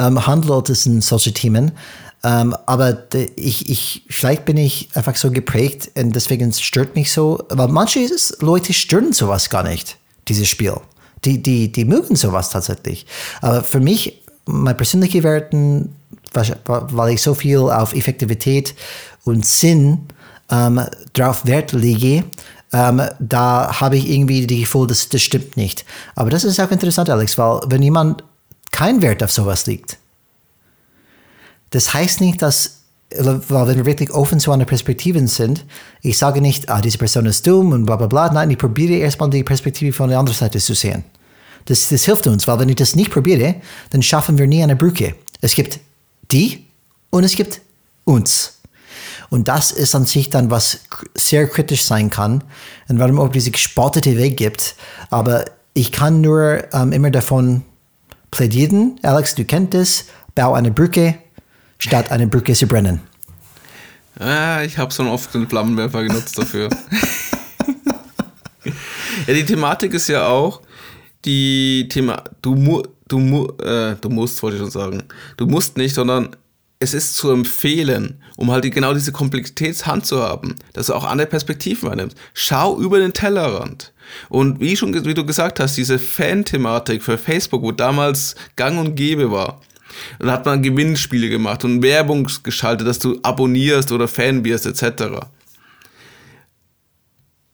ähm, 0.00 0.26
handelt 0.26 0.68
es 0.68 0.84
in 0.86 1.00
solche 1.00 1.32
Themen. 1.32 1.72
Ähm, 2.22 2.54
aber 2.66 2.92
de, 2.92 3.30
ich, 3.36 3.70
ich, 3.70 4.04
vielleicht 4.10 4.44
bin 4.44 4.56
ich 4.56 4.88
einfach 4.94 5.16
so 5.16 5.30
geprägt 5.30 5.90
und 5.94 6.14
deswegen 6.14 6.52
stört 6.52 6.96
mich 6.96 7.12
so, 7.12 7.44
weil 7.48 7.68
manche 7.68 8.06
Leute 8.40 8.72
stören 8.72 9.12
sowas 9.12 9.48
gar 9.48 9.62
nicht, 9.62 9.96
dieses 10.28 10.48
Spiel. 10.48 10.74
Die, 11.24 11.42
die, 11.42 11.70
die 11.70 11.84
mögen 11.84 12.16
sowas 12.16 12.50
tatsächlich. 12.50 13.06
Aber 13.40 13.62
für 13.62 13.80
mich, 13.80 14.22
meine 14.46 14.74
persönliche 14.74 15.22
Werten, 15.22 15.94
weil 16.32 17.14
ich 17.14 17.22
so 17.22 17.34
viel 17.34 17.58
auf 17.58 17.94
Effektivität 17.94 18.74
und 19.24 19.44
Sinn 19.44 20.06
ähm, 20.50 20.80
drauf 21.12 21.44
Wert 21.44 21.72
lege, 21.72 22.24
ähm, 22.72 23.02
da 23.18 23.80
habe 23.80 23.96
ich 23.96 24.08
irgendwie 24.08 24.46
das 24.46 24.58
Gefühl, 24.58 24.86
das, 24.86 25.08
das 25.08 25.22
stimmt 25.22 25.56
nicht. 25.56 25.84
Aber 26.14 26.30
das 26.30 26.44
ist 26.44 26.60
auch 26.60 26.70
interessant, 26.70 27.10
Alex, 27.10 27.36
weil 27.36 27.60
wenn 27.66 27.82
jemand 27.82 28.24
keinen 28.70 29.02
Wert 29.02 29.22
auf 29.22 29.32
sowas 29.32 29.66
legt, 29.66 29.98
das 31.70 31.92
heißt 31.92 32.20
nicht, 32.20 32.42
dass, 32.42 32.79
weil 33.18 33.66
wenn 33.66 33.76
wir 33.76 33.86
wirklich 33.86 34.10
offen 34.10 34.38
zu 34.38 34.52
einer 34.52 34.64
Perspektive 34.64 35.26
sind, 35.26 35.64
ich 36.00 36.16
sage 36.16 36.40
nicht, 36.40 36.68
ah, 36.68 36.80
diese 36.80 36.98
Person 36.98 37.26
ist 37.26 37.46
dumm 37.46 37.72
und 37.72 37.86
bla 37.86 37.96
bla 37.96 38.06
bla. 38.06 38.32
Nein, 38.32 38.50
ich 38.50 38.58
probiere 38.58 38.94
erstmal 38.94 39.30
die 39.30 39.42
Perspektive 39.42 39.92
von 39.92 40.08
der 40.08 40.18
anderen 40.18 40.38
Seite 40.38 40.58
zu 40.58 40.74
sehen. 40.74 41.04
Das, 41.64 41.88
das 41.88 42.04
hilft 42.04 42.26
uns, 42.26 42.46
weil 42.46 42.58
wenn 42.60 42.68
ich 42.68 42.76
das 42.76 42.94
nicht 42.96 43.10
probiere, 43.10 43.56
dann 43.90 44.02
schaffen 44.02 44.38
wir 44.38 44.46
nie 44.46 44.62
eine 44.62 44.76
Brücke. 44.76 45.14
Es 45.40 45.54
gibt 45.54 45.80
die 46.30 46.66
und 47.10 47.24
es 47.24 47.34
gibt 47.34 47.60
uns. 48.04 48.60
Und 49.28 49.48
das 49.48 49.70
ist 49.70 49.94
an 49.94 50.06
sich 50.06 50.30
dann, 50.30 50.50
was 50.50 50.80
sehr 51.16 51.46
kritisch 51.46 51.84
sein 51.84 52.10
kann 52.10 52.42
und 52.88 52.98
warum 52.98 53.20
auch 53.20 53.28
diese 53.28 53.50
gespottete 53.50 54.16
Weg 54.16 54.36
gibt. 54.36 54.74
Aber 55.10 55.44
ich 55.74 55.92
kann 55.92 56.20
nur 56.20 56.64
ähm, 56.72 56.92
immer 56.92 57.10
davon 57.10 57.62
plädieren, 58.30 58.98
Alex, 59.02 59.34
du 59.34 59.44
kennst 59.44 59.74
es, 59.74 60.04
bau 60.34 60.54
eine 60.54 60.70
Brücke, 60.70 61.16
statt 61.80 62.12
eine 62.12 62.28
Brücke 62.28 62.52
zu 62.52 62.66
brennen. 62.66 63.00
Ah, 64.18 64.62
ich 64.62 64.78
habe 64.78 64.92
schon 64.92 65.08
oft 65.08 65.34
den 65.34 65.48
Flammenwerfer 65.48 66.04
genutzt 66.04 66.38
dafür. 66.38 66.68
ja, 69.26 69.34
die 69.34 69.44
Thematik 69.44 69.94
ist 69.94 70.08
ja 70.08 70.28
auch, 70.28 70.60
die 71.24 71.88
Thema, 71.88 72.22
du, 72.42 72.54
mu, 72.54 72.82
du, 73.08 73.18
mu, 73.18 73.46
äh, 73.62 73.96
du 74.00 74.10
musst, 74.10 74.42
wollte 74.42 74.56
ich 74.56 74.62
schon 74.62 74.70
sagen, 74.70 75.02
du 75.36 75.46
musst 75.46 75.76
nicht, 75.76 75.94
sondern 75.94 76.36
es 76.80 76.94
ist 76.94 77.16
zu 77.16 77.30
empfehlen, 77.30 78.22
um 78.36 78.50
halt 78.50 78.64
die, 78.64 78.70
genau 78.70 78.94
diese 78.94 79.12
Komplexitätshand 79.12 80.06
zu 80.06 80.22
haben, 80.22 80.56
dass 80.72 80.86
du 80.86 80.94
auch 80.94 81.04
andere 81.04 81.28
Perspektiven 81.28 81.90
einnimmst. 81.90 82.16
Schau 82.32 82.78
über 82.78 82.98
den 82.98 83.12
Tellerrand. 83.12 83.92
Und 84.28 84.60
wie 84.60 84.76
schon, 84.76 85.04
wie 85.04 85.14
du 85.14 85.24
gesagt 85.24 85.60
hast, 85.60 85.76
diese 85.76 85.98
Fan-Thematik 85.98 87.02
für 87.02 87.18
Facebook, 87.18 87.62
wo 87.62 87.72
damals 87.72 88.34
gang 88.56 88.78
und 88.78 88.96
gäbe 88.96 89.30
war, 89.30 89.60
Und 90.18 90.26
dann 90.26 90.32
hat 90.32 90.46
man 90.46 90.62
Gewinnspiele 90.62 91.28
gemacht 91.28 91.64
und 91.64 91.82
Werbung 91.82 92.28
geschaltet, 92.42 92.86
dass 92.86 92.98
du 92.98 93.18
abonnierst 93.22 93.92
oder 93.92 94.08
Fan 94.08 94.44
wirst, 94.44 94.66
etc. 94.66 95.26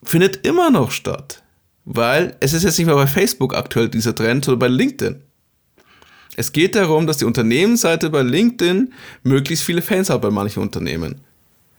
Findet 0.03 0.47
immer 0.47 0.71
noch 0.71 0.91
statt. 0.91 1.43
Weil 1.85 2.37
es 2.41 2.53
ist 2.53 2.65
jetzt 2.65 2.79
nicht 2.79 2.87
mehr 2.87 2.97
bei 2.97 3.07
Facebook 3.07 3.55
aktuell 3.55 3.89
dieser 3.89 4.15
Trend, 4.15 4.45
sondern 4.45 4.59
bei 4.59 4.69
LinkedIn. 4.69 5.23
Es 6.37 6.53
geht 6.53 6.75
darum, 6.75 7.07
dass 7.07 7.19
die 7.19 7.25
Unternehmensseite 7.25 8.11
bei 8.11 8.23
LinkedIn 8.23 8.93
möglichst 9.23 9.65
viele 9.65 9.81
Fans 9.81 10.11
hat 10.11 10.21
bei 10.21 10.31
manchen 10.31 10.63
Unternehmen. 10.63 11.21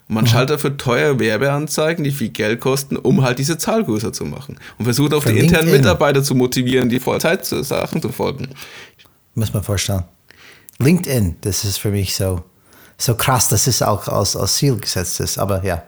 Und 0.08 0.14
man 0.14 0.24
mhm. 0.24 0.28
schaltet 0.28 0.56
dafür 0.56 0.76
teure 0.78 1.20
Werbeanzeigen, 1.20 2.02
die 2.02 2.10
viel 2.10 2.30
Geld 2.30 2.60
kosten, 2.60 2.96
um 2.96 3.22
halt 3.22 3.38
diese 3.38 3.58
Zahl 3.58 3.84
größer 3.84 4.12
zu 4.12 4.24
machen. 4.24 4.58
Und 4.78 4.86
versucht 4.86 5.12
auch 5.12 5.22
für 5.22 5.32
die 5.32 5.40
internen 5.40 5.70
Mitarbeiter 5.70 6.22
zu 6.22 6.34
motivieren, 6.34 6.88
die 6.88 6.98
Vollzeit 6.98 7.44
zu 7.44 7.62
Sachen 7.62 8.00
zu 8.00 8.08
folgen. 8.08 8.48
Muss 9.34 9.52
man 9.52 9.62
vorstellen. 9.62 10.04
LinkedIn, 10.78 11.36
das 11.40 11.64
ist 11.64 11.78
für 11.78 11.90
mich 11.90 12.14
so, 12.14 12.44
so 12.96 13.14
krass, 13.14 13.48
dass 13.48 13.66
es 13.66 13.82
auch 13.82 14.08
als, 14.08 14.36
als 14.36 14.54
Ziel 14.54 14.76
gesetzt 14.76 15.20
ist. 15.20 15.38
Aber 15.38 15.64
ja. 15.64 15.82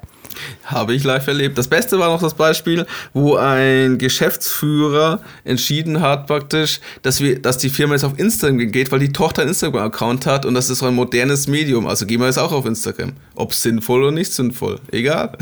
Habe 0.64 0.95
ich 0.95 1.03
live 1.03 1.26
erlebt. 1.26 1.59
Das 1.59 1.66
Beste 1.68 1.99
war 1.99 2.09
noch 2.09 2.20
das 2.20 2.34
Beispiel, 2.34 2.86
wo 3.12 3.36
ein 3.36 3.99
Geschäftsführer 3.99 5.20
entschieden 5.45 6.01
hat, 6.01 6.28
praktisch, 6.28 6.80
dass, 7.03 7.20
wir, 7.20 7.43
dass 7.43 7.59
die 7.59 7.68
Firma 7.68 7.95
jetzt 7.95 8.05
auf 8.05 8.18
Instagram 8.18 8.70
geht, 8.70 8.93
weil 8.93 9.01
die 9.01 9.12
Tochter 9.12 9.43
einen 9.43 9.51
Instagram-Account 9.51 10.26
hat 10.26 10.47
und 10.47 10.55
das 10.55 10.70
ist 10.70 10.78
so 10.78 10.86
ein 10.86 10.95
modernes 10.95 11.49
Medium. 11.49 11.86
Also 11.86 12.07
gehen 12.07 12.20
wir 12.20 12.26
jetzt 12.26 12.38
auch 12.38 12.53
auf 12.53 12.64
Instagram. 12.64 13.12
Ob 13.34 13.53
sinnvoll 13.53 14.03
oder 14.03 14.12
nicht 14.12 14.32
sinnvoll. 14.32 14.80
Egal. 14.93 15.36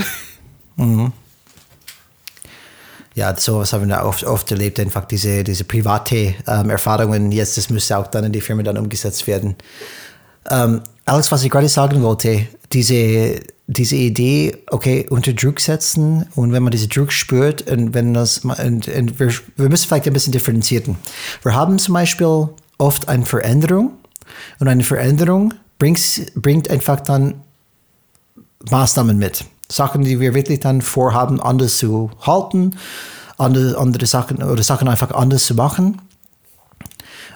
Mhm. 0.77 1.13
Ja, 3.19 3.35
sowas 3.37 3.73
haben 3.73 3.89
wir 3.89 4.05
oft, 4.05 4.23
oft 4.23 4.49
erlebt, 4.53 4.79
einfach 4.79 5.05
diese, 5.05 5.43
diese 5.43 5.65
private 5.65 6.37
ähm, 6.47 6.71
Erfahrungen. 6.71 7.33
Jetzt, 7.33 7.57
das 7.57 7.69
müsste 7.69 7.99
auch 7.99 8.07
dann 8.07 8.23
in 8.23 8.31
die 8.31 8.41
Firma 8.41 8.63
dann 8.63 8.79
umgesetzt 8.79 9.27
werden. 9.27 9.57
Ähm, 10.49 10.83
Alex, 11.05 11.33
was 11.33 11.43
ich 11.43 11.51
gerade 11.51 11.69
sagen 11.69 12.01
wollte, 12.05 12.47
diese 12.73 13.41
diese 13.67 13.97
Idee, 13.97 14.57
okay, 14.71 15.05
unter 15.11 15.33
Druck 15.33 15.59
setzen 15.59 16.27
und 16.37 16.53
wenn 16.53 16.63
man 16.63 16.71
diese 16.71 16.87
Druck 16.87 17.13
spürt 17.13 17.69
und 17.69 17.93
wenn 17.93 18.15
das, 18.15 18.39
und, 18.39 18.89
und 18.89 19.21
wir, 19.21 19.35
wir 19.57 19.69
müssen 19.69 19.89
vielleicht 19.89 20.07
ein 20.07 20.15
bisschen 20.15 20.33
differenzieren. 20.33 20.97
Wir 21.43 21.55
haben 21.55 21.79
zum 21.81 21.95
Beispiel 21.95 22.49
oft 22.79 23.09
eine 23.09 23.27
Veränderung 23.27 23.95
und 24.61 24.69
eine 24.69 24.85
Veränderung 24.85 25.53
bringt, 25.79 26.01
bringt 26.37 26.71
einfach 26.71 27.01
dann 27.01 27.43
Maßnahmen 28.71 29.19
mit. 29.19 29.45
Sachen, 29.71 30.03
die 30.03 30.21
wir 30.21 30.35
wirklich 30.35 30.61
dann 30.61 30.81
vorhaben, 30.83 31.41
anders 31.41 31.77
zu 31.79 32.11
halten, 32.21 32.77
andere, 33.37 33.79
andere 33.79 34.07
Sachen 34.07 34.43
oder 34.43 34.63
Sachen 34.63 34.89
einfach 34.89 35.11
anders 35.13 35.45
zu 35.45 35.55
machen. 35.55 36.01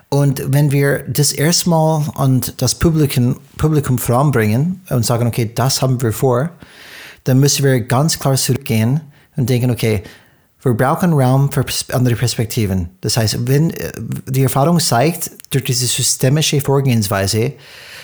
Und 0.08 0.42
wenn 0.52 0.72
wir 0.72 1.04
das 1.08 1.32
erstmal 1.32 2.04
an 2.16 2.42
das 2.58 2.74
Publikum, 2.74 3.36
Publikum 3.56 3.98
voranbringen 3.98 4.82
und 4.90 5.06
sagen, 5.06 5.26
okay, 5.26 5.50
das 5.54 5.80
haben 5.80 6.02
wir 6.02 6.12
vor, 6.12 6.50
dann 7.24 7.40
müssen 7.40 7.64
wir 7.64 7.80
ganz 7.80 8.18
klar 8.18 8.36
zurückgehen 8.36 9.00
und 9.36 9.48
denken, 9.48 9.70
okay, 9.70 10.02
wir 10.62 10.74
brauchen 10.74 11.12
Raum 11.12 11.50
für 11.50 11.64
andere 11.92 12.14
Perspektiven. 12.14 12.90
Das 13.00 13.16
heißt, 13.16 13.48
wenn 13.48 13.70
äh, 13.70 13.92
die 14.26 14.42
Erfahrung 14.42 14.78
zeigt, 14.78 15.30
durch 15.50 15.64
diese 15.64 15.86
systemische 15.86 16.60
Vorgehensweise, 16.60 17.54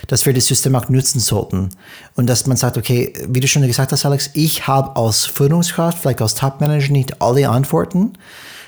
dass 0.08 0.26
wir 0.26 0.34
das 0.34 0.46
System 0.46 0.74
auch 0.74 0.88
nutzen 0.88 1.20
sollten. 1.20 1.68
Und 2.16 2.26
dass 2.26 2.46
man 2.46 2.56
sagt, 2.56 2.76
okay, 2.76 3.12
wie 3.28 3.40
du 3.40 3.46
schon 3.46 3.64
gesagt 3.64 3.92
hast, 3.92 4.04
Alex, 4.04 4.30
ich 4.32 4.66
habe 4.66 4.96
als 4.96 5.26
Führungskraft, 5.26 5.98
vielleicht 5.98 6.20
als 6.20 6.34
Top-Manager 6.34 6.92
nicht 6.92 7.22
alle 7.22 7.48
Antworten. 7.48 8.14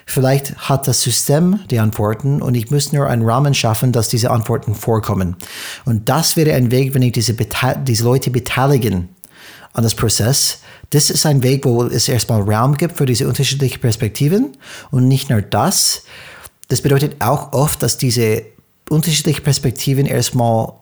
Vielleicht 0.07 0.57
hat 0.57 0.87
das 0.87 1.03
System 1.03 1.61
die 1.71 1.79
Antworten 1.79 2.43
und 2.43 2.55
ich 2.55 2.71
muss 2.71 2.93
nur 2.93 3.07
einen 3.07 3.23
Rahmen 3.23 3.55
schaffen, 3.55 3.93
dass 3.93 4.09
diese 4.09 4.31
Antworten 4.31 4.75
vorkommen. 4.75 5.37
Und 5.85 6.09
das 6.09 6.37
wäre 6.37 6.55
ein 6.55 6.71
Weg, 6.71 6.95
wenn 6.95 7.03
ich 7.03 7.13
diese, 7.13 7.35
diese 7.35 8.05
Leute 8.05 8.31
beteiligen 8.31 9.09
an 9.73 9.85
das 9.85 9.95
Prozess. 9.95 10.59
Das 10.91 11.11
ist 11.11 11.25
ein 11.27 11.43
Weg, 11.43 11.65
wo 11.65 11.85
es 11.85 12.09
erstmal 12.09 12.43
Raum 12.43 12.77
gibt 12.77 12.99
für 12.99 13.07
diese 13.07 13.29
unterschiedlichen 13.29 13.81
Perspektiven. 13.81 14.57
Und 14.91 15.07
nicht 15.07 15.31
nur 15.31 15.43
das, 15.43 16.03
das 16.69 16.83
bedeutet 16.83 17.17
auch 17.21 17.53
oft, 17.53 17.83
dass 17.83 17.97
diese 17.97 18.43
unterschiedlichen 18.91 19.45
Perspektiven 19.45 20.07
erstmal 20.07 20.73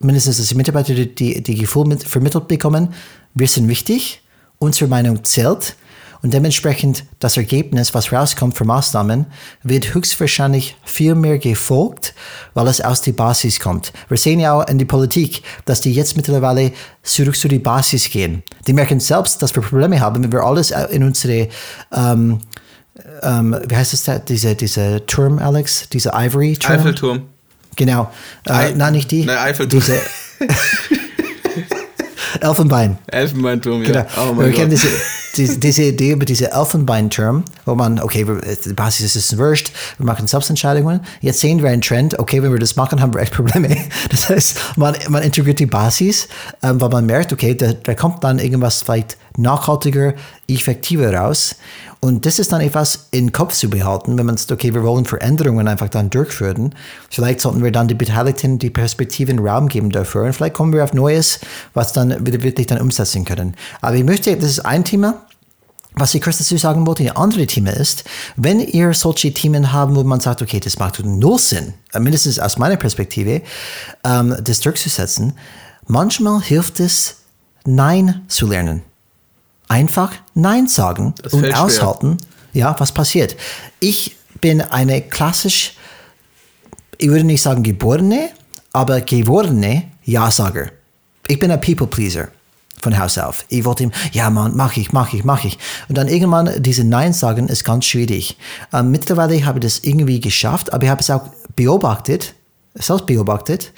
mindestens 0.00 0.38
dass 0.38 0.48
die 0.48 0.54
Mitarbeiter 0.54 0.94
die, 0.94 1.42
die 1.42 1.54
Gefühl 1.54 1.86
mit, 1.86 2.02
vermittelt 2.02 2.48
bekommen, 2.48 2.94
wir 3.34 3.46
sind 3.46 3.68
wichtig, 3.68 4.22
unsere 4.58 4.88
Meinung 4.88 5.24
zählt 5.24 5.76
und 6.22 6.34
dementsprechend 6.34 7.04
das 7.18 7.36
Ergebnis, 7.36 7.94
was 7.94 8.12
rauskommt 8.12 8.56
für 8.56 8.64
Maßnahmen, 8.64 9.26
wird 9.62 9.94
höchstwahrscheinlich 9.94 10.76
viel 10.84 11.14
mehr 11.14 11.38
gefolgt, 11.38 12.14
weil 12.52 12.66
es 12.68 12.80
aus 12.80 13.00
der 13.00 13.12
Basis 13.12 13.58
kommt. 13.58 13.92
Wir 14.08 14.18
sehen 14.18 14.40
ja 14.40 14.52
auch 14.52 14.66
in 14.68 14.78
der 14.78 14.86
Politik, 14.86 15.42
dass 15.64 15.80
die 15.80 15.92
jetzt 15.92 16.16
mittlerweile 16.16 16.72
zurück 17.02 17.36
zu 17.36 17.48
der 17.48 17.60
Basis 17.60 18.10
gehen. 18.10 18.42
Die 18.66 18.74
merken 18.74 19.00
selbst, 19.00 19.40
dass 19.40 19.54
wir 19.54 19.62
Probleme 19.62 20.00
haben, 20.00 20.22
wenn 20.22 20.32
wir 20.32 20.42
alles 20.42 20.72
in 20.72 21.04
unsere 21.04 21.48
ähm, 21.92 22.40
ähm, 23.22 23.56
wie 23.66 23.76
heißt 23.76 23.94
es 23.94 24.04
da, 24.04 24.18
diese, 24.18 24.54
diese 24.54 25.04
Turm, 25.06 25.38
Alex? 25.38 25.88
Diese 25.88 26.10
Ivory-Turm? 26.14 26.74
Eiffelturm. 26.74 27.22
Genau. 27.80 28.12
Äh, 28.46 28.74
nein, 28.74 28.92
nicht 28.92 29.10
die. 29.10 29.24
Nein, 29.24 29.38
Eiffelturm. 29.38 29.80
Diese 29.80 30.02
Elfenbein. 32.42 32.98
Elfenbeinturm, 33.06 33.82
ja. 33.84 33.88
Genau. 33.88 34.04
Oh 34.18 34.38
wir 34.38 34.52
kennen 34.52 34.68
diese, 34.68 34.88
diese, 35.34 35.58
diese, 35.58 35.84
Idee 35.84 36.12
über 36.12 36.26
diese 36.26 36.52
Elfenbeinturm, 36.52 37.42
wo 37.64 37.74
man, 37.74 37.98
okay, 37.98 38.26
die 38.66 38.74
Basis 38.74 39.16
ist 39.16 39.38
wurscht, 39.38 39.72
wir 39.96 40.04
machen 40.04 40.26
Selbstentscheidungen. 40.26 41.00
Jetzt 41.22 41.40
sehen 41.40 41.62
wir 41.62 41.70
einen 41.70 41.80
Trend, 41.80 42.18
okay, 42.18 42.42
wenn 42.42 42.52
wir 42.52 42.58
das 42.58 42.76
machen, 42.76 43.00
haben 43.00 43.14
wir 43.14 43.22
echt 43.22 43.32
Probleme. 43.32 43.74
Das 44.10 44.28
heißt, 44.28 44.76
man, 44.76 44.94
man 45.08 45.22
integriert 45.22 45.58
die 45.58 45.64
Basis, 45.64 46.28
ähm, 46.62 46.82
weil 46.82 46.90
man 46.90 47.06
merkt, 47.06 47.32
okay, 47.32 47.54
da, 47.54 47.72
da 47.72 47.94
kommt 47.94 48.22
dann 48.24 48.38
irgendwas 48.38 48.82
vielleicht 48.82 49.16
nachhaltiger, 49.38 50.12
effektiver 50.48 51.14
raus. 51.14 51.56
Und 52.02 52.24
das 52.24 52.38
ist 52.38 52.52
dann 52.52 52.62
etwas 52.62 53.08
in 53.10 53.30
Kopf 53.30 53.52
zu 53.52 53.68
behalten, 53.68 54.16
wenn 54.16 54.24
man 54.24 54.38
sagt, 54.38 54.52
okay, 54.52 54.72
wir 54.72 54.82
wollen 54.82 55.04
Veränderungen 55.04 55.68
einfach 55.68 55.90
dann 55.90 56.08
durchführen. 56.08 56.74
Vielleicht 57.10 57.42
sollten 57.42 57.62
wir 57.62 57.72
dann 57.72 57.88
die 57.88 57.94
Beteiligten 57.94 58.58
die 58.58 58.70
Perspektiven 58.70 59.38
Raum 59.38 59.68
geben 59.68 59.90
dafür 59.90 60.24
und 60.24 60.32
vielleicht 60.32 60.54
kommen 60.54 60.72
wir 60.72 60.82
auf 60.82 60.94
Neues, 60.94 61.40
was 61.74 61.92
dann 61.92 62.26
wieder 62.26 62.42
wirklich 62.42 62.66
dann 62.66 62.80
umsetzen 62.80 63.26
können. 63.26 63.54
Aber 63.82 63.96
ich 63.96 64.04
möchte, 64.04 64.34
das 64.34 64.48
ist 64.48 64.60
ein 64.60 64.84
Thema, 64.84 65.26
was 65.94 66.14
ich 66.14 66.22
kurz 66.22 66.38
dazu 66.38 66.56
sagen 66.56 66.86
wollte, 66.86 67.02
ein 67.02 67.16
anderes 67.16 67.48
Thema 67.48 67.72
ist, 67.72 68.04
wenn 68.36 68.60
ihr 68.60 68.94
solche 68.94 69.34
Themen 69.34 69.72
haben, 69.72 69.94
wo 69.94 70.02
man 70.02 70.20
sagt, 70.20 70.40
okay, 70.40 70.60
das 70.60 70.78
macht 70.78 71.04
null 71.04 71.38
Sinn, 71.38 71.74
mindestens 71.98 72.38
aus 72.38 72.56
meiner 72.56 72.76
Perspektive, 72.76 73.42
ähm, 74.04 74.36
das 74.42 74.60
durchzusetzen, 74.60 75.34
manchmal 75.86 76.40
hilft 76.40 76.80
es, 76.80 77.16
Nein 77.66 78.22
zu 78.28 78.46
lernen 78.46 78.82
einfach 79.70 80.12
Nein 80.34 80.66
sagen 80.66 81.14
das 81.22 81.32
und 81.32 81.54
aushalten, 81.54 82.18
ja, 82.52 82.74
was 82.78 82.92
passiert. 82.92 83.36
Ich 83.78 84.16
bin 84.40 84.60
eine 84.60 85.00
klassisch, 85.00 85.74
ich 86.98 87.08
würde 87.08 87.24
nicht 87.24 87.40
sagen 87.40 87.62
geborene, 87.62 88.30
aber 88.72 89.00
gewordene 89.00 89.84
Ja-Sager. 90.04 90.70
Ich 91.28 91.38
bin 91.38 91.50
ein 91.52 91.60
People-Pleaser 91.60 92.28
von 92.82 92.98
Haus 92.98 93.18
auf. 93.18 93.44
Ich 93.48 93.64
wollte 93.64 93.84
ihm, 93.84 93.92
ja 94.12 94.28
Mann, 94.30 94.56
mach 94.56 94.76
ich, 94.76 94.92
mach 94.92 95.12
ich, 95.12 95.22
mach 95.22 95.44
ich. 95.44 95.58
Und 95.88 95.96
dann 95.96 96.08
irgendwann 96.08 96.62
diese 96.62 96.82
Nein 96.82 97.12
sagen 97.12 97.46
ist 97.48 97.62
ganz 97.62 97.84
schwierig. 97.84 98.36
Ähm, 98.72 98.90
mittlerweile 98.90 99.44
habe 99.44 99.60
ich 99.60 99.64
das 99.64 99.78
irgendwie 99.80 100.20
geschafft, 100.20 100.72
aber 100.72 100.84
ich 100.84 100.90
habe 100.90 101.00
es 101.00 101.10
auch 101.10 101.28
beobachtet, 101.54 102.34
selbst 102.74 103.06
beobachtet, 103.06 103.72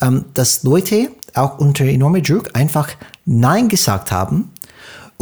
ähm, 0.00 0.26
dass 0.34 0.62
Leute 0.62 1.10
auch 1.34 1.58
unter 1.58 1.84
enormem 1.84 2.22
Druck 2.22 2.50
einfach 2.54 2.90
Nein 3.24 3.68
gesagt 3.68 4.12
haben 4.12 4.52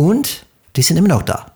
und 0.01 0.46
die 0.76 0.82
sind 0.82 0.96
immer 0.96 1.09
noch 1.09 1.22
da 1.22 1.53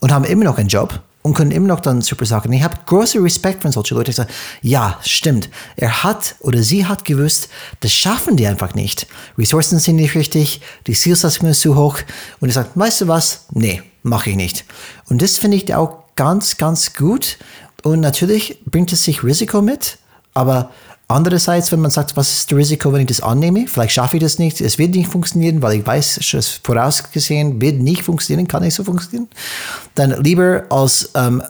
und 0.00 0.12
haben 0.12 0.26
immer 0.26 0.44
noch 0.44 0.58
einen 0.58 0.68
Job 0.68 1.00
und 1.22 1.32
können 1.32 1.52
immer 1.52 1.68
noch 1.68 1.80
dann 1.80 2.02
super 2.02 2.26
sagen. 2.26 2.52
Ich 2.52 2.62
habe 2.62 2.76
großen 2.84 3.22
Respekt 3.22 3.62
von 3.62 3.72
solchen 3.72 3.96
Leuten, 3.96 4.10
die 4.10 4.16
sagen, 4.16 4.30
ja, 4.60 4.98
stimmt, 5.02 5.48
er 5.76 6.02
hat 6.02 6.34
oder 6.40 6.62
sie 6.62 6.84
hat 6.84 7.06
gewusst, 7.06 7.48
das 7.80 7.92
schaffen 7.92 8.36
die 8.36 8.46
einfach 8.46 8.74
nicht. 8.74 9.06
Ressourcen 9.38 9.78
sind 9.78 9.96
nicht 9.96 10.14
richtig, 10.14 10.60
die 10.86 10.92
Zielsetzung 10.92 11.48
ist 11.48 11.62
zu 11.62 11.74
hoch 11.74 11.96
und 12.40 12.50
ich 12.50 12.54
sage, 12.54 12.68
weißt 12.74 13.00
du 13.00 13.08
was? 13.08 13.46
Nee, 13.52 13.82
mache 14.02 14.28
ich 14.28 14.36
nicht. 14.36 14.66
Und 15.08 15.22
das 15.22 15.38
finde 15.38 15.56
ich 15.56 15.74
auch 15.74 16.02
ganz, 16.14 16.58
ganz 16.58 16.92
gut 16.92 17.38
und 17.84 18.00
natürlich 18.00 18.58
bringt 18.66 18.92
es 18.92 19.04
sich 19.04 19.24
Risiko 19.24 19.62
mit, 19.62 19.96
aber 20.34 20.70
Andererseits, 21.12 21.70
wenn 21.70 21.80
man 21.80 21.90
sagt, 21.90 22.16
was 22.16 22.32
ist 22.32 22.50
das 22.50 22.58
Risiko, 22.58 22.92
wenn 22.92 23.02
ich 23.02 23.06
das 23.06 23.20
annehme? 23.20 23.66
Vielleicht 23.68 23.92
schaffe 23.92 24.16
ich 24.16 24.22
das 24.22 24.38
nicht, 24.38 24.62
es 24.62 24.78
wird 24.78 24.94
nicht 24.94 25.10
funktionieren, 25.10 25.60
weil 25.60 25.78
ich 25.78 25.86
weiß, 25.86 26.18
es 26.32 26.60
vorausgesehen 26.62 27.60
wird 27.60 27.80
nicht 27.80 28.02
funktionieren, 28.02 28.48
kann 28.48 28.62
nicht 28.62 28.74
so 28.74 28.82
funktionieren. 28.82 29.28
Dann 29.94 30.22
lieber 30.22 30.64
als 30.70 31.10
ähm, 31.14 31.42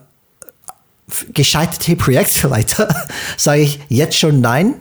gescheiterte 1.33 1.95
Projektleiter 1.95 2.89
sage 3.37 3.63
ich 3.63 3.81
jetzt 3.89 4.19
schon 4.19 4.41
Nein. 4.41 4.75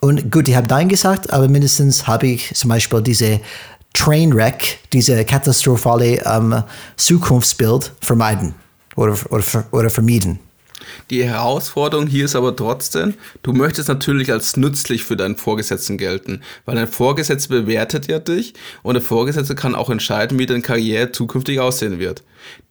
Und 0.00 0.30
gut, 0.30 0.48
ich 0.48 0.54
habe 0.56 0.66
Nein 0.68 0.90
gesagt, 0.90 1.32
aber 1.32 1.48
mindestens 1.48 2.06
habe 2.06 2.26
ich 2.26 2.54
zum 2.54 2.68
Beispiel 2.68 3.00
diese 3.00 3.40
Trainwreck, 3.94 4.80
diese 4.92 5.24
katastrophale 5.24 6.22
ähm, 6.26 6.62
Zukunftsbild 6.96 7.92
vermeiden 8.02 8.54
oder, 8.96 9.16
oder, 9.30 9.44
oder 9.70 9.88
vermieden. 9.88 10.38
Die 11.10 11.24
Herausforderung 11.24 12.06
hier 12.06 12.24
ist 12.24 12.36
aber 12.36 12.54
trotzdem, 12.54 13.14
du 13.42 13.52
möchtest 13.52 13.88
natürlich 13.88 14.32
als 14.32 14.56
nützlich 14.56 15.04
für 15.04 15.16
deinen 15.16 15.36
Vorgesetzten 15.36 15.98
gelten, 15.98 16.42
weil 16.64 16.76
dein 16.76 16.88
Vorgesetzter 16.88 17.48
bewertet 17.48 18.08
ja 18.08 18.18
dich 18.18 18.54
und 18.82 18.94
der 18.94 19.02
Vorgesetzte 19.02 19.54
kann 19.54 19.74
auch 19.74 19.90
entscheiden, 19.90 20.38
wie 20.38 20.46
deine 20.46 20.62
Karriere 20.62 21.12
zukünftig 21.12 21.60
aussehen 21.60 21.98
wird. 21.98 22.22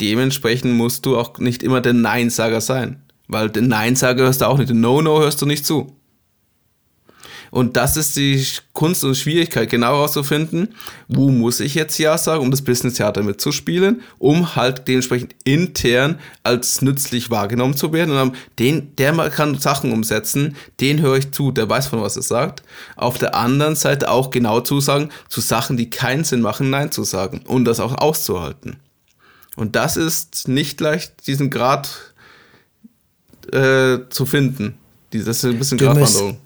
Dementsprechend 0.01 0.73
musst 0.73 1.05
du 1.05 1.17
auch 1.17 1.37
nicht 1.39 1.63
immer 1.63 1.81
der 1.81 1.93
Neinsager 1.93 2.61
sein, 2.61 3.01
weil 3.27 3.49
den 3.49 3.67
Neinsager 3.67 4.23
hörst 4.23 4.41
du 4.41 4.47
auch 4.47 4.57
nicht, 4.57 4.69
den 4.69 4.81
No-No 4.81 5.19
hörst 5.19 5.41
du 5.41 5.45
nicht 5.45 5.65
zu. 5.65 5.95
Und 7.55 7.77
das 7.77 7.95
ist 7.95 8.17
die 8.17 8.45
Kunst 8.73 9.05
und 9.05 9.15
Schwierigkeit, 9.15 9.69
genau 9.69 9.93
herauszufinden, 9.93 10.75
wo 11.07 11.29
muss 11.29 11.61
ich 11.61 11.73
jetzt 11.73 11.97
Ja 11.97 12.17
sagen, 12.17 12.43
um 12.43 12.51
das 12.51 12.61
Business 12.61 12.95
Theater 12.95 13.23
mitzuspielen, 13.23 14.01
um 14.17 14.57
halt 14.57 14.89
dementsprechend 14.89 15.35
intern 15.45 16.19
als 16.43 16.81
nützlich 16.81 17.29
wahrgenommen 17.29 17.77
zu 17.77 17.93
werden. 17.93 18.11
Und 18.11 18.17
dann 18.17 18.35
den, 18.59 18.93
der 18.97 19.13
kann 19.29 19.57
Sachen 19.57 19.93
umsetzen, 19.93 20.57
den 20.81 21.01
höre 21.01 21.15
ich 21.15 21.31
zu, 21.31 21.53
der 21.53 21.69
weiß 21.69 21.87
von 21.87 22.01
was 22.01 22.17
er 22.17 22.23
sagt. 22.23 22.61
Auf 22.97 23.19
der 23.19 23.35
anderen 23.35 23.77
Seite 23.77 24.11
auch 24.11 24.31
genau 24.31 24.59
zusagen, 24.59 25.09
zu 25.29 25.39
Sachen, 25.39 25.77
die 25.77 25.89
keinen 25.89 26.25
Sinn 26.25 26.41
machen, 26.41 26.69
Nein 26.69 26.91
zu 26.91 27.05
sagen 27.05 27.41
und 27.47 27.63
das 27.63 27.79
auch 27.79 27.97
auszuhalten. 27.97 28.81
Und 29.55 29.77
das 29.77 29.95
ist 29.95 30.49
nicht 30.49 30.81
leicht, 30.81 31.25
diesen 31.25 31.51
Grad 31.51 32.13
äh, 33.53 33.99
zu 34.09 34.25
finden. 34.25 34.77
Das 35.13 35.25
ist 35.25 35.45
ein 35.45 35.57
bisschen 35.57 35.77
Gratwanderung 35.77 36.39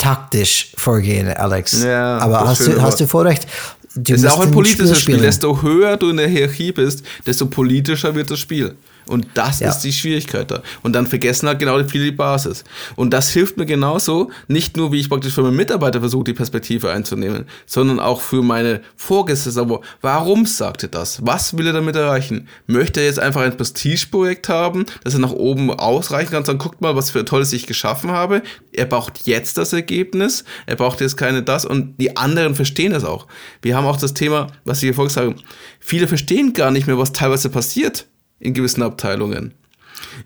taktisch 0.00 0.72
vorgehen, 0.76 1.28
Alex. 1.28 1.82
Ja, 1.82 2.18
aber 2.18 2.46
hast 2.46 2.66
du, 2.66 2.80
hast 2.80 3.00
du 3.00 3.06
Vorrecht? 3.06 3.46
Du 3.94 4.14
es 4.14 4.22
ist 4.22 4.30
auch 4.30 4.40
ein 4.40 4.50
politisches 4.52 5.00
Spiel, 5.00 5.16
Spiel. 5.16 5.26
Desto 5.26 5.62
höher 5.62 5.96
du 5.96 6.10
in 6.10 6.16
der 6.16 6.28
Hierarchie 6.28 6.72
bist, 6.72 7.02
desto 7.26 7.46
politischer 7.46 8.14
wird 8.14 8.30
das 8.30 8.38
Spiel. 8.38 8.76
Und 9.06 9.26
das 9.34 9.60
ja. 9.60 9.68
ist 9.68 9.80
die 9.80 9.92
Schwierigkeit 9.92 10.50
da. 10.50 10.62
Und 10.82 10.94
dann 10.94 11.06
vergessen 11.06 11.48
halt 11.48 11.58
genau 11.58 11.82
viele 11.84 12.04
die 12.04 12.10
Basis. 12.12 12.64
Und 12.96 13.12
das 13.12 13.30
hilft 13.30 13.56
mir 13.56 13.66
genauso, 13.66 14.30
nicht 14.48 14.76
nur, 14.76 14.92
wie 14.92 15.00
ich 15.00 15.08
praktisch 15.08 15.34
für 15.34 15.42
meine 15.42 15.56
Mitarbeiter 15.56 16.00
versuche, 16.00 16.24
die 16.24 16.32
Perspektive 16.32 16.90
einzunehmen, 16.90 17.46
sondern 17.66 18.00
auch 18.00 18.20
für 18.20 18.42
meine 18.42 18.80
Vorgesetzten. 18.96 19.60
Aber 19.60 19.80
warum 20.00 20.46
sagt 20.46 20.82
er 20.84 20.88
das? 20.88 21.24
Was 21.26 21.56
will 21.56 21.66
er 21.66 21.72
damit 21.72 21.96
erreichen? 21.96 22.48
Möchte 22.66 23.00
er 23.00 23.06
jetzt 23.06 23.18
einfach 23.18 23.42
ein 23.42 23.56
Prestigeprojekt 23.56 24.48
haben, 24.48 24.86
dass 25.04 25.14
er 25.14 25.20
nach 25.20 25.32
oben 25.32 25.70
ausreichen 25.70 26.30
kann 26.30 26.38
und 26.38 26.46
sagen, 26.46 26.58
guckt 26.58 26.80
mal, 26.80 26.96
was 26.96 27.10
für 27.10 27.20
ein 27.20 27.26
Tolles 27.26 27.52
ich 27.52 27.66
geschaffen 27.66 28.10
habe. 28.10 28.42
Er 28.72 28.86
braucht 28.86 29.26
jetzt 29.26 29.58
das 29.58 29.72
Ergebnis. 29.72 30.44
Er 30.66 30.76
braucht 30.76 31.00
jetzt 31.00 31.16
keine 31.16 31.42
das. 31.42 31.64
Und 31.64 31.96
die 31.98 32.16
anderen 32.16 32.54
verstehen 32.54 32.92
das 32.92 33.04
auch. 33.04 33.26
Wir 33.62 33.76
haben 33.76 33.86
auch 33.86 33.98
das 33.98 34.14
Thema, 34.14 34.48
was 34.64 34.78
ich 34.78 34.88
hier 34.88 34.94
vorgesagt 34.94 35.26
habe. 35.26 35.40
Viele 35.80 36.08
verstehen 36.08 36.52
gar 36.52 36.70
nicht 36.70 36.86
mehr, 36.86 36.98
was 36.98 37.12
teilweise 37.12 37.48
passiert 37.48 38.06
in 38.40 38.54
gewissen 38.54 38.82
Abteilungen. 38.82 39.54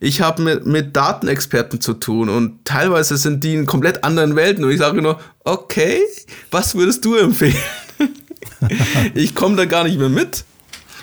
Ich 0.00 0.20
habe 0.20 0.42
mit, 0.42 0.66
mit 0.66 0.96
Datenexperten 0.96 1.80
zu 1.80 1.94
tun 1.94 2.28
und 2.28 2.64
teilweise 2.64 3.16
sind 3.16 3.44
die 3.44 3.54
in 3.54 3.66
komplett 3.66 4.04
anderen 4.04 4.36
Welten 4.36 4.64
und 4.64 4.70
ich 4.70 4.78
sage 4.78 5.02
nur, 5.02 5.20
okay, 5.40 6.00
was 6.50 6.74
würdest 6.74 7.04
du 7.04 7.16
empfehlen? 7.16 7.56
ich 9.14 9.34
komme 9.34 9.56
da 9.56 9.64
gar 9.64 9.84
nicht 9.84 9.98
mehr 9.98 10.08
mit. 10.08 10.44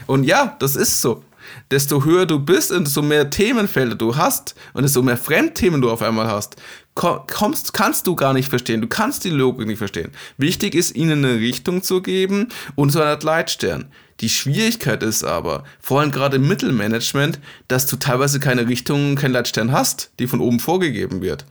Und 0.07 0.23
ja, 0.23 0.55
das 0.59 0.75
ist 0.75 1.01
so. 1.01 1.23
Desto 1.69 2.03
höher 2.05 2.25
du 2.25 2.39
bist 2.39 2.71
und 2.71 2.85
desto 2.85 3.01
mehr 3.01 3.29
Themenfelder 3.29 3.95
du 3.95 4.15
hast 4.15 4.55
und 4.73 4.83
desto 4.83 5.01
mehr 5.01 5.17
Fremdthemen 5.17 5.81
du 5.81 5.89
auf 5.89 6.01
einmal 6.01 6.27
hast, 6.27 6.55
kommst, 6.95 7.73
kannst 7.73 8.07
du 8.07 8.15
gar 8.15 8.33
nicht 8.33 8.49
verstehen. 8.49 8.81
Du 8.81 8.87
kannst 8.87 9.23
die 9.23 9.29
Logik 9.29 9.67
nicht 9.67 9.77
verstehen. 9.77 10.11
Wichtig 10.37 10.75
ist, 10.75 10.95
ihnen 10.95 11.23
eine 11.23 11.39
Richtung 11.39 11.83
zu 11.83 12.01
geben 12.01 12.49
und 12.75 12.91
so 12.91 13.01
eine 13.01 13.17
Leitstern. 13.21 13.87
Die 14.21 14.29
Schwierigkeit 14.29 15.01
ist 15.01 15.23
aber, 15.23 15.63
vor 15.79 15.99
allem 15.99 16.11
gerade 16.11 16.37
im 16.37 16.47
Mittelmanagement, 16.47 17.39
dass 17.67 17.87
du 17.87 17.95
teilweise 17.97 18.39
keine 18.39 18.67
Richtung, 18.67 19.15
keinen 19.15 19.33
Leitstern 19.33 19.71
hast, 19.71 20.11
die 20.19 20.27
von 20.27 20.39
oben 20.39 20.59
vorgegeben 20.59 21.21
wird. 21.21 21.45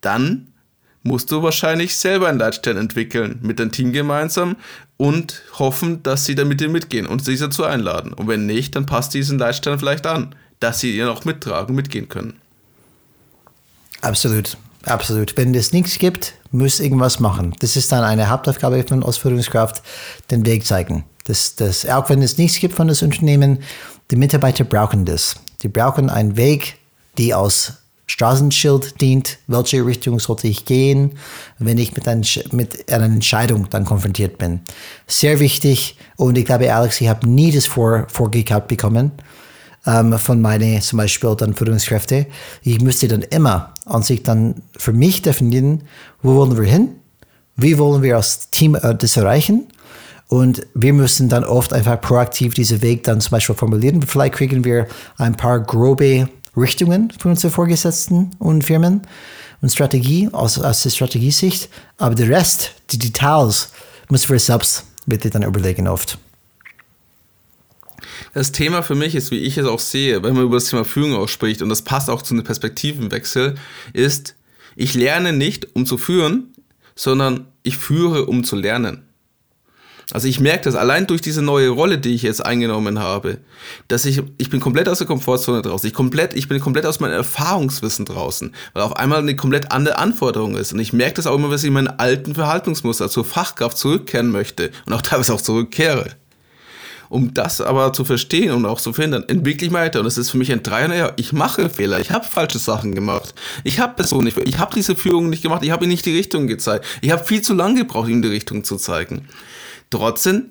Dann 0.00 0.52
musst 1.02 1.32
du 1.32 1.42
wahrscheinlich 1.42 1.96
selber 1.96 2.28
einen 2.28 2.38
Leitstern 2.38 2.76
entwickeln, 2.76 3.40
mit 3.42 3.58
deinem 3.58 3.72
Team 3.72 3.92
gemeinsam 3.92 4.56
und 4.96 5.42
hoffen, 5.58 6.02
dass 6.04 6.24
sie 6.26 6.36
da 6.36 6.44
mit 6.44 6.60
dir 6.60 6.68
mitgehen 6.68 7.06
und 7.06 7.24
sie 7.24 7.36
dazu 7.36 7.64
einladen. 7.64 8.12
Und 8.12 8.28
wenn 8.28 8.46
nicht, 8.46 8.76
dann 8.76 8.86
passt 8.86 9.12
diesen 9.12 9.38
Leitstern 9.38 9.80
vielleicht 9.80 10.06
an, 10.06 10.36
dass 10.60 10.78
sie 10.78 10.96
ihn 10.96 11.08
auch 11.08 11.24
mittragen, 11.24 11.74
mitgehen 11.74 12.08
können. 12.08 12.34
Absolut, 14.00 14.56
absolut. 14.84 15.36
Wenn 15.36 15.52
es 15.56 15.72
nichts 15.72 15.98
gibt, 15.98 16.34
muss 16.52 16.78
irgendwas 16.78 17.18
machen. 17.18 17.56
Das 17.58 17.76
ist 17.76 17.90
dann 17.90 18.04
eine 18.04 18.28
Hauptaufgabe 18.28 18.84
von 18.84 19.02
Ausführungskraft, 19.02 19.82
den 20.30 20.46
Weg 20.46 20.66
zeigen. 20.66 21.04
Das, 21.24 21.54
das, 21.56 21.86
auch 21.86 22.08
wenn 22.08 22.22
es 22.22 22.38
nichts 22.38 22.58
gibt 22.58 22.74
von 22.74 22.88
das 22.88 23.02
Unternehmen, 23.02 23.58
die 24.10 24.16
Mitarbeiter 24.16 24.64
brauchen 24.64 25.04
das. 25.04 25.36
Die 25.62 25.68
brauchen 25.68 26.10
einen 26.10 26.36
Weg, 26.36 26.76
die 27.18 27.32
als 27.32 27.74
Straßenschild 28.06 29.00
dient, 29.00 29.38
welche 29.46 29.86
Richtung 29.86 30.18
sollte 30.18 30.48
ich 30.48 30.64
gehen, 30.64 31.12
wenn 31.58 31.78
ich 31.78 31.94
mit, 31.94 32.06
ein, 32.08 32.24
mit 32.50 32.92
einer 32.92 33.04
Entscheidung 33.04 33.68
dann 33.70 33.84
konfrontiert 33.84 34.38
bin. 34.38 34.60
Sehr 35.06 35.40
wichtig 35.40 35.96
und 36.16 36.36
ich 36.36 36.44
glaube, 36.44 36.74
Alex, 36.74 37.00
ich 37.00 37.08
habe 37.08 37.28
nie 37.28 37.52
das 37.52 37.66
vor, 37.66 38.06
vorgehabt 38.08 38.68
bekommen 38.68 39.12
ähm, 39.86 40.18
von 40.18 40.40
meinen 40.40 40.80
zum 40.82 40.98
Beispiel 40.98 41.34
dann 41.36 41.54
Führungskräfte. 41.54 42.26
Ich 42.62 42.80
müsste 42.80 43.08
dann 43.08 43.22
immer 43.22 43.74
an 43.86 44.02
sich 44.02 44.22
dann 44.22 44.62
für 44.76 44.92
mich 44.92 45.22
definieren, 45.22 45.82
wo 46.22 46.34
wollen 46.34 46.56
wir 46.56 46.64
hin, 46.64 46.96
wie 47.56 47.78
wollen 47.78 48.02
wir 48.02 48.16
als 48.16 48.50
Team 48.50 48.74
äh, 48.74 48.94
das 48.94 49.16
erreichen 49.16 49.68
und 50.32 50.66
wir 50.72 50.94
müssen 50.94 51.28
dann 51.28 51.44
oft 51.44 51.74
einfach 51.74 52.00
proaktiv 52.00 52.54
diesen 52.54 52.80
Weg 52.80 53.04
dann 53.04 53.20
zum 53.20 53.32
Beispiel 53.32 53.54
formulieren. 53.54 54.00
Vielleicht 54.00 54.32
kriegen 54.32 54.64
wir 54.64 54.88
ein 55.18 55.36
paar 55.36 55.60
grobe 55.60 56.26
Richtungen 56.56 57.10
von 57.18 57.32
unseren 57.32 57.50
Vorgesetzten 57.50 58.30
und 58.38 58.64
Firmen 58.64 59.02
und 59.60 59.70
Strategie 59.70 60.30
aus, 60.32 60.58
aus 60.58 60.84
der 60.84 60.88
Strategiesicht. 60.88 61.68
Aber 61.98 62.14
der 62.14 62.30
Rest, 62.30 62.72
die 62.92 62.98
Details, 62.98 63.72
müssen 64.08 64.30
wir 64.30 64.38
selbst 64.38 64.86
bitte 65.04 65.28
dann 65.28 65.42
überlegen 65.42 65.86
oft. 65.86 66.16
Das 68.32 68.52
Thema 68.52 68.82
für 68.82 68.94
mich 68.94 69.14
ist, 69.14 69.32
wie 69.32 69.40
ich 69.40 69.58
es 69.58 69.66
auch 69.66 69.80
sehe, 69.80 70.22
wenn 70.22 70.32
man 70.32 70.44
über 70.44 70.56
das 70.56 70.70
Thema 70.70 70.86
Führung 70.86 71.14
ausspricht, 71.14 71.60
und 71.60 71.68
das 71.68 71.82
passt 71.82 72.08
auch 72.08 72.22
zu 72.22 72.32
einem 72.32 72.44
Perspektivenwechsel, 72.44 73.56
ist, 73.92 74.34
ich 74.76 74.94
lerne 74.94 75.34
nicht, 75.34 75.76
um 75.76 75.84
zu 75.84 75.98
führen, 75.98 76.54
sondern 76.94 77.48
ich 77.64 77.76
führe, 77.76 78.24
um 78.24 78.44
zu 78.44 78.56
lernen. 78.56 79.02
Also 80.10 80.28
ich 80.28 80.40
merke 80.40 80.64
das 80.64 80.74
allein 80.74 81.06
durch 81.06 81.20
diese 81.20 81.42
neue 81.42 81.70
Rolle, 81.70 81.98
die 81.98 82.14
ich 82.14 82.22
jetzt 82.22 82.44
eingenommen 82.44 82.98
habe, 82.98 83.38
dass 83.88 84.04
ich, 84.04 84.22
ich 84.38 84.50
bin 84.50 84.60
komplett 84.60 84.88
aus 84.88 84.98
der 84.98 85.06
Komfortzone 85.06 85.62
draußen. 85.62 85.86
Ich, 85.86 85.94
komplett, 85.94 86.34
ich 86.34 86.48
bin 86.48 86.60
komplett 86.60 86.86
aus 86.86 87.00
meinem 87.00 87.12
Erfahrungswissen 87.12 88.04
draußen, 88.04 88.54
weil 88.74 88.82
auf 88.82 88.96
einmal 88.96 89.18
eine 89.20 89.36
komplett 89.36 89.72
andere 89.72 89.98
Anforderung 89.98 90.56
ist. 90.56 90.72
Und 90.72 90.80
ich 90.80 90.92
merke 90.92 91.14
das 91.14 91.26
auch 91.26 91.36
immer, 91.36 91.50
wenn 91.50 91.56
ich 91.56 91.64
in 91.64 91.72
meinen 91.72 91.88
alten 91.98 92.34
Verhaltungsmuster 92.34 93.08
zur 93.08 93.24
Fachkraft 93.24 93.78
zurückkehren 93.78 94.30
möchte 94.30 94.70
und 94.86 94.92
auch 94.92 95.02
teilweise 95.02 95.34
auch 95.34 95.40
zurückkehre. 95.40 96.06
Um 97.12 97.34
das 97.34 97.60
aber 97.60 97.92
zu 97.92 98.06
verstehen 98.06 98.52
und 98.52 98.64
auch 98.64 98.80
zu 98.80 98.94
verhindern, 98.94 99.24
entwickle 99.28 99.66
ich 99.66 99.72
weiter. 99.74 99.98
Und 99.98 100.06
das 100.06 100.16
ist 100.16 100.30
für 100.30 100.38
mich 100.38 100.50
ein 100.50 100.62
Drei 100.62 100.86
ja, 100.96 101.12
ich 101.16 101.34
mache 101.34 101.68
Fehler, 101.68 102.00
ich 102.00 102.10
habe 102.10 102.24
falsche 102.24 102.58
Sachen 102.58 102.94
gemacht. 102.94 103.34
Ich 103.64 103.80
habe 103.80 103.94
Personen 103.94 104.24
nicht, 104.24 104.38
ich 104.38 104.58
habe 104.58 104.74
diese 104.74 104.96
Führung 104.96 105.28
nicht 105.28 105.42
gemacht, 105.42 105.62
ich 105.62 105.70
habe 105.70 105.84
ihnen 105.84 105.92
nicht 105.92 106.06
die 106.06 106.16
Richtung 106.16 106.46
gezeigt. 106.46 106.86
Ich 107.02 107.10
habe 107.10 107.22
viel 107.22 107.42
zu 107.42 107.52
lange 107.52 107.80
gebraucht, 107.80 108.08
ihm 108.08 108.22
die 108.22 108.28
Richtung 108.28 108.64
zu 108.64 108.76
zeigen. 108.76 109.28
Trotzdem 109.92 110.50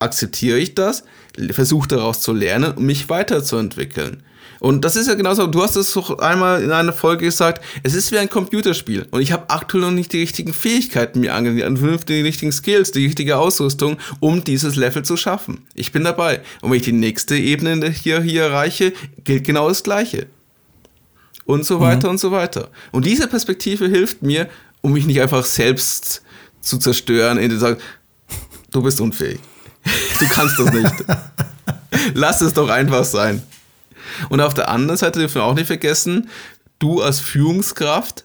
akzeptiere 0.00 0.58
ich 0.58 0.74
das, 0.74 1.04
versuche 1.52 1.88
daraus 1.88 2.20
zu 2.20 2.32
lernen 2.32 2.72
und 2.72 2.84
mich 2.84 3.08
weiterzuentwickeln. 3.08 4.24
Und 4.58 4.84
das 4.84 4.96
ist 4.96 5.08
ja 5.08 5.14
genauso, 5.14 5.46
du 5.46 5.62
hast 5.62 5.76
es 5.76 5.92
doch 5.92 6.18
einmal 6.18 6.62
in 6.62 6.70
einer 6.70 6.92
Folge 6.92 7.24
gesagt, 7.24 7.64
es 7.82 7.94
ist 7.94 8.12
wie 8.12 8.18
ein 8.18 8.28
Computerspiel. 8.28 9.06
Und 9.10 9.20
ich 9.20 9.32
habe 9.32 9.48
aktuell 9.48 9.82
noch 9.82 9.90
nicht 9.90 10.12
die 10.12 10.20
richtigen 10.20 10.52
Fähigkeiten 10.52 11.20
mir 11.20 11.34
angeeignet, 11.34 12.08
die 12.08 12.20
richtigen 12.20 12.52
Skills, 12.52 12.92
die 12.92 13.06
richtige 13.06 13.38
Ausrüstung, 13.38 13.96
um 14.20 14.44
dieses 14.44 14.76
Level 14.76 15.04
zu 15.04 15.16
schaffen. 15.16 15.62
Ich 15.74 15.90
bin 15.92 16.04
dabei. 16.04 16.42
Und 16.60 16.70
wenn 16.70 16.78
ich 16.78 16.84
die 16.84 16.92
nächste 16.92 17.36
Ebene 17.36 17.90
hier, 17.90 18.22
hier 18.22 18.42
erreiche, 18.44 18.92
gilt 19.24 19.44
genau 19.44 19.68
das 19.68 19.82
Gleiche. 19.82 20.26
Und 21.44 21.64
so 21.64 21.80
weiter 21.80 22.08
mhm. 22.08 22.12
und 22.12 22.18
so 22.18 22.30
weiter. 22.30 22.70
Und 22.92 23.04
diese 23.04 23.26
Perspektive 23.26 23.86
hilft 23.86 24.22
mir, 24.22 24.48
um 24.80 24.92
mich 24.92 25.06
nicht 25.06 25.20
einfach 25.20 25.44
selbst 25.44 26.22
zu 26.60 26.78
zerstören, 26.78 27.38
indem 27.38 27.56
ich 27.56 27.60
sage, 27.60 27.78
du 28.72 28.82
bist 28.82 29.00
unfähig. 29.00 29.40
Du 30.18 30.26
kannst 30.26 30.58
das 30.58 30.72
nicht. 30.72 31.04
Lass 32.14 32.40
es 32.40 32.54
doch 32.54 32.68
einfach 32.68 33.04
sein. 33.04 33.42
Und 34.28 34.40
auf 34.40 34.54
der 34.54 34.68
anderen 34.68 34.96
Seite 34.96 35.20
dürfen 35.20 35.36
wir 35.36 35.44
auch 35.44 35.54
nicht 35.54 35.66
vergessen, 35.66 36.28
du 36.78 37.00
als 37.00 37.20
Führungskraft 37.20 38.24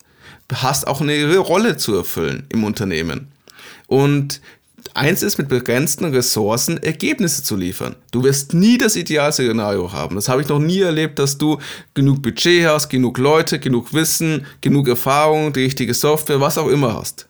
hast 0.54 0.88
auch 0.88 1.02
eine 1.02 1.38
Rolle 1.38 1.78
zu 1.78 1.96
erfüllen 1.96 2.46
im 2.50 2.64
Unternehmen. 2.64 3.28
Und 3.88 4.42
eins 4.94 5.22
ist, 5.22 5.38
mit 5.38 5.50
begrenzten 5.50 6.06
Ressourcen 6.06 6.82
Ergebnisse 6.82 7.44
zu 7.44 7.56
liefern. 7.56 7.96
Du 8.12 8.24
wirst 8.24 8.54
nie 8.54 8.78
das 8.78 8.96
Idealszenario 8.96 9.92
haben. 9.92 10.16
Das 10.16 10.30
habe 10.30 10.42
ich 10.42 10.48
noch 10.48 10.60
nie 10.60 10.80
erlebt, 10.80 11.20
dass 11.20 11.38
du 11.38 11.60
genug 11.94 12.22
Budget 12.22 12.66
hast, 12.66 12.90
genug 12.90 13.18
Leute, 13.18 13.60
genug 13.60 13.94
Wissen, 13.94 14.46
genug 14.62 14.88
Erfahrung, 14.88 15.52
die 15.52 15.64
richtige 15.64 15.94
Software, 15.94 16.40
was 16.40 16.58
auch 16.58 16.68
immer 16.68 16.94
hast 16.94 17.27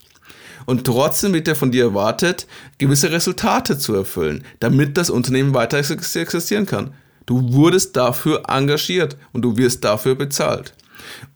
und 0.68 0.84
trotzdem 0.84 1.34
wird 1.34 1.48
ja 1.48 1.56
von 1.56 1.72
dir 1.72 1.86
erwartet, 1.86 2.46
gewisse 2.78 3.10
Resultate 3.10 3.78
zu 3.78 3.96
erfüllen, 3.96 4.44
damit 4.60 4.98
das 4.98 5.10
Unternehmen 5.10 5.54
weiter 5.54 5.78
existieren 5.78 6.66
kann. 6.66 6.94
Du 7.26 7.54
wurdest 7.54 7.96
dafür 7.96 8.44
engagiert 8.50 9.16
und 9.32 9.44
du 9.44 9.56
wirst 9.56 9.86
dafür 9.86 10.16
bezahlt. 10.16 10.74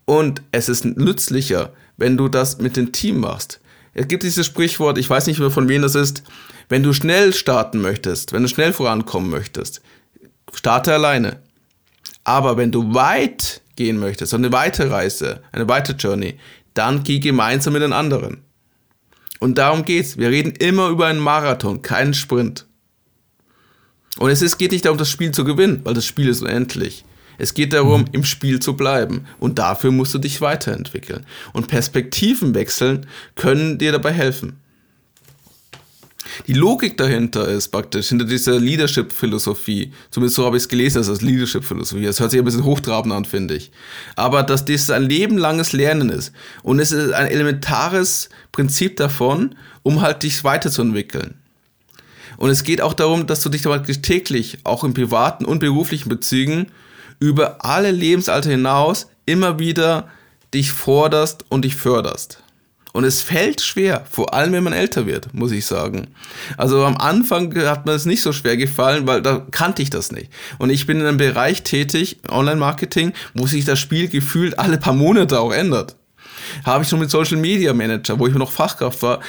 Und 0.03 0.41
es 0.51 0.67
ist 0.67 0.83
nützlicher, 0.83 1.71
wenn 1.95 2.17
du 2.17 2.27
das 2.27 2.57
mit 2.57 2.75
dem 2.75 2.91
Team 2.91 3.21
machst. 3.21 3.61
Es 3.93 4.09
gibt 4.09 4.23
dieses 4.23 4.45
Sprichwort, 4.45 4.97
ich 4.97 5.09
weiß 5.09 5.27
nicht 5.27 5.39
mehr 5.39 5.49
von 5.49 5.69
wem 5.69 5.81
das 5.81 5.95
ist, 5.95 6.23
wenn 6.67 6.83
du 6.83 6.91
schnell 6.91 7.33
starten 7.33 7.79
möchtest, 7.79 8.33
wenn 8.33 8.43
du 8.43 8.49
schnell 8.49 8.73
vorankommen 8.73 9.29
möchtest, 9.29 9.81
starte 10.53 10.93
alleine. 10.93 11.39
Aber 12.25 12.57
wenn 12.57 12.73
du 12.73 12.93
weit 12.93 13.61
gehen 13.77 13.97
möchtest, 13.97 14.33
eine 14.33 14.51
weite 14.51 14.91
Reise, 14.91 15.41
eine 15.53 15.69
weite 15.69 15.93
Journey, 15.93 16.37
dann 16.73 17.03
geh 17.03 17.19
gemeinsam 17.19 17.71
mit 17.71 17.81
den 17.81 17.93
anderen. 17.93 18.43
Und 19.41 19.57
darum 19.57 19.83
geht's. 19.85 20.17
Wir 20.17 20.29
reden 20.29 20.53
immer 20.59 20.89
über 20.89 21.07
einen 21.07 21.19
Marathon, 21.19 21.81
keinen 21.81 22.13
Sprint. 22.13 22.67
Und 24.19 24.29
es 24.29 24.43
ist, 24.43 24.59
geht 24.59 24.71
nicht 24.71 24.85
darum, 24.85 24.99
das 24.99 25.09
Spiel 25.09 25.31
zu 25.31 25.43
gewinnen, 25.43 25.81
weil 25.83 25.95
das 25.95 26.05
Spiel 26.05 26.29
ist 26.29 26.43
unendlich. 26.43 27.03
Es 27.39 27.55
geht 27.55 27.73
darum, 27.73 28.05
im 28.11 28.23
Spiel 28.23 28.59
zu 28.59 28.77
bleiben. 28.77 29.25
Und 29.39 29.57
dafür 29.57 29.89
musst 29.89 30.13
du 30.13 30.19
dich 30.19 30.41
weiterentwickeln. 30.41 31.25
Und 31.53 31.69
Perspektiven 31.69 32.53
wechseln 32.53 33.07
können 33.33 33.79
dir 33.79 33.91
dabei 33.91 34.11
helfen. 34.11 34.59
Die 36.47 36.53
Logik 36.53 36.97
dahinter 36.97 37.47
ist 37.47 37.69
praktisch, 37.69 38.09
hinter 38.09 38.25
dieser 38.25 38.59
Leadership-Philosophie, 38.59 39.93
zumindest 40.11 40.35
so 40.35 40.45
habe 40.45 40.57
ich 40.57 40.63
es 40.63 40.69
gelesen, 40.69 40.99
als 40.99 41.07
das 41.07 41.21
Leadership-Philosophie, 41.21 42.05
das 42.05 42.19
hört 42.19 42.31
sich 42.31 42.39
ein 42.39 42.45
bisschen 42.45 42.63
hochtrabend 42.63 43.13
an, 43.13 43.25
finde 43.25 43.55
ich. 43.55 43.71
Aber 44.15 44.43
dass 44.43 44.65
das 44.65 44.89
ein 44.89 45.03
lebenlanges 45.03 45.73
Lernen 45.73 46.09
ist. 46.09 46.31
Und 46.63 46.79
es 46.79 46.91
ist 46.91 47.13
ein 47.13 47.27
elementares 47.27 48.29
Prinzip 48.51 48.97
davon, 48.97 49.55
um 49.83 50.01
halt 50.01 50.23
dich 50.23 50.43
weiterzuentwickeln. 50.43 51.35
Und 52.37 52.49
es 52.49 52.63
geht 52.63 52.81
auch 52.81 52.93
darum, 52.93 53.27
dass 53.27 53.41
du 53.41 53.49
dich 53.49 53.63
täglich, 54.01 54.57
auch 54.63 54.83
in 54.83 54.93
privaten 54.93 55.45
und 55.45 55.59
beruflichen 55.59 56.09
Bezügen, 56.09 56.67
über 57.19 57.63
alle 57.63 57.91
Lebensalter 57.91 58.49
hinaus 58.49 59.07
immer 59.25 59.59
wieder 59.59 60.09
dich 60.53 60.71
forderst 60.71 61.45
und 61.49 61.63
dich 61.65 61.75
förderst. 61.75 62.41
Und 62.93 63.03
es 63.03 63.21
fällt 63.21 63.61
schwer, 63.61 64.05
vor 64.09 64.33
allem 64.33 64.53
wenn 64.53 64.63
man 64.63 64.73
älter 64.73 65.05
wird, 65.05 65.33
muss 65.33 65.51
ich 65.51 65.65
sagen. 65.65 66.07
Also 66.57 66.85
am 66.85 66.97
Anfang 66.97 67.55
hat 67.65 67.85
mir 67.85 67.93
es 67.93 68.05
nicht 68.05 68.21
so 68.21 68.33
schwer 68.33 68.57
gefallen, 68.57 69.07
weil 69.07 69.21
da 69.21 69.45
kannte 69.51 69.81
ich 69.81 69.89
das 69.89 70.11
nicht. 70.11 70.29
Und 70.57 70.69
ich 70.69 70.85
bin 70.85 70.99
in 70.99 71.05
einem 71.05 71.17
Bereich 71.17 71.63
tätig, 71.63 72.17
Online-Marketing, 72.29 73.13
wo 73.33 73.47
sich 73.47 73.65
das 73.65 73.79
Spiel 73.79 74.09
gefühlt 74.09 74.59
alle 74.59 74.77
paar 74.77 74.93
Monate 74.93 75.39
auch 75.39 75.53
ändert 75.53 75.95
habe 76.65 76.83
ich 76.83 76.89
schon 76.89 76.99
mit 76.99 77.11
Social 77.11 77.37
Media 77.37 77.73
Manager, 77.73 78.19
wo 78.19 78.27
ich 78.27 78.33
noch 78.33 78.51
Fachkraft 78.51 79.01
war, 79.03 79.19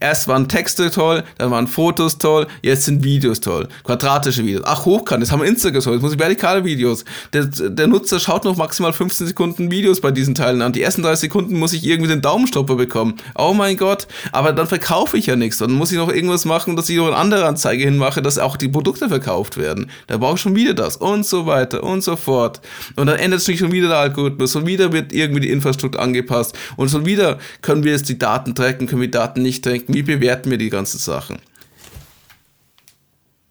erst 0.00 0.28
waren 0.28 0.48
Texte 0.48 0.90
toll, 0.90 1.24
dann 1.38 1.50
waren 1.50 1.66
Fotos 1.66 2.18
toll, 2.18 2.46
jetzt 2.62 2.84
sind 2.84 3.04
Videos 3.04 3.40
toll. 3.40 3.68
Quadratische 3.84 4.44
Videos. 4.44 4.62
Ach, 4.64 4.84
hochkant, 4.84 5.22
jetzt 5.22 5.32
haben 5.32 5.40
wir 5.40 5.48
Instagram 5.48 5.82
toll, 5.82 5.94
jetzt 5.94 6.02
muss 6.02 6.12
ich 6.12 6.18
vertikale 6.18 6.64
Videos. 6.64 7.04
Der, 7.32 7.44
der 7.46 7.86
Nutzer 7.86 8.18
schaut 8.20 8.44
noch 8.44 8.56
maximal 8.56 8.92
15 8.92 9.26
Sekunden 9.26 9.70
Videos 9.70 10.00
bei 10.00 10.10
diesen 10.10 10.34
Teilen 10.34 10.62
an. 10.62 10.72
Die 10.72 10.82
ersten 10.82 11.02
30 11.02 11.20
Sekunden 11.20 11.58
muss 11.58 11.72
ich 11.72 11.84
irgendwie 11.84 12.08
den 12.08 12.22
Daumenstopper 12.22 12.76
bekommen. 12.76 13.16
Oh 13.36 13.54
mein 13.54 13.76
Gott, 13.76 14.06
aber 14.32 14.52
dann 14.52 14.66
verkaufe 14.66 15.16
ich 15.16 15.26
ja 15.26 15.36
nichts. 15.36 15.58
Dann 15.58 15.72
muss 15.72 15.92
ich 15.92 15.98
noch 15.98 16.12
irgendwas 16.12 16.44
machen, 16.44 16.76
dass 16.76 16.88
ich 16.88 16.96
noch 16.96 17.06
eine 17.06 17.16
andere 17.16 17.46
Anzeige 17.46 17.84
hinmache, 17.84 18.22
dass 18.22 18.38
auch 18.38 18.56
die 18.56 18.68
Produkte 18.68 19.08
verkauft 19.08 19.56
werden. 19.56 19.90
Da 20.06 20.16
brauche 20.18 20.34
ich 20.34 20.40
schon 20.40 20.56
wieder 20.56 20.74
das 20.74 20.96
und 20.96 21.26
so 21.26 21.46
weiter 21.46 21.82
und 21.82 22.02
so 22.02 22.16
fort. 22.16 22.60
Und 22.96 23.06
dann 23.06 23.18
ändert 23.18 23.40
sich 23.40 23.58
schon 23.58 23.72
wieder 23.72 23.88
der 23.88 23.98
Algorithmus 23.98 24.56
und 24.56 24.66
wieder 24.66 24.92
wird 24.92 25.12
irgendwie 25.12 25.40
die 25.40 25.50
Infrastruktur 25.50 26.00
angepasst 26.00 26.56
und 26.76 26.90
schon 26.90 27.06
wieder 27.06 27.38
können 27.62 27.84
wir 27.84 27.92
jetzt 27.92 28.08
die 28.08 28.18
Daten 28.18 28.54
tracken, 28.54 28.86
können 28.86 29.00
wir 29.00 29.08
die 29.08 29.12
Daten 29.28 29.42
nicht 29.42 29.62
tracken, 29.64 29.94
wie 29.94 30.02
bewerten 30.02 30.50
wir 30.50 30.58
die 30.58 30.70
ganzen 30.70 30.98
Sachen. 30.98 31.38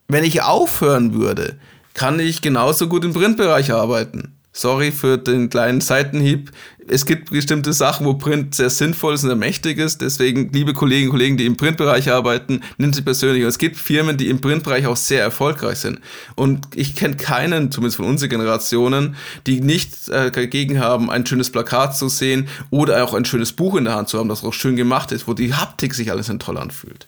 Wenn 0.08 0.24
ich 0.24 0.42
aufhören 0.42 1.14
würde, 1.14 1.60
kann 1.94 2.20
ich 2.20 2.42
genauso 2.42 2.88
gut 2.88 3.06
im 3.06 3.14
Printbereich 3.14 3.72
arbeiten. 3.72 4.37
Sorry 4.58 4.92
für 4.92 5.20
den 5.20 5.52
kleinen 5.52 5.82
Seitenhieb. 5.82 6.50
Es 6.88 7.06
gibt 7.06 7.30
bestimmte 7.30 7.74
Sachen, 7.74 8.08
wo 8.08 8.16
Print 8.16 8.56
sehr 8.56 8.72
sinnvoll 8.72 9.14
ist 9.14 9.22
und 9.22 9.30
sehr 9.30 9.38
mächtig 9.38 9.78
ist. 9.78 10.02
Deswegen, 10.02 10.52
liebe 10.52 10.74
Kolleginnen 10.74 11.10
und 11.10 11.12
Kollegen, 11.12 11.38
die 11.38 11.46
im 11.46 11.58
Printbereich 11.58 12.10
arbeiten, 12.10 12.62
nimmt 12.80 12.96
sie 12.96 13.04
persönlich. 13.04 13.44
Und 13.44 13.50
es 13.50 13.60
gibt 13.60 13.78
Firmen, 13.78 14.18
die 14.18 14.30
im 14.30 14.42
Printbereich 14.42 14.88
auch 14.88 14.96
sehr 14.98 15.22
erfolgreich 15.22 15.78
sind. 15.78 16.00
Und 16.34 16.66
ich 16.74 16.96
kenne 16.96 17.18
keinen, 17.18 17.72
zumindest 17.72 17.98
von 17.98 18.08
unseren 18.08 18.32
Generationen, 18.32 19.16
die 19.46 19.62
nicht 19.62 20.10
äh, 20.10 20.32
dagegen 20.32 20.80
haben, 20.80 21.12
ein 21.12 21.24
schönes 21.28 21.52
Plakat 21.52 21.96
zu 21.96 22.10
sehen 22.10 22.48
oder 22.72 23.04
auch 23.04 23.14
ein 23.14 23.26
schönes 23.26 23.54
Buch 23.54 23.76
in 23.76 23.84
der 23.84 23.94
Hand 23.94 24.10
zu 24.10 24.18
haben, 24.18 24.28
das 24.28 24.44
auch 24.44 24.54
schön 24.54 24.76
gemacht 24.76 25.12
ist, 25.12 25.28
wo 25.28 25.36
die 25.36 25.54
Haptik 25.54 25.94
sich 25.94 26.10
alles 26.10 26.32
toll 26.40 26.58
anfühlt. 26.58 27.06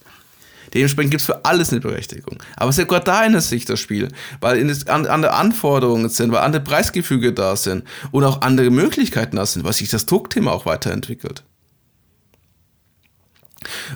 Dementsprechend 0.73 1.11
gibt 1.11 1.21
es 1.21 1.25
für 1.25 1.45
alles 1.45 1.71
eine 1.71 1.81
Berechtigung. 1.81 2.37
Aber 2.55 2.69
es 2.69 2.77
ist 2.77 2.79
ja 2.79 2.85
gerade 2.85 3.05
da 3.05 3.25
in 3.25 3.39
sich 3.39 3.65
das 3.65 3.79
Spiel, 3.79 4.09
weil 4.39 4.57
in 4.57 4.69
an, 4.89 5.07
andere 5.07 5.33
Anforderungen 5.33 6.09
sind, 6.09 6.31
weil 6.31 6.39
andere 6.39 6.63
Preisgefüge 6.63 7.33
da 7.33 7.55
sind 7.55 7.83
und 8.11 8.23
auch 8.23 8.41
andere 8.41 8.69
Möglichkeiten 8.69 9.37
da 9.37 9.45
sind, 9.45 9.63
weil 9.63 9.73
sich 9.73 9.89
das 9.89 10.05
Druckthema 10.05 10.51
auch 10.51 10.65
weiterentwickelt. 10.65 11.43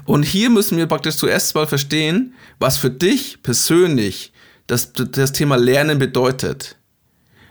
Und 0.05 0.23
hier 0.23 0.49
müssen 0.49 0.77
wir 0.77 0.87
praktisch 0.87 1.15
zuerst 1.15 1.55
mal 1.55 1.67
verstehen, 1.67 2.33
was 2.59 2.77
für 2.77 2.89
dich 2.89 3.41
persönlich 3.43 4.33
das, 4.67 4.93
das 4.93 5.31
Thema 5.31 5.55
Lernen 5.55 5.99
bedeutet. 5.99 6.77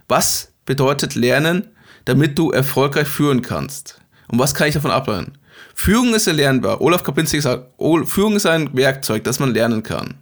Was 0.08 0.52
bedeutet 0.64 1.14
Lernen, 1.14 1.68
damit 2.04 2.38
du 2.38 2.50
erfolgreich 2.50 3.08
führen 3.08 3.42
kannst? 3.42 4.00
Und 4.28 4.38
was 4.38 4.54
kann 4.54 4.68
ich 4.68 4.74
davon 4.74 4.90
ableiten? 4.90 5.32
Führung 5.74 6.14
ist 6.14 6.26
erlernbar. 6.26 6.80
Olaf 6.80 7.02
Kapinski 7.02 7.40
sagt, 7.40 7.66
Führung 8.08 8.36
ist 8.36 8.46
ein 8.46 8.74
Werkzeug, 8.76 9.24
das 9.24 9.38
man 9.38 9.52
lernen 9.52 9.82
kann. 9.82 10.14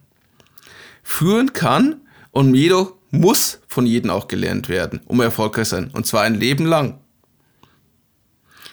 Führen 1.03 1.53
kann 1.53 2.01
und 2.31 2.55
jedoch 2.55 2.93
muss 3.11 3.59
von 3.67 3.85
jedem 3.85 4.11
auch 4.11 4.27
gelernt 4.27 4.69
werden, 4.69 5.01
um 5.05 5.21
erfolgreich 5.21 5.67
zu 5.67 5.75
sein. 5.75 5.91
Und 5.93 6.07
zwar 6.07 6.23
ein 6.23 6.35
Leben 6.35 6.65
lang. 6.65 6.99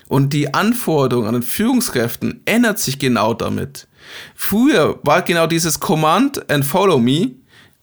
Und 0.08 0.32
die 0.32 0.54
Anforderung 0.54 1.26
an 1.26 1.34
den 1.34 1.42
Führungskräften 1.42 2.40
ändert 2.46 2.78
sich 2.78 2.98
genau 2.98 3.34
damit. 3.34 3.88
Früher 4.34 4.98
war 5.02 5.22
genau 5.22 5.46
dieses 5.46 5.80
Command 5.80 6.50
and 6.50 6.64
Follow 6.64 6.98
Me 6.98 7.32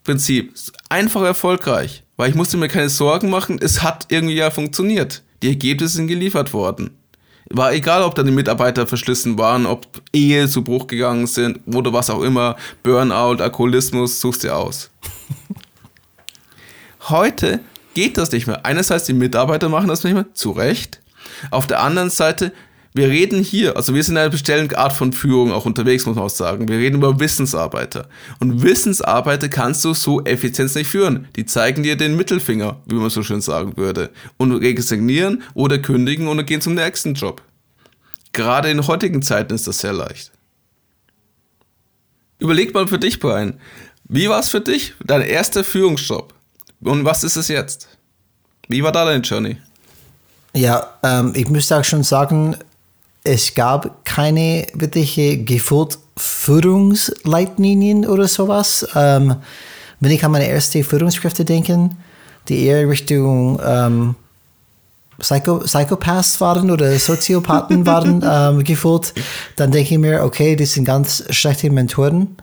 Prinzip 0.06 0.54
einfach 0.88 1.22
erfolgreich, 1.22 2.04
weil 2.16 2.30
ich 2.30 2.36
musste 2.36 2.56
mir 2.56 2.68
keine 2.68 2.88
Sorgen 2.88 3.28
machen, 3.28 3.58
es 3.60 3.82
hat 3.82 4.06
irgendwie 4.08 4.36
ja 4.36 4.52
funktioniert. 4.52 5.24
Die 5.42 5.48
Ergebnisse 5.48 5.96
sind 5.96 6.06
geliefert 6.06 6.52
worden. 6.52 6.96
War 7.50 7.72
egal, 7.72 8.02
ob 8.02 8.14
da 8.14 8.22
die 8.22 8.32
Mitarbeiter 8.32 8.86
verschlissen 8.86 9.38
waren, 9.38 9.66
ob 9.66 9.86
Ehe 10.12 10.48
zu 10.48 10.64
Bruch 10.64 10.86
gegangen 10.86 11.26
sind 11.26 11.60
oder 11.72 11.92
was 11.92 12.10
auch 12.10 12.22
immer, 12.22 12.56
Burnout, 12.82 13.42
Alkoholismus, 13.42 14.20
suchst 14.20 14.42
dir 14.42 14.56
aus. 14.56 14.90
Heute 17.08 17.60
geht 17.94 18.18
das 18.18 18.32
nicht 18.32 18.46
mehr. 18.46 18.66
Einerseits 18.66 19.04
die 19.04 19.12
Mitarbeiter 19.12 19.68
machen 19.68 19.88
das 19.88 20.02
nicht 20.02 20.14
mehr, 20.14 20.26
zu 20.34 20.50
Recht. 20.50 21.00
Auf 21.50 21.66
der 21.66 21.80
anderen 21.80 22.10
Seite 22.10 22.52
wir 22.96 23.08
reden 23.08 23.42
hier, 23.42 23.76
also 23.76 23.94
wir 23.94 24.02
sind 24.02 24.14
in 24.14 24.18
einer 24.18 24.30
bestimmten 24.30 24.74
Art 24.74 24.94
von 24.94 25.12
Führung 25.12 25.52
auch 25.52 25.66
unterwegs, 25.66 26.06
muss 26.06 26.16
man 26.16 26.24
auch 26.24 26.30
sagen. 26.30 26.66
Wir 26.66 26.78
reden 26.78 26.96
über 26.96 27.20
Wissensarbeiter. 27.20 28.08
Und 28.40 28.62
Wissensarbeiter 28.62 29.50
kannst 29.50 29.84
du 29.84 29.92
so 29.92 30.24
effizient 30.24 30.74
nicht 30.74 30.88
führen. 30.88 31.28
Die 31.36 31.44
zeigen 31.44 31.82
dir 31.82 31.96
den 31.96 32.16
Mittelfinger, 32.16 32.80
wie 32.86 32.94
man 32.94 33.10
so 33.10 33.22
schön 33.22 33.42
sagen 33.42 33.76
würde. 33.76 34.10
Und 34.38 34.52
resignieren 34.52 35.42
oder 35.52 35.78
kündigen 35.78 36.26
und 36.26 36.44
gehen 36.46 36.62
zum 36.62 36.74
nächsten 36.74 37.12
Job. 37.12 37.42
Gerade 38.32 38.70
in 38.70 38.86
heutigen 38.86 39.20
Zeiten 39.20 39.54
ist 39.54 39.66
das 39.66 39.78
sehr 39.78 39.92
leicht. 39.92 40.32
Überleg 42.38 42.72
mal 42.72 42.86
für 42.86 42.98
dich, 42.98 43.20
Brian. 43.20 43.60
Wie 44.04 44.28
war 44.30 44.40
es 44.40 44.48
für 44.48 44.60
dich, 44.60 44.94
dein 45.04 45.20
erster 45.20 45.64
Führungsjob? 45.64 46.32
Und 46.80 47.04
was 47.04 47.24
ist 47.24 47.36
es 47.36 47.48
jetzt? 47.48 47.88
Wie 48.68 48.82
war 48.82 48.92
da 48.92 49.04
dein 49.04 49.22
Journey? 49.22 49.58
Ja, 50.54 50.94
ähm, 51.02 51.32
ich 51.34 51.48
müsste 51.50 51.76
auch 51.76 51.84
schon 51.84 52.02
sagen, 52.02 52.56
es 53.26 53.54
gab 53.54 54.04
keine 54.04 54.66
wirkliche 54.74 55.44
Führungsleitlinien 56.16 58.06
oder 58.06 58.28
sowas. 58.28 58.86
Ähm, 58.94 59.36
wenn 60.00 60.10
ich 60.10 60.24
an 60.24 60.32
meine 60.32 60.48
erste 60.48 60.82
Führungskräfte 60.84 61.44
denke, 61.44 61.90
die 62.48 62.64
eher 62.64 62.88
Richtung 62.88 63.60
ähm, 63.64 64.14
Psycho 65.18 65.58
Psychopaths 65.60 66.40
waren 66.40 66.70
oder 66.70 66.98
Soziopathen 66.98 67.86
waren 67.92 68.22
ähm, 68.24 68.64
gefühlt, 68.64 69.14
dann 69.56 69.70
denke 69.70 69.94
ich 69.94 70.00
mir, 70.00 70.22
okay, 70.22 70.56
das 70.56 70.74
sind 70.74 70.84
ganz 70.84 71.24
schlechte 71.30 71.70
Mentoren. 71.70 72.36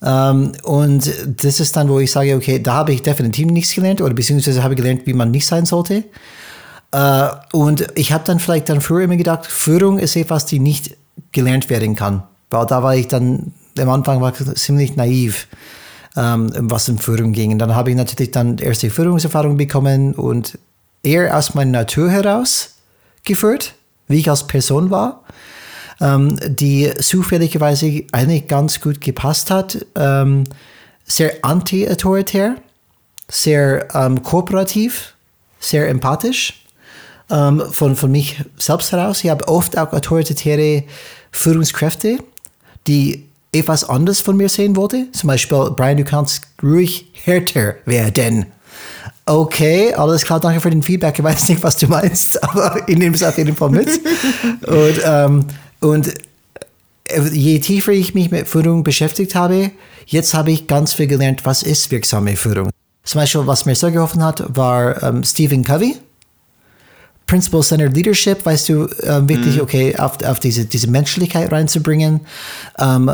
Um, 0.00 0.52
und 0.64 1.10
das 1.42 1.60
ist 1.60 1.76
dann, 1.76 1.88
wo 1.88 1.98
ich 1.98 2.12
sage, 2.12 2.36
okay, 2.36 2.58
da 2.62 2.74
habe 2.74 2.92
ich 2.92 3.00
definitiv 3.00 3.46
nichts 3.46 3.74
gelernt 3.74 4.02
oder 4.02 4.12
beziehungsweise 4.12 4.62
habe 4.62 4.74
ich 4.74 4.78
gelernt, 4.78 5.06
wie 5.06 5.14
man 5.14 5.30
nicht 5.30 5.46
sein 5.46 5.64
sollte. 5.64 6.04
Äh, 6.94 7.28
und 7.52 7.88
ich 7.96 8.12
habe 8.12 8.24
dann 8.24 8.38
vielleicht 8.38 8.68
dann 8.68 8.80
früher 8.80 9.04
immer 9.04 9.16
gedacht, 9.16 9.46
Führung 9.46 9.98
ist 9.98 10.14
etwas, 10.14 10.46
die 10.46 10.60
nicht 10.60 10.96
gelernt 11.32 11.68
werden 11.68 11.96
kann. 11.96 12.22
Weil 12.50 12.66
da 12.66 12.82
war 12.84 12.94
ich 12.94 13.08
dann, 13.08 13.52
am 13.78 13.90
Anfang 13.90 14.20
war 14.20 14.32
ich 14.32 14.54
ziemlich 14.54 14.94
naiv, 14.94 15.48
ähm, 16.16 16.52
was 16.54 16.88
in 16.88 16.98
Führung 16.98 17.32
ging. 17.32 17.52
Und 17.52 17.58
dann 17.58 17.74
habe 17.74 17.90
ich 17.90 17.96
natürlich 17.96 18.30
dann 18.30 18.58
erste 18.58 18.90
Führungserfahrung 18.90 19.56
bekommen 19.56 20.14
und 20.14 20.56
eher 21.02 21.36
aus 21.36 21.54
meiner 21.54 21.72
Natur 21.72 22.10
heraus 22.10 22.76
geführt, 23.24 23.74
wie 24.06 24.20
ich 24.20 24.30
als 24.30 24.46
Person 24.46 24.90
war, 24.90 25.24
ähm, 26.00 26.38
die 26.46 26.92
zufälligerweise 27.00 28.04
eigentlich 28.12 28.46
ganz 28.46 28.80
gut 28.80 29.00
gepasst 29.00 29.50
hat. 29.50 29.84
Ähm, 29.96 30.44
sehr 31.06 31.44
anti-autoritär 31.44 32.56
sehr 33.28 33.88
ähm, 33.94 34.22
kooperativ, 34.22 35.14
sehr 35.58 35.88
empathisch 35.88 36.63
ähm, 37.30 37.62
von, 37.70 37.96
von 37.96 38.10
mich 38.10 38.42
selbst 38.56 38.92
heraus. 38.92 39.24
Ich 39.24 39.30
habe 39.30 39.46
oft 39.48 39.78
auch 39.78 39.92
autoritäre 39.92 40.84
Führungskräfte, 41.32 42.18
die 42.86 43.24
etwas 43.52 43.88
anderes 43.88 44.20
von 44.20 44.36
mir 44.36 44.48
sehen 44.48 44.76
wollte. 44.76 45.06
Zum 45.12 45.28
Beispiel, 45.28 45.70
Brian, 45.76 45.96
du 45.96 46.04
kannst 46.04 46.46
ruhig 46.62 47.06
härter 47.12 47.76
werden. 47.84 48.46
Okay, 49.26 49.94
alles 49.94 50.24
klar, 50.24 50.38
danke 50.38 50.60
für 50.60 50.70
den 50.70 50.82
Feedback. 50.82 51.18
Ich 51.18 51.24
weiß 51.24 51.48
nicht, 51.48 51.62
was 51.62 51.78
du 51.78 51.86
meinst, 51.86 52.42
aber 52.44 52.86
ich 52.86 52.98
nehme 52.98 53.14
es 53.14 53.22
auf 53.22 53.38
jeden 53.38 53.56
Fall 53.56 53.70
mit. 53.70 53.88
und, 54.66 55.00
ähm, 55.04 55.46
und 55.80 56.12
je 57.32 57.58
tiefer 57.60 57.92
ich 57.92 58.14
mich 58.14 58.30
mit 58.30 58.48
Führung 58.48 58.84
beschäftigt 58.84 59.34
habe, 59.34 59.70
jetzt 60.06 60.34
habe 60.34 60.50
ich 60.50 60.66
ganz 60.66 60.92
viel 60.92 61.06
gelernt, 61.06 61.44
was 61.44 61.62
ist 61.62 61.90
wirksame 61.90 62.36
Führung. 62.36 62.70
Zum 63.04 63.20
Beispiel, 63.20 63.46
was 63.46 63.66
mir 63.66 63.74
sehr 63.74 63.90
geholfen 63.90 64.22
hat, 64.22 64.44
war 64.56 65.02
ähm, 65.02 65.24
Stephen 65.24 65.64
Covey. 65.64 65.96
Principle-Centered 67.26 67.94
Leadership, 67.94 68.44
weißt 68.44 68.68
du, 68.68 68.84
äh, 68.84 69.28
wirklich, 69.28 69.56
mhm. 69.56 69.62
okay, 69.62 69.96
auf, 69.96 70.22
auf 70.24 70.40
diese, 70.40 70.66
diese 70.66 70.88
Menschlichkeit 70.88 71.50
reinzubringen. 71.50 72.20
Ähm, 72.78 73.10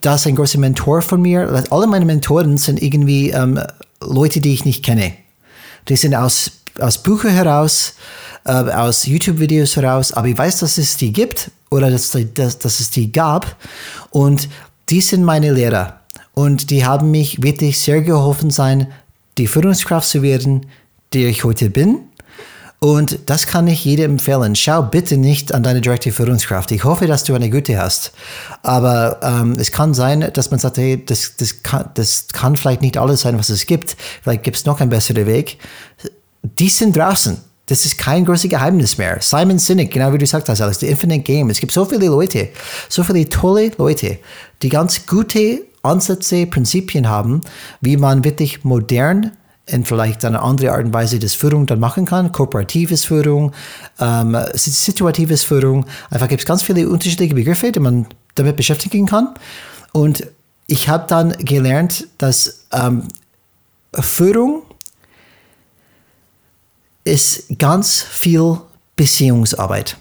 das 0.00 0.22
ist 0.22 0.26
ein 0.28 0.36
großer 0.36 0.58
Mentor 0.58 1.02
von 1.02 1.20
mir. 1.20 1.64
Alle 1.70 1.86
meine 1.86 2.04
Mentoren 2.04 2.58
sind 2.58 2.82
irgendwie 2.82 3.30
ähm, 3.30 3.60
Leute, 4.00 4.40
die 4.40 4.54
ich 4.54 4.64
nicht 4.64 4.84
kenne. 4.84 5.12
Die 5.88 5.96
sind 5.96 6.14
aus, 6.14 6.52
aus 6.78 7.02
Büchern 7.02 7.32
heraus, 7.32 7.94
äh, 8.44 8.52
aus 8.52 9.06
YouTube-Videos 9.06 9.76
heraus, 9.76 10.12
aber 10.12 10.28
ich 10.28 10.38
weiß, 10.38 10.60
dass 10.60 10.78
es 10.78 10.96
die 10.96 11.12
gibt 11.12 11.50
oder 11.70 11.90
dass, 11.90 12.16
dass, 12.34 12.58
dass 12.58 12.80
es 12.80 12.90
die 12.90 13.12
gab. 13.12 13.56
Und 14.10 14.48
die 14.88 15.00
sind 15.00 15.24
meine 15.24 15.52
Lehrer. 15.52 16.00
Und 16.32 16.70
die 16.70 16.84
haben 16.84 17.10
mich 17.10 17.42
wirklich 17.42 17.78
sehr 17.78 18.02
geholfen 18.02 18.50
sein, 18.50 18.86
die 19.38 19.46
Führungskraft 19.46 20.08
zu 20.08 20.22
werden, 20.22 20.66
die 21.12 21.26
ich 21.26 21.44
heute 21.44 21.70
bin. 21.70 22.09
Und 22.82 23.18
das 23.26 23.46
kann 23.46 23.66
ich 23.66 23.84
jedem 23.84 24.12
empfehlen. 24.12 24.56
Schau 24.56 24.82
bitte 24.82 25.18
nicht 25.18 25.52
an 25.52 25.62
deine 25.62 25.82
direkte 25.82 26.12
Führungskraft. 26.12 26.72
Ich 26.72 26.82
hoffe, 26.82 27.06
dass 27.06 27.24
du 27.24 27.34
eine 27.34 27.50
gute 27.50 27.78
hast. 27.78 28.12
Aber 28.62 29.20
ähm, 29.22 29.52
es 29.58 29.70
kann 29.70 29.92
sein, 29.92 30.30
dass 30.32 30.50
man 30.50 30.58
sagt, 30.58 30.78
hey, 30.78 31.04
das, 31.04 31.36
das, 31.36 31.62
kann, 31.62 31.90
das 31.92 32.28
kann 32.32 32.56
vielleicht 32.56 32.80
nicht 32.80 32.96
alles 32.96 33.20
sein, 33.20 33.38
was 33.38 33.50
es 33.50 33.66
gibt. 33.66 33.98
Vielleicht 34.22 34.44
gibt 34.44 34.56
es 34.56 34.64
noch 34.64 34.80
einen 34.80 34.88
besseren 34.88 35.26
Weg. 35.26 35.58
Die 36.42 36.70
sind 36.70 36.96
draußen. 36.96 37.36
Das 37.66 37.84
ist 37.84 37.98
kein 37.98 38.24
großes 38.24 38.48
Geheimnis 38.48 38.96
mehr. 38.96 39.18
Simon 39.20 39.58
Sinek, 39.58 39.92
genau 39.92 40.08
wie 40.08 40.18
du 40.18 40.24
gesagt 40.24 40.48
hast, 40.48 40.62
Alex, 40.62 40.80
The 40.80 40.86
Infinite 40.86 41.22
Game. 41.22 41.50
Es 41.50 41.60
gibt 41.60 41.72
so 41.72 41.84
viele 41.84 42.06
Leute, 42.06 42.48
so 42.88 43.04
viele 43.04 43.28
tolle 43.28 43.72
Leute, 43.76 44.18
die 44.62 44.70
ganz 44.70 45.06
gute 45.06 45.66
Ansätze, 45.82 46.46
Prinzipien 46.46 47.08
haben, 47.08 47.42
wie 47.82 47.98
man 47.98 48.24
wirklich 48.24 48.64
modern 48.64 49.32
in 49.72 49.84
vielleicht 49.84 50.24
eine 50.24 50.42
andere 50.42 50.72
Art 50.72 50.84
und 50.84 50.92
Weise 50.92 51.18
das 51.18 51.34
Führung 51.34 51.66
dann 51.66 51.80
machen 51.80 52.06
kann. 52.06 52.32
Kooperatives 52.32 53.04
Führung, 53.04 53.52
ähm, 53.98 54.36
situatives 54.54 55.44
Führung. 55.44 55.86
Einfach 56.10 56.28
gibt 56.28 56.42
es 56.42 56.46
ganz 56.46 56.62
viele 56.62 56.88
unterschiedliche 56.88 57.34
Begriffe, 57.34 57.72
die 57.72 57.80
man 57.80 58.06
damit 58.34 58.56
beschäftigen 58.56 59.06
kann. 59.06 59.34
Und 59.92 60.26
ich 60.66 60.88
habe 60.88 61.06
dann 61.08 61.32
gelernt, 61.32 62.06
dass 62.18 62.66
ähm, 62.72 63.08
Führung 63.92 64.62
ist 67.04 67.58
ganz 67.58 68.02
viel 68.02 68.60
Beziehungsarbeit. 68.96 69.96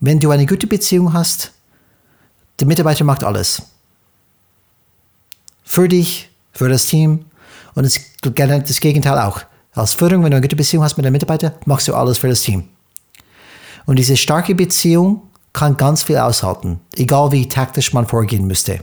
Wenn 0.00 0.20
du 0.20 0.30
eine 0.30 0.46
gute 0.46 0.66
Beziehung 0.66 1.12
hast, 1.12 1.52
der 2.60 2.66
Mitarbeiter 2.66 3.04
macht 3.04 3.24
alles. 3.24 3.62
Für 5.64 5.88
dich, 5.88 6.27
für 6.58 6.68
das 6.68 6.86
Team 6.86 7.24
und 7.74 7.84
das, 7.84 8.00
das 8.20 8.80
Gegenteil 8.80 9.16
auch. 9.18 9.42
Als 9.74 9.94
Führung, 9.94 10.24
wenn 10.24 10.32
du 10.32 10.38
eine 10.38 10.40
gute 10.40 10.56
Beziehung 10.56 10.82
hast 10.82 10.96
mit 10.96 11.06
deinem 11.06 11.12
Mitarbeiter, 11.12 11.54
machst 11.66 11.86
du 11.86 11.94
alles 11.94 12.18
für 12.18 12.28
das 12.28 12.42
Team. 12.42 12.64
Und 13.86 13.96
diese 13.96 14.16
starke 14.16 14.56
Beziehung 14.56 15.22
kann 15.52 15.76
ganz 15.76 16.02
viel 16.02 16.16
aushalten, 16.16 16.80
egal 16.96 17.30
wie 17.30 17.48
taktisch 17.48 17.92
man 17.92 18.08
vorgehen 18.08 18.48
müsste. 18.48 18.80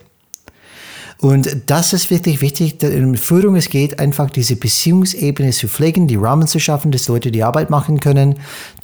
Und 1.20 1.64
das 1.66 1.92
ist 1.92 2.10
wirklich 2.12 2.42
wichtig, 2.42 2.82
in 2.82 3.18
Führung 3.18 3.58
es 3.58 3.70
geht, 3.70 4.00
einfach 4.00 4.30
diese 4.30 4.56
Beziehungsebene 4.56 5.52
zu 5.52 5.68
pflegen, 5.68 6.08
die 6.08 6.16
Rahmen 6.16 6.48
zu 6.48 6.60
schaffen, 6.60 6.92
dass 6.92 7.10
Leute 7.10 7.32
die 7.32 7.44
Arbeit 7.44 7.70
machen 7.70 8.00
können, 8.00 8.36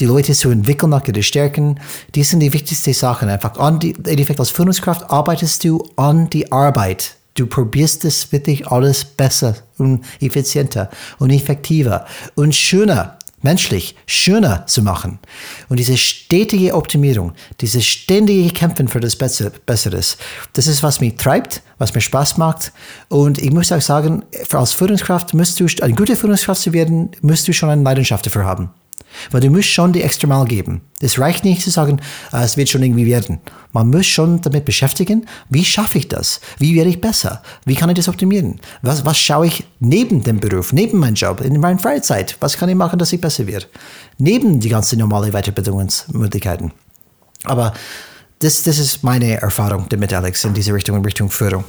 die 0.02 0.06
Leute 0.06 0.34
zu 0.34 0.50
entwickeln 0.50 0.90
nach 0.90 1.08
ihren 1.08 1.24
Stärken. 1.24 1.80
Die 2.16 2.24
sind 2.24 2.42
die 2.42 2.52
wichtigsten 2.52 2.94
Sachen. 2.94 3.30
Einfach 3.30 3.58
an 3.58 3.80
die, 3.80 3.92
im 3.92 4.06
Endeffekt 4.06 4.40
als 4.40 4.50
Führungskraft 4.50 5.10
arbeitest 5.10 5.64
du 5.64 5.84
an 5.96 6.30
die 6.30 6.52
Arbeit. 6.52 7.16
Du 7.36 7.48
probierst 7.48 8.06
es 8.06 8.32
wirklich 8.32 8.68
alles 8.68 9.06
besser 9.06 9.56
und 9.78 10.04
effizienter 10.20 10.90
und 11.18 11.30
effektiver 11.30 12.06
und 12.36 12.54
schöner, 12.54 13.18
menschlich, 13.42 13.96
schöner 14.06 14.68
zu 14.68 14.82
machen. 14.84 15.20
Und 15.70 15.78
diese 15.78 15.98
stetige 15.98 16.76
Optimierung, 16.76 17.34
dieses 17.62 17.86
ständige 17.86 18.52
Kämpfen 18.52 18.88
für 18.88 19.00
das 19.00 19.16
Besseres, 19.16 20.18
das 20.54 20.68
ist, 20.68 20.84
was 20.84 21.00
mich 21.00 21.16
treibt, 21.16 21.62
was 21.78 21.94
mir 21.94 22.02
Spaß 22.02 22.38
macht. 22.38 22.74
Und 23.08 23.38
ich 23.40 23.52
muss 23.52 23.72
auch 23.72 23.82
sagen, 23.82 24.24
als 24.52 24.74
Führungskraft 24.74 25.34
musst 25.34 25.60
du, 25.60 25.68
eine 25.82 25.96
gute 25.96 26.16
Führungskraft 26.16 26.62
zu 26.62 26.74
werden, 26.74 27.12
musst 27.22 27.48
du 27.48 27.54
schon 27.54 27.70
eine 27.70 27.84
Leidenschaft 27.84 28.26
dafür 28.26 28.46
haben. 28.46 28.70
Weil 29.32 29.42
du 29.42 29.50
musst 29.50 29.70
schon 29.70 29.94
die 29.94 30.02
extra 30.02 30.28
Mal 30.28 30.46
geben. 30.46 30.82
Es 31.00 31.20
reicht 31.20 31.44
nicht 31.44 31.62
zu 31.62 31.70
sagen, 31.70 32.00
ah, 32.32 32.44
es 32.44 32.58
wird 32.58 32.70
schon 32.70 32.84
irgendwie 32.84 33.06
werden. 33.06 33.40
Man 33.74 33.90
muss 33.90 34.06
schon 34.06 34.42
damit 34.42 34.66
beschäftigen, 34.66 35.26
wie 35.50 35.66
schaffe 35.66 35.98
ich 35.98 36.08
das? 36.08 36.42
Wie 36.58 36.76
werde 36.76 36.90
ich 36.90 37.02
besser? 37.02 37.42
Wie 37.66 37.76
kann 37.76 37.90
ich 37.90 37.96
das 37.96 38.10
optimieren? 38.10 38.60
Was, 38.82 39.06
was 39.06 39.18
schaue 39.18 39.48
ich 39.48 39.66
neben 39.80 40.24
dem 40.24 40.40
Beruf, 40.40 40.74
neben 40.74 41.00
meinem 41.00 41.16
Job, 41.16 41.42
in 41.42 41.60
meiner 41.60 41.80
Freizeit? 41.80 42.38
Was 42.40 42.58
kann 42.58 42.70
ich 42.70 42.76
machen, 42.76 43.00
dass 43.00 43.14
ich 43.14 43.22
besser 43.22 43.48
werde? 43.48 43.68
Neben 44.18 44.60
die 44.60 44.70
ganzen 44.70 45.00
normalen 45.00 45.32
Weiterbildungsmöglichkeiten. 45.32 46.72
Aber 47.44 47.74
das, 48.40 48.64
das 48.64 48.78
ist 48.78 49.04
meine 49.04 49.42
Erfahrung 49.42 49.88
damit, 49.90 50.14
Alex, 50.14 50.44
in 50.46 50.54
diese 50.54 50.74
Richtung, 50.74 50.98
in 50.98 51.06
Richtung 51.06 51.30
Führung. 51.30 51.64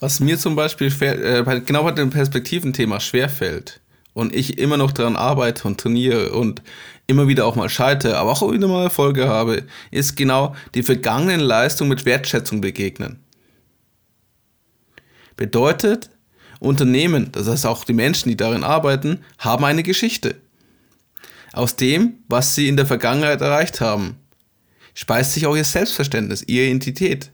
Was 0.00 0.20
mir 0.20 0.38
zum 0.38 0.54
Beispiel 0.54 0.92
äh, 1.02 1.60
genau 1.60 1.82
bei 1.82 1.90
dem 1.92 2.10
Perspektiventhema 2.10 3.00
schwerfällt, 3.00 3.80
und 4.18 4.34
ich 4.34 4.58
immer 4.58 4.76
noch 4.76 4.90
daran 4.90 5.14
arbeite 5.14 5.68
und 5.68 5.78
trainiere 5.78 6.32
und 6.32 6.60
immer 7.06 7.28
wieder 7.28 7.46
auch 7.46 7.54
mal 7.54 7.68
scheitere, 7.68 8.16
aber 8.16 8.32
auch 8.32 8.52
wieder 8.52 8.66
mal 8.66 8.82
Erfolge 8.82 9.28
habe, 9.28 9.62
ist 9.92 10.16
genau 10.16 10.56
die 10.74 10.82
vergangenen 10.82 11.38
Leistungen 11.38 11.90
mit 11.90 12.04
Wertschätzung 12.04 12.60
begegnen. 12.60 13.20
Bedeutet, 15.36 16.10
Unternehmen, 16.58 17.30
das 17.30 17.46
heißt 17.46 17.64
auch 17.64 17.84
die 17.84 17.92
Menschen, 17.92 18.28
die 18.28 18.36
darin 18.36 18.64
arbeiten, 18.64 19.20
haben 19.38 19.64
eine 19.64 19.84
Geschichte. 19.84 20.34
Aus 21.52 21.76
dem, 21.76 22.14
was 22.28 22.56
sie 22.56 22.66
in 22.66 22.76
der 22.76 22.86
Vergangenheit 22.86 23.40
erreicht 23.40 23.80
haben, 23.80 24.16
speist 24.94 25.32
sich 25.32 25.46
auch 25.46 25.56
ihr 25.56 25.62
Selbstverständnis, 25.62 26.42
ihre 26.44 26.66
Identität. 26.66 27.30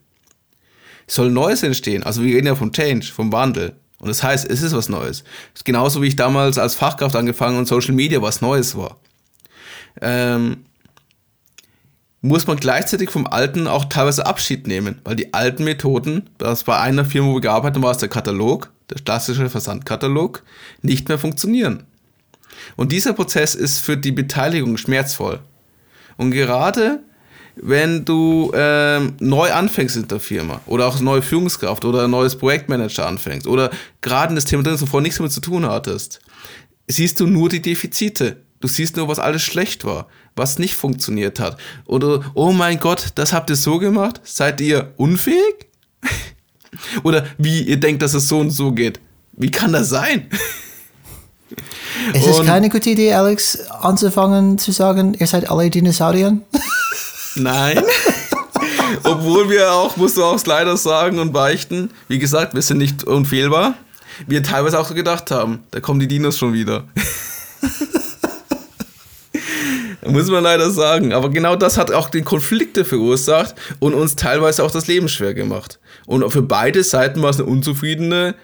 Soll 1.07 1.30
Neues 1.30 1.62
entstehen, 1.62 2.03
also 2.03 2.22
wir 2.22 2.37
reden 2.37 2.49
ja 2.49 2.55
vom 2.55 2.72
Change, 2.72 3.07
vom 3.07 3.32
Wandel. 3.32 3.74
Und 3.99 4.09
das 4.09 4.22
heißt, 4.22 4.49
es 4.49 4.62
ist 4.62 4.74
was 4.74 4.88
Neues. 4.88 5.24
Ist 5.55 5.64
genauso 5.64 6.03
wie 6.03 6.09
ich 6.09 6.16
damals 6.16 6.59
als 6.59 6.74
Fachkraft 6.74 7.16
angefangen 7.16 7.59
und 7.59 7.66
Social 7.66 7.95
Media 7.95 8.20
was 8.20 8.40
Neues 8.40 8.76
war. 8.76 8.99
Ähm, 10.01 10.64
muss 12.20 12.47
man 12.47 12.57
gleichzeitig 12.57 13.11
vom 13.11 13.26
Alten 13.26 13.66
auch 13.66 13.84
teilweise 13.84 14.26
Abschied 14.26 14.66
nehmen, 14.66 15.01
weil 15.05 15.14
die 15.14 15.34
alten 15.34 15.64
Methoden, 15.64 16.30
das 16.38 16.64
bei 16.64 16.78
einer 16.78 17.05
Firma, 17.05 17.28
wo 17.28 17.34
wir 17.34 17.40
gearbeitet 17.42 17.76
haben, 17.76 17.82
war 17.82 17.90
es 17.90 17.99
der 17.99 18.09
Katalog, 18.09 18.70
der 18.90 18.97
klassische 19.03 19.51
Versandkatalog, 19.51 20.42
nicht 20.80 21.09
mehr 21.09 21.18
funktionieren. 21.18 21.84
Und 22.76 22.92
dieser 22.92 23.12
Prozess 23.12 23.55
ist 23.55 23.80
für 23.80 23.97
die 23.97 24.12
Beteiligung 24.12 24.76
schmerzvoll. 24.76 25.40
Und 26.16 26.30
gerade 26.30 27.01
wenn 27.57 28.05
du 28.05 28.50
ähm, 28.55 29.14
neu 29.20 29.52
anfängst 29.52 29.96
in 29.96 30.09
der 30.09 30.20
Firma 30.20 30.61
oder 30.66 30.86
auch 30.86 31.00
neue 31.00 31.22
Führungskraft 31.22 31.84
oder 31.84 32.05
ein 32.05 32.11
neues 32.11 32.36
Projektmanager 32.36 33.07
anfängst 33.07 33.46
oder 33.46 33.70
gerade 34.00 34.30
in 34.30 34.36
das 34.36 34.44
Thema 34.44 34.62
drin, 34.62 34.78
zuvor 34.78 35.00
nichts 35.00 35.18
damit 35.18 35.32
zu 35.32 35.40
tun 35.40 35.66
hattest, 35.66 36.20
siehst 36.88 37.20
du 37.20 37.26
nur 37.26 37.48
die 37.48 37.62
Defizite. 37.62 38.42
Du 38.61 38.68
siehst 38.68 38.96
nur, 38.96 39.09
was 39.09 39.18
alles 39.18 39.42
schlecht 39.42 39.84
war, 39.84 40.07
was 40.36 40.59
nicht 40.59 40.74
funktioniert 40.74 41.38
hat. 41.38 41.59
Oder, 41.84 42.22
oh 42.34 42.52
mein 42.52 42.80
Gott, 42.80 43.09
das 43.14 43.32
habt 43.32 43.50
ihr 43.50 43.57
so 43.57 43.78
gemacht? 43.78 44.20
Seid 44.24 44.61
ihr 44.61 44.94
unfähig? 44.96 45.66
oder 47.02 47.26
wie 47.36 47.62
ihr 47.62 47.78
denkt, 47.78 48.02
dass 48.02 48.14
es 48.14 48.26
so 48.28 48.38
und 48.40 48.50
so 48.50 48.72
geht. 48.72 49.00
Wie 49.32 49.50
kann 49.50 49.72
das 49.72 49.90
sein? 49.90 50.28
Es 52.12 52.26
ist 52.26 52.44
keine 52.44 52.68
gute 52.68 52.90
Idee, 52.90 53.12
Alex, 53.12 53.68
anzufangen 53.68 54.59
zu 54.59 54.72
sagen, 54.72 55.14
ihr 55.18 55.26
seid 55.26 55.50
alle 55.50 55.70
Dinosaurier. 55.70 56.38
Nein. 57.37 57.82
Obwohl 59.03 59.51
wir 59.51 59.72
auch, 59.72 59.97
musst 59.97 60.16
du 60.16 60.24
auch 60.24 60.45
leider 60.47 60.76
sagen 60.76 61.18
und 61.18 61.32
beichten, 61.32 61.91
wie 62.09 62.18
gesagt, 62.18 62.55
wir 62.55 62.62
sind 62.62 62.78
nicht 62.78 63.05
unfehlbar. 63.05 63.74
Wir 64.26 64.43
teilweise 64.43 64.78
auch 64.78 64.87
so 64.87 64.95
gedacht 64.95 65.30
haben, 65.30 65.64
da 65.70 65.80
kommen 65.80 66.01
die 66.01 66.09
Dinos 66.09 66.39
schon 66.39 66.53
wieder. 66.53 66.85
Muss 70.07 70.28
man 70.28 70.45
leider 70.45 70.70
sagen. 70.70 71.12
Aber 71.12 71.30
genau 71.30 71.57
das 71.57 71.76
hat 71.78 71.91
auch 71.91 72.09
den 72.11 72.24
Konflikte 72.24 72.85
verursacht 72.85 73.55
und 73.80 73.95
uns 73.95 74.16
teilweise 74.16 74.62
auch 74.62 74.70
das 74.70 74.87
Leben 74.87 75.09
schwer 75.09 75.35
gemacht. 75.35 75.80
Und 76.07 76.28
für 76.30 76.43
beide 76.43 76.85
Seiten 76.85 77.22
war 77.22 77.30
es 77.30 77.41
eine 77.41 77.49
unzufriedene 77.49 78.35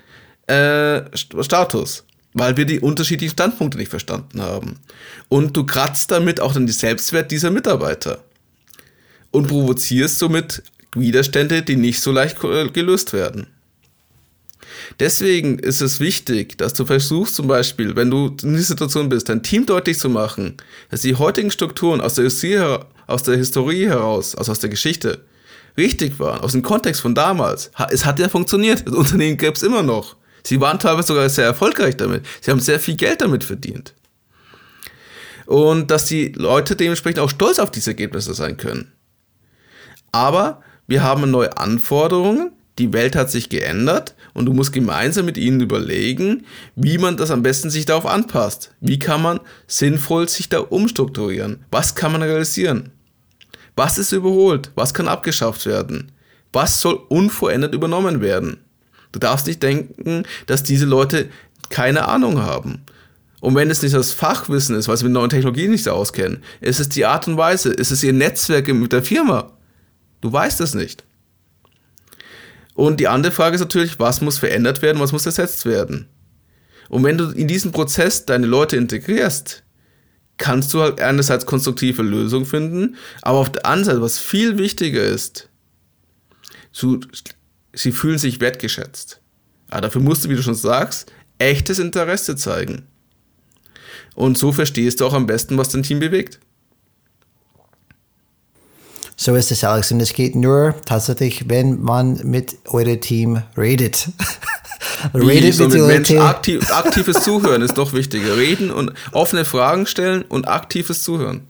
äh, 0.47 1.03
Status, 1.15 2.05
weil 2.33 2.57
wir 2.57 2.65
die 2.65 2.81
unterschiedlichen 2.81 3.33
Standpunkte 3.33 3.79
nicht 3.79 3.91
verstanden 3.91 4.41
haben. 4.43 4.81
Und 5.29 5.57
du 5.57 5.65
kratzt 5.65 6.11
damit 6.11 6.41
auch 6.41 6.55
dann 6.55 6.67
die 6.67 6.73
Selbstwert 6.73 7.31
dieser 7.31 7.51
Mitarbeiter 7.51 8.25
und 9.31 9.49
provozierst 9.49 10.19
somit 10.19 10.63
Widerstände, 10.95 11.63
die 11.63 11.77
nicht 11.77 12.01
so 12.01 12.11
leicht 12.13 12.41
gelöst 12.41 13.13
werden. 13.13 13.47
Deswegen 14.99 15.59
ist 15.59 15.81
es 15.81 16.01
wichtig, 16.01 16.59
dass 16.59 16.75
du 16.75 16.85
versuchst 16.85 17.37
zum 17.37 17.47
Beispiel, 17.47 17.97
wenn 17.97 18.11
du 18.11 18.37
in 18.43 18.53
dieser 18.53 18.69
Situation 18.69 19.09
bist, 19.09 19.29
dein 19.29 19.43
Team 19.43 19.67
deutlich 19.67 19.99
zu 19.99 20.09
machen, 20.09 20.57
dass 20.91 21.03
die 21.03 21.15
heutigen 21.15 21.51
Strukturen 21.51 22.01
aus 22.01 22.15
der 22.15 22.25
Historie, 22.25 22.79
aus 23.07 23.23
der 23.23 23.37
Historie 23.37 23.87
heraus, 23.87 24.35
also 24.35 24.53
aus 24.53 24.59
der 24.59 24.71
Geschichte, 24.71 25.25
richtig 25.77 26.19
waren, 26.19 26.41
aus 26.41 26.53
dem 26.53 26.63
Kontext 26.63 27.01
von 27.01 27.15
damals. 27.15 27.71
Es 27.91 28.05
hat 28.05 28.19
ja 28.19 28.29
funktioniert. 28.29 28.87
Das 28.87 28.95
Unternehmen 28.95 29.37
gäbe 29.37 29.53
es 29.53 29.63
immer 29.63 29.83
noch. 29.83 30.17
Sie 30.43 30.61
waren 30.61 30.79
teilweise 30.79 31.09
sogar 31.09 31.29
sehr 31.29 31.45
erfolgreich 31.45 31.97
damit. 31.97 32.25
Sie 32.41 32.51
haben 32.51 32.61
sehr 32.61 32.81
viel 32.81 32.97
Geld 32.97 33.21
damit 33.21 33.45
verdient. 33.45 33.95
Und 35.47 35.91
dass 35.91 36.07
die 36.07 36.33
Leute 36.33 36.77
dementsprechend 36.77 37.21
auch 37.21 37.31
stolz 37.31 37.59
auf 37.59 37.71
diese 37.71 37.91
Ergebnisse 37.91 38.35
sein 38.35 38.57
können. 38.57 38.93
Aber 40.13 40.63
wir 40.87 41.03
haben 41.03 41.31
neue 41.31 41.57
Anforderungen, 41.57 42.53
die 42.79 42.93
Welt 42.93 43.15
hat 43.15 43.31
sich 43.31 43.49
geändert 43.49 44.15
und 44.33 44.47
du 44.47 44.53
musst 44.53 44.73
gemeinsam 44.73 45.27
mit 45.27 45.37
ihnen 45.37 45.61
überlegen, 45.61 46.47
wie 46.77 46.99
man 46.99 47.17
das 47.17 47.31
am 47.31 47.43
besten 47.43 47.69
sich 47.69 47.85
darauf 47.85 48.07
anpasst. 48.07 48.75
Wie 48.81 48.99
kann 48.99 49.23
man 49.23 49.41
sinnvoll 49.67 50.29
sich 50.29 50.49
da 50.49 50.61
umstrukturieren? 50.61 51.65
Was 51.71 51.95
kann 51.95 52.13
man 52.13 52.23
realisieren? 52.23 52.91
Was 53.77 53.99
ist 53.99 54.13
überholt? 54.13 54.73
Was 54.75 54.95
kann 54.95 55.09
abgeschafft 55.09 55.67
werden? 55.67 56.13
Was 56.53 56.81
soll 56.81 56.99
unverändert 57.09 57.75
übernommen 57.75 58.21
werden? 58.21 58.59
Du 59.13 59.19
darfst 59.19 59.47
nicht 59.47 59.63
denken, 59.63 60.25
dass 60.47 60.63
diese 60.63 60.87
Leute 60.87 61.29
keine 61.69 62.09
Ahnung 62.09 62.41
haben. 62.41 62.83
Und 63.41 63.55
wenn 63.55 63.71
es 63.71 63.83
nicht 63.83 63.95
das 63.95 64.13
Fachwissen 64.13 64.77
ist, 64.77 64.89
weil 64.89 64.97
sie 64.97 65.05
mit 65.05 65.13
neuen 65.13 65.31
Technologien 65.31 65.71
nicht 65.71 65.89
auskennen, 65.89 66.43
ist 66.61 66.81
es 66.81 66.89
die 66.89 67.07
Art 67.07 67.27
und 67.27 67.37
Weise, 67.37 67.71
ist 67.71 67.91
es 67.91 68.03
ihr 68.03 68.13
Netzwerk 68.13 68.69
mit 68.69 68.93
der 68.93 69.03
Firma. 69.03 69.53
Du 70.21 70.33
weißt 70.33 70.61
es 70.61 70.75
nicht. 70.75 71.05
Und 72.75 73.01
die 73.01 73.09
andere 73.09 73.33
Frage 73.33 73.55
ist 73.55 73.61
natürlich, 73.61 73.99
was 73.99 74.21
muss 74.21 74.39
verändert 74.39 74.83
werden, 74.83 75.01
was 75.01 75.13
muss 75.13 75.27
ersetzt 75.27 75.67
werden? 75.67 76.09
Und 76.89 77.05
wenn 77.05 77.19
du 77.19 77.31
in 77.31 77.47
diesen 77.47 77.73
Prozess 77.73 78.27
deine 78.27 78.47
Leute 78.47 78.77
integrierst, 78.77 79.63
kannst 80.39 80.73
du 80.73 80.81
halt 80.81 81.01
einerseits 81.01 81.47
konstruktive 81.47 82.03
Lösungen 82.03 82.47
finden, 82.47 82.97
aber 83.23 83.39
auf 83.39 83.53
der 83.53 83.67
anderen 83.67 83.85
Seite, 83.85 84.03
was 84.03 84.19
viel 84.19 84.59
wichtiger 84.59 85.03
ist, 85.03 85.49
du, 86.79 87.01
sie 87.73 87.93
fühlen 87.93 88.19
sich 88.19 88.41
wertgeschätzt. 88.41 89.21
Aber 89.69 89.83
dafür 89.83 90.01
musst 90.01 90.25
du, 90.25 90.31
wie 90.31 90.37
du 90.37 90.43
schon 90.43 90.55
sagst, 90.55 91.13
echtes 91.39 91.79
Interesse 91.79 92.37
zeigen. 92.37 92.87
Und 94.15 94.37
so 94.37 94.53
verstehst 94.53 95.01
du 95.01 95.07
auch 95.07 95.15
am 95.15 95.27
besten, 95.27 95.59
was 95.59 95.69
dein 95.69 95.83
Team 95.83 96.01
bewegt. 96.01 96.41
So 99.23 99.35
ist 99.35 99.53
es, 99.53 99.65
Alex. 99.65 99.93
Und 99.93 100.01
es 100.01 100.15
geht 100.15 100.35
nur 100.35 100.75
tatsächlich, 100.87 101.47
wenn 101.51 101.83
man 101.83 102.21
mit 102.25 102.57
eurem 102.69 103.03
Team 103.03 103.43
redet. 103.55 104.09
redet 105.15 105.53
so 105.53 105.65
mit, 105.65 105.75
mit 105.75 105.87
Menschen. 105.87 106.19
Aktiv, 106.21 106.73
aktives 106.73 107.21
Zuhören 107.23 107.61
ist 107.61 107.77
doch 107.77 107.93
wichtiger. 107.93 108.39
Reden 108.39 108.71
und 108.71 108.95
offene 109.13 109.45
Fragen 109.45 109.85
stellen 109.85 110.23
und 110.23 110.49
aktives 110.49 111.03
Zuhören. 111.03 111.43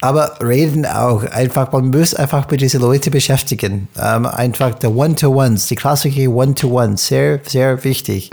Aber 0.00 0.38
reden 0.40 0.86
auch. 0.86 1.24
Einfach, 1.24 1.70
man 1.72 1.90
muss 1.90 2.14
einfach 2.14 2.50
mit 2.50 2.62
diesen 2.62 2.80
Leuten 2.80 3.10
beschäftigen. 3.10 3.88
Ähm, 4.00 4.24
einfach 4.24 4.74
der 4.76 4.96
One-to-Ones, 4.96 5.66
die 5.66 5.74
klassische 5.74 6.30
One-to-One, 6.30 6.96
sehr, 6.96 7.40
sehr 7.46 7.84
wichtig 7.84 8.30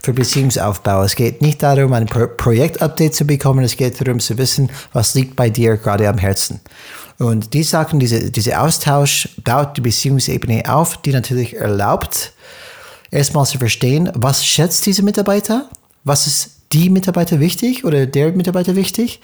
für 0.00 0.12
Beziehungsaufbau. 0.12 1.02
Es 1.02 1.16
geht 1.16 1.42
nicht 1.42 1.60
darum, 1.60 1.92
ein 1.92 2.06
Pro 2.06 2.28
Projekt-Update 2.28 3.16
zu 3.16 3.24
bekommen, 3.24 3.64
es 3.64 3.76
geht 3.76 4.00
darum 4.00 4.20
zu 4.20 4.38
wissen, 4.38 4.70
was 4.92 5.14
liegt 5.14 5.34
bei 5.34 5.50
dir 5.50 5.76
gerade 5.76 6.08
am 6.08 6.18
Herzen. 6.18 6.60
Und 7.18 7.54
die 7.54 7.62
Sachen, 7.62 7.98
diese, 7.98 8.30
dieser 8.30 8.62
Austausch 8.62 9.28
baut 9.42 9.76
die 9.76 9.80
Beziehungsebene 9.80 10.64
auf, 10.68 10.98
die 10.98 11.12
natürlich 11.12 11.56
erlaubt, 11.56 12.32
erstmal 13.10 13.46
zu 13.46 13.58
verstehen, 13.58 14.10
was 14.14 14.44
schätzt 14.44 14.84
diese 14.86 15.02
Mitarbeiter, 15.02 15.68
was 16.04 16.26
ist 16.26 16.50
die 16.72 16.90
Mitarbeiter 16.90 17.40
wichtig 17.40 17.84
oder 17.84 18.06
der 18.06 18.32
Mitarbeiter 18.32 18.76
wichtig. 18.76 19.20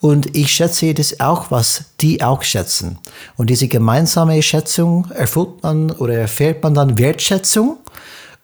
Und 0.00 0.34
ich 0.36 0.52
schätze 0.52 0.94
das 0.94 1.20
auch, 1.20 1.50
was 1.50 1.86
die 2.00 2.22
auch 2.22 2.42
schätzen. 2.42 2.98
Und 3.36 3.50
diese 3.50 3.68
gemeinsame 3.68 4.40
Schätzung 4.42 5.10
erfüllt 5.10 5.62
man 5.62 5.90
oder 5.90 6.14
erfährt 6.14 6.62
man 6.62 6.74
dann 6.74 6.98
Wertschätzung. 6.98 7.78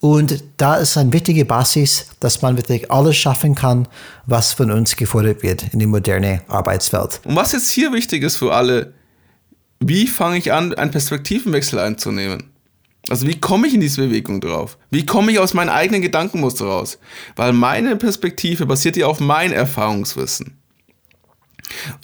Und 0.00 0.42
da 0.56 0.76
ist 0.76 0.96
eine 0.96 1.12
wichtige 1.12 1.44
Basis, 1.44 2.06
dass 2.20 2.40
man 2.40 2.56
wirklich 2.56 2.90
alles 2.90 3.16
schaffen 3.16 3.54
kann, 3.54 3.86
was 4.26 4.54
von 4.54 4.70
uns 4.70 4.96
gefordert 4.96 5.42
wird 5.42 5.74
in 5.74 5.78
die 5.78 5.86
moderne 5.86 6.42
Arbeitswelt. 6.48 7.20
Und 7.24 7.36
was 7.36 7.52
jetzt 7.52 7.70
hier 7.70 7.92
wichtig 7.92 8.22
ist 8.22 8.36
für 8.36 8.54
alle, 8.54 8.94
wie 9.78 10.06
fange 10.06 10.38
ich 10.38 10.52
an, 10.52 10.74
einen 10.74 10.90
Perspektivenwechsel 10.90 11.78
einzunehmen? 11.78 12.44
Also 13.10 13.26
wie 13.26 13.38
komme 13.38 13.66
ich 13.66 13.74
in 13.74 13.80
diese 13.80 14.02
Bewegung 14.02 14.40
drauf? 14.40 14.78
Wie 14.90 15.04
komme 15.04 15.32
ich 15.32 15.38
aus 15.38 15.52
meinen 15.52 15.70
eigenen 15.70 16.02
Gedankenmuster 16.02 16.66
raus? 16.66 16.98
Weil 17.36 17.52
meine 17.52 17.96
Perspektive 17.96 18.66
basiert 18.66 18.96
ja 18.96 19.06
auf 19.06 19.20
mein 19.20 19.52
Erfahrungswissen. 19.52 20.58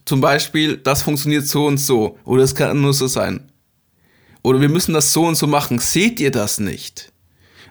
Zum 0.04 0.20
Beispiel, 0.20 0.76
das 0.76 1.02
funktioniert 1.02 1.46
so 1.46 1.66
und 1.66 1.78
so. 1.78 2.18
Oder 2.24 2.42
es 2.42 2.54
kann 2.54 2.80
nur 2.80 2.94
so 2.94 3.06
sein. 3.06 3.50
Oder 4.42 4.60
wir 4.60 4.68
müssen 4.68 4.94
das 4.94 5.12
so 5.12 5.26
und 5.26 5.34
so 5.34 5.46
machen. 5.46 5.78
Seht 5.78 6.20
ihr 6.20 6.30
das 6.30 6.60
nicht? 6.60 7.12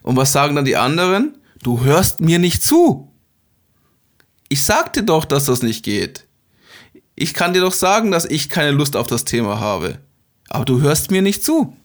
Und 0.05 0.17
was 0.17 0.31
sagen 0.31 0.55
dann 0.55 0.65
die 0.65 0.77
anderen? 0.77 1.35
Du 1.63 1.83
hörst 1.83 2.21
mir 2.21 2.37
nicht 2.37 2.63
zu. 2.63 3.11
Ich 4.49 4.63
sagte 4.63 5.01
doch, 5.01 5.25
dass 5.25 5.45
das 5.45 5.63
nicht 5.63 5.83
geht. 5.83 6.27
Ich 7.15 7.33
kann 7.33 7.55
dir 7.55 7.61
doch 7.61 7.73
sagen, 7.73 8.11
dass 8.11 8.25
ich 8.25 8.49
keine 8.49 8.69
Lust 8.69 8.95
auf 8.95 9.07
das 9.07 9.25
Thema 9.25 9.59
habe. 9.59 9.97
Aber 10.47 10.63
du 10.63 10.79
hörst 10.79 11.09
mir 11.09 11.23
nicht 11.23 11.43
zu. 11.43 11.75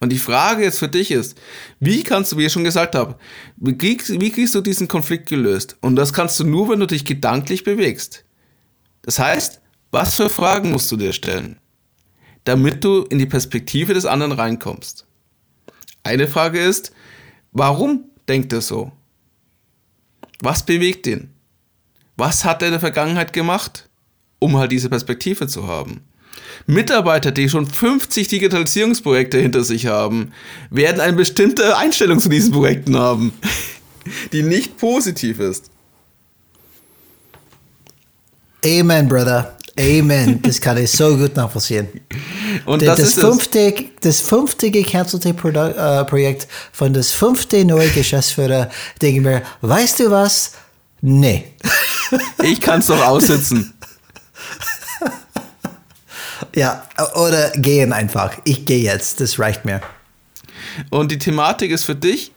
Und 0.00 0.10
die 0.10 0.18
Frage 0.18 0.64
jetzt 0.64 0.80
für 0.80 0.90
dich 0.90 1.10
ist, 1.10 1.40
wie 1.78 2.02
kannst 2.02 2.30
du, 2.30 2.36
wie 2.36 2.44
ich 2.44 2.52
schon 2.52 2.64
gesagt 2.64 2.94
habe, 2.94 3.16
wie 3.56 3.78
kriegst, 3.78 4.20
wie 4.20 4.30
kriegst 4.30 4.54
du 4.54 4.60
diesen 4.60 4.86
Konflikt 4.86 5.26
gelöst? 5.26 5.78
Und 5.80 5.96
das 5.96 6.12
kannst 6.12 6.38
du 6.40 6.44
nur, 6.44 6.68
wenn 6.68 6.80
du 6.80 6.86
dich 6.86 7.06
gedanklich 7.06 7.64
bewegst. 7.64 8.26
Das 9.00 9.18
heißt, 9.18 9.62
was 9.90 10.16
für 10.16 10.28
Fragen 10.28 10.72
musst 10.72 10.92
du 10.92 10.98
dir 10.98 11.14
stellen, 11.14 11.56
damit 12.44 12.84
du 12.84 13.04
in 13.04 13.18
die 13.18 13.24
Perspektive 13.24 13.94
des 13.94 14.04
anderen 14.04 14.32
reinkommst? 14.32 15.06
Eine 16.02 16.28
Frage 16.28 16.60
ist, 16.60 16.92
warum 17.52 18.04
denkt 18.28 18.52
er 18.52 18.60
so? 18.60 18.92
Was 20.40 20.64
bewegt 20.64 21.06
ihn? 21.06 21.30
Was 22.16 22.44
hat 22.44 22.62
er 22.62 22.68
in 22.68 22.72
der 22.72 22.80
Vergangenheit 22.80 23.32
gemacht, 23.32 23.88
um 24.38 24.56
halt 24.56 24.72
diese 24.72 24.88
Perspektive 24.88 25.46
zu 25.46 25.66
haben? 25.66 26.02
Mitarbeiter, 26.66 27.30
die 27.30 27.48
schon 27.48 27.66
50 27.66 28.28
Digitalisierungsprojekte 28.28 29.38
hinter 29.38 29.64
sich 29.64 29.86
haben, 29.86 30.32
werden 30.70 31.00
eine 31.00 31.16
bestimmte 31.16 31.76
Einstellung 31.76 32.20
zu 32.20 32.28
diesen 32.28 32.52
Projekten 32.52 32.96
haben, 32.96 33.32
die 34.32 34.42
nicht 34.42 34.76
positiv 34.76 35.40
ist. 35.40 35.70
Amen, 38.64 39.08
Brother. 39.08 39.56
Amen. 39.80 40.42
Das 40.42 40.60
kann 40.60 40.76
ich 40.76 40.90
so 40.90 41.16
gut 41.16 41.36
nachvollziehen. 41.36 41.88
Und 42.66 42.82
das, 42.82 42.98
das, 42.98 43.14
fünfte, 43.14 43.74
das 44.00 44.20
fünfte 44.20 44.70
gecancelte 44.70 45.30
äh, 45.30 46.04
Projekt 46.04 46.46
von 46.72 46.92
das 46.92 47.12
fünfte 47.12 47.64
neue 47.64 47.88
Geschäftsführer, 47.88 48.68
denke 49.00 49.20
mir, 49.20 49.42
weißt 49.62 50.00
du 50.00 50.10
was? 50.10 50.52
Nee. 51.00 51.54
Ich 52.42 52.60
kann 52.60 52.80
es 52.80 52.86
doch 52.86 53.06
aussitzen. 53.06 53.72
Ja, 56.54 56.86
oder 57.14 57.50
gehen 57.50 57.92
einfach. 57.92 58.36
Ich 58.44 58.64
gehe 58.64 58.82
jetzt, 58.82 59.20
das 59.20 59.38
reicht 59.38 59.64
mir. 59.64 59.80
Und 60.90 61.12
die 61.12 61.18
Thematik 61.18 61.70
ist 61.70 61.84
für 61.84 61.94
dich, 61.94 62.32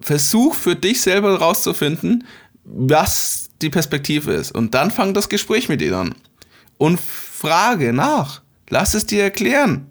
versuch 0.00 0.54
für 0.54 0.76
dich 0.76 1.00
selber 1.00 1.32
herauszufinden, 1.32 2.26
was 2.64 3.45
die 3.62 3.70
Perspektive 3.70 4.32
ist. 4.32 4.52
Und 4.52 4.74
dann 4.74 4.90
fang 4.90 5.14
das 5.14 5.28
Gespräch 5.28 5.68
mit 5.68 5.82
ihnen 5.82 5.94
an. 5.94 6.14
Und 6.78 7.00
frage 7.00 7.92
nach. 7.92 8.42
Lass 8.68 8.94
es 8.94 9.06
dir 9.06 9.22
erklären. 9.22 9.86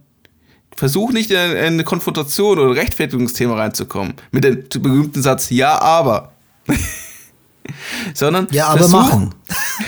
Versuch 0.76 1.12
nicht 1.12 1.32
in 1.32 1.38
eine 1.38 1.84
Konfrontation 1.86 2.60
oder 2.60 2.76
Rechtfertigungsthema 2.76 3.56
reinzukommen. 3.56 4.16
Mit 4.32 4.44
dem 4.44 4.68
berühmten 4.82 5.22
Satz, 5.22 5.50
ja, 5.50 5.82
aber. 5.82 6.34
Sondern. 8.14 8.48
Ja, 8.52 8.68
aber 8.68 8.80
versuch, 8.80 9.00
machen. 9.00 9.36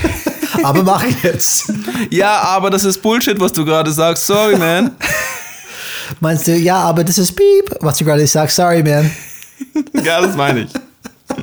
aber 0.64 0.84
mach 0.84 1.04
jetzt. 1.24 1.72
Ja, 2.10 2.40
aber 2.40 2.70
das 2.70 2.86
ist 2.86 3.02
Bullshit, 3.02 3.40
was 3.40 3.52
du 3.52 3.66
gerade 3.66 3.92
sagst. 3.92 4.26
Sorry, 4.28 4.58
man. 4.58 4.96
Meinst 6.22 6.48
du, 6.48 6.56
ja, 6.56 6.78
aber 6.78 7.04
das 7.04 7.18
ist 7.18 7.36
Piep, 7.36 7.76
was 7.82 7.98
du 7.98 8.06
gerade 8.06 8.26
sagst. 8.26 8.56
Sorry, 8.56 8.82
man. 8.82 9.12
ja, 10.06 10.22
das 10.22 10.38
meine 10.38 10.62
ich. 10.62 10.72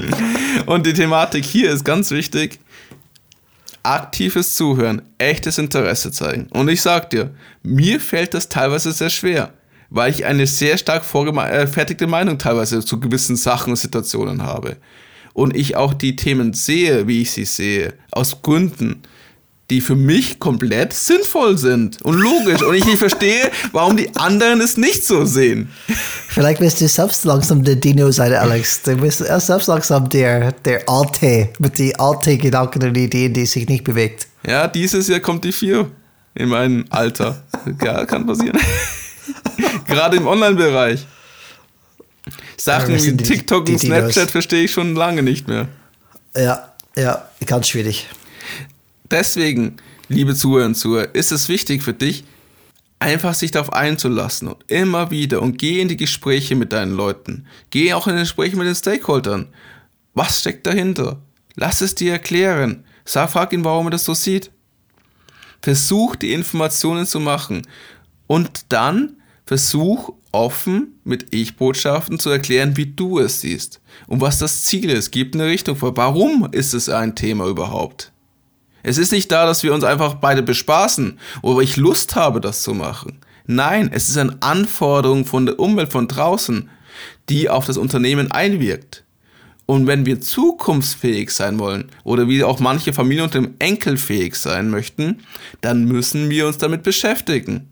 Und 0.66 0.86
die 0.86 0.92
Thematik 0.92 1.44
hier 1.44 1.70
ist 1.70 1.84
ganz 1.84 2.10
wichtig. 2.10 2.58
Aktives 3.82 4.54
Zuhören, 4.54 5.02
echtes 5.18 5.58
Interesse 5.58 6.10
zeigen. 6.10 6.46
Und 6.50 6.68
ich 6.68 6.80
sag 6.80 7.10
dir, 7.10 7.34
mir 7.62 8.00
fällt 8.00 8.32
das 8.32 8.48
teilweise 8.48 8.92
sehr 8.92 9.10
schwer, 9.10 9.52
weil 9.90 10.10
ich 10.10 10.24
eine 10.24 10.46
sehr 10.46 10.78
stark 10.78 11.04
vorgefertigte 11.04 12.06
Meinung 12.06 12.38
teilweise 12.38 12.84
zu 12.84 12.98
gewissen 12.98 13.36
Sachen 13.36 13.70
und 13.70 13.76
Situationen 13.76 14.42
habe. 14.42 14.76
Und 15.34 15.54
ich 15.54 15.76
auch 15.76 15.92
die 15.92 16.16
Themen 16.16 16.54
sehe, 16.54 17.06
wie 17.06 17.22
ich 17.22 17.32
sie 17.32 17.44
sehe, 17.44 17.94
aus 18.10 18.40
Gründen, 18.40 19.02
die 19.70 19.80
für 19.80 19.96
mich 19.96 20.38
komplett 20.38 20.92
sinnvoll 20.92 21.56
sind 21.56 22.02
und 22.02 22.14
logisch. 22.14 22.62
Und 22.62 22.74
ich 22.74 22.84
nicht 22.84 22.98
verstehe, 22.98 23.50
warum 23.72 23.96
die 23.96 24.14
anderen 24.16 24.60
es 24.60 24.76
nicht 24.76 25.06
so 25.06 25.24
sehen. 25.24 25.70
Vielleicht 26.28 26.60
bist 26.60 26.80
du 26.80 26.88
selbst 26.88 27.24
langsam 27.24 27.64
der 27.64 27.76
Dino 27.76 28.10
sein, 28.10 28.34
Alex. 28.34 28.82
Du 28.82 28.96
bist 28.96 29.18
selbst 29.18 29.66
langsam 29.66 30.08
der, 30.08 30.52
der 30.52 30.88
Alte 30.88 31.48
mit 31.58 31.78
den 31.78 31.98
alten 31.98 32.38
Gedanken 32.38 32.82
und 32.82 32.96
Ideen, 32.96 33.32
die 33.32 33.46
sich 33.46 33.66
nicht 33.68 33.84
bewegt. 33.84 34.26
Ja, 34.46 34.68
dieses 34.68 35.08
Jahr 35.08 35.20
kommt 35.20 35.44
die 35.44 35.52
4 35.52 35.90
in 36.34 36.48
meinem 36.48 36.84
Alter. 36.90 37.42
Ja, 37.82 38.04
kann 38.04 38.26
passieren. 38.26 38.58
Gerade 39.86 40.18
im 40.18 40.26
Online-Bereich. 40.26 41.06
Sachen 42.56 43.02
wie 43.02 43.16
TikTok 43.16 43.68
und. 43.68 43.78
Snapchat 43.78 44.30
verstehe 44.30 44.64
ich 44.64 44.72
schon 44.72 44.94
lange 44.94 45.22
nicht 45.22 45.48
mehr. 45.48 45.68
Ja, 46.36 46.72
ja, 46.96 47.28
ganz 47.46 47.68
schwierig. 47.68 48.08
Deswegen, 49.14 49.76
liebe 50.08 50.34
Zuhörer 50.34 50.66
und 50.66 50.74
Zuhörer, 50.74 51.14
ist 51.14 51.30
es 51.30 51.48
wichtig 51.48 51.84
für 51.84 51.92
dich, 51.92 52.24
einfach 52.98 53.34
sich 53.34 53.52
darauf 53.52 53.72
einzulassen 53.72 54.48
und 54.48 54.64
immer 54.66 55.12
wieder 55.12 55.40
und 55.40 55.56
geh 55.56 55.80
in 55.80 55.86
die 55.86 55.96
Gespräche 55.96 56.56
mit 56.56 56.72
deinen 56.72 56.96
Leuten. 56.96 57.46
Geh 57.70 57.92
auch 57.92 58.08
in 58.08 58.16
die 58.16 58.22
Gespräche 58.22 58.56
mit 58.56 58.66
den 58.66 58.74
Stakeholdern. 58.74 59.46
Was 60.14 60.40
steckt 60.40 60.66
dahinter? 60.66 61.22
Lass 61.54 61.80
es 61.80 61.94
dir 61.94 62.10
erklären. 62.10 62.82
Sag, 63.04 63.30
frag 63.30 63.52
ihn, 63.52 63.64
warum 63.64 63.86
er 63.86 63.90
das 63.90 64.04
so 64.04 64.14
sieht. 64.14 64.50
Versuch 65.62 66.16
die 66.16 66.32
Informationen 66.32 67.06
zu 67.06 67.20
machen 67.20 67.62
und 68.26 68.72
dann 68.72 69.18
versuch 69.46 70.12
offen 70.32 70.98
mit 71.04 71.32
Ich-Botschaften 71.32 72.18
zu 72.18 72.30
erklären, 72.30 72.76
wie 72.76 72.86
du 72.86 73.20
es 73.20 73.42
siehst 73.42 73.80
und 74.08 74.20
was 74.20 74.40
das 74.40 74.64
Ziel 74.64 74.90
ist. 74.90 75.12
Gib 75.12 75.36
eine 75.36 75.46
Richtung 75.46 75.76
vor. 75.76 75.96
Warum 75.96 76.48
ist 76.50 76.74
es 76.74 76.88
ein 76.88 77.14
Thema 77.14 77.46
überhaupt? 77.46 78.10
Es 78.84 78.98
ist 78.98 79.12
nicht 79.12 79.32
da, 79.32 79.46
dass 79.46 79.62
wir 79.62 79.74
uns 79.74 79.82
einfach 79.82 80.14
beide 80.14 80.42
bespaßen 80.42 81.18
oder 81.42 81.60
ich 81.60 81.76
Lust 81.76 82.14
habe, 82.14 82.40
das 82.40 82.62
zu 82.62 82.74
machen. 82.74 83.18
Nein, 83.46 83.90
es 83.92 84.08
ist 84.10 84.18
eine 84.18 84.36
Anforderung 84.40 85.24
von 85.24 85.46
der 85.46 85.58
Umwelt 85.58 85.90
von 85.90 86.06
draußen, 86.06 86.68
die 87.30 87.48
auf 87.48 87.66
das 87.66 87.78
Unternehmen 87.78 88.30
einwirkt. 88.30 89.04
Und 89.66 89.86
wenn 89.86 90.04
wir 90.04 90.20
zukunftsfähig 90.20 91.30
sein 91.30 91.58
wollen 91.58 91.90
oder 92.04 92.28
wie 92.28 92.44
auch 92.44 92.60
manche 92.60 92.92
Familienunternehmen 92.92 93.56
enkelfähig 93.58 94.36
sein 94.36 94.68
möchten, 94.68 95.22
dann 95.62 95.86
müssen 95.86 96.28
wir 96.28 96.46
uns 96.46 96.58
damit 96.58 96.82
beschäftigen. 96.82 97.70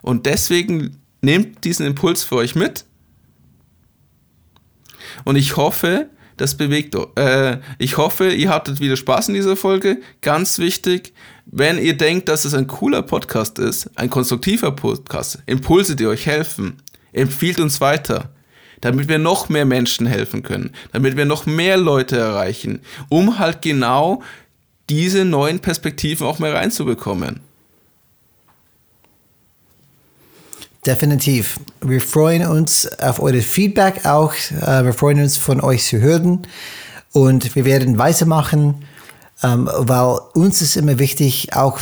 Und 0.00 0.24
deswegen 0.24 0.96
nehmt 1.20 1.64
diesen 1.64 1.84
Impuls 1.84 2.24
für 2.24 2.36
euch 2.36 2.54
mit. 2.54 2.86
Und 5.24 5.36
ich 5.36 5.58
hoffe, 5.58 6.08
das 6.36 6.56
bewegt. 6.56 6.96
Äh, 7.16 7.58
ich 7.78 7.96
hoffe, 7.96 8.32
ihr 8.32 8.50
hattet 8.50 8.80
wieder 8.80 8.96
Spaß 8.96 9.28
in 9.28 9.34
dieser 9.34 9.56
Folge. 9.56 10.00
Ganz 10.20 10.58
wichtig, 10.58 11.12
wenn 11.46 11.78
ihr 11.78 11.96
denkt, 11.96 12.28
dass 12.28 12.44
es 12.44 12.54
ein 12.54 12.66
cooler 12.66 13.02
Podcast 13.02 13.58
ist, 13.58 13.90
ein 13.96 14.10
konstruktiver 14.10 14.72
Podcast, 14.72 15.38
Impulse, 15.46 15.96
die 15.96 16.06
euch 16.06 16.26
helfen, 16.26 16.82
empfiehlt 17.12 17.60
uns 17.60 17.80
weiter, 17.80 18.30
damit 18.80 19.08
wir 19.08 19.18
noch 19.18 19.48
mehr 19.48 19.64
Menschen 19.64 20.06
helfen 20.06 20.42
können, 20.42 20.72
damit 20.92 21.16
wir 21.16 21.24
noch 21.24 21.46
mehr 21.46 21.76
Leute 21.76 22.16
erreichen, 22.16 22.80
um 23.08 23.38
halt 23.38 23.62
genau 23.62 24.22
diese 24.90 25.24
neuen 25.24 25.60
Perspektiven 25.60 26.26
auch 26.26 26.38
mehr 26.38 26.54
reinzubekommen. 26.54 27.40
Definitiv. 30.86 31.58
Wir 31.80 32.00
freuen 32.00 32.46
uns 32.46 32.86
auf 32.98 33.18
eure 33.20 33.40
Feedback 33.40 34.04
auch. 34.04 34.34
Äh, 34.60 34.84
Wir 34.84 34.92
freuen 34.92 35.20
uns 35.20 35.38
von 35.38 35.62
euch 35.62 35.84
zu 35.86 35.98
hören 35.98 36.46
und 37.12 37.54
wir 37.56 37.64
werden 37.64 37.96
weitermachen, 37.96 38.84
ähm, 39.42 39.70
weil 39.72 40.18
uns 40.34 40.60
ist 40.60 40.76
immer 40.76 40.98
wichtig 40.98 41.54
auch, 41.54 41.78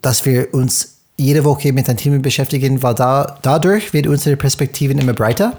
dass 0.00 0.24
wir 0.24 0.54
uns 0.54 0.96
jede 1.16 1.44
Woche 1.44 1.72
mit 1.72 1.88
einem 1.88 1.98
Thema 1.98 2.18
beschäftigen, 2.20 2.84
weil 2.84 2.94
da, 2.94 3.38
dadurch 3.42 3.92
wird 3.92 4.06
unsere 4.06 4.36
Perspektiven 4.36 4.98
immer 4.98 5.14
breiter. 5.14 5.58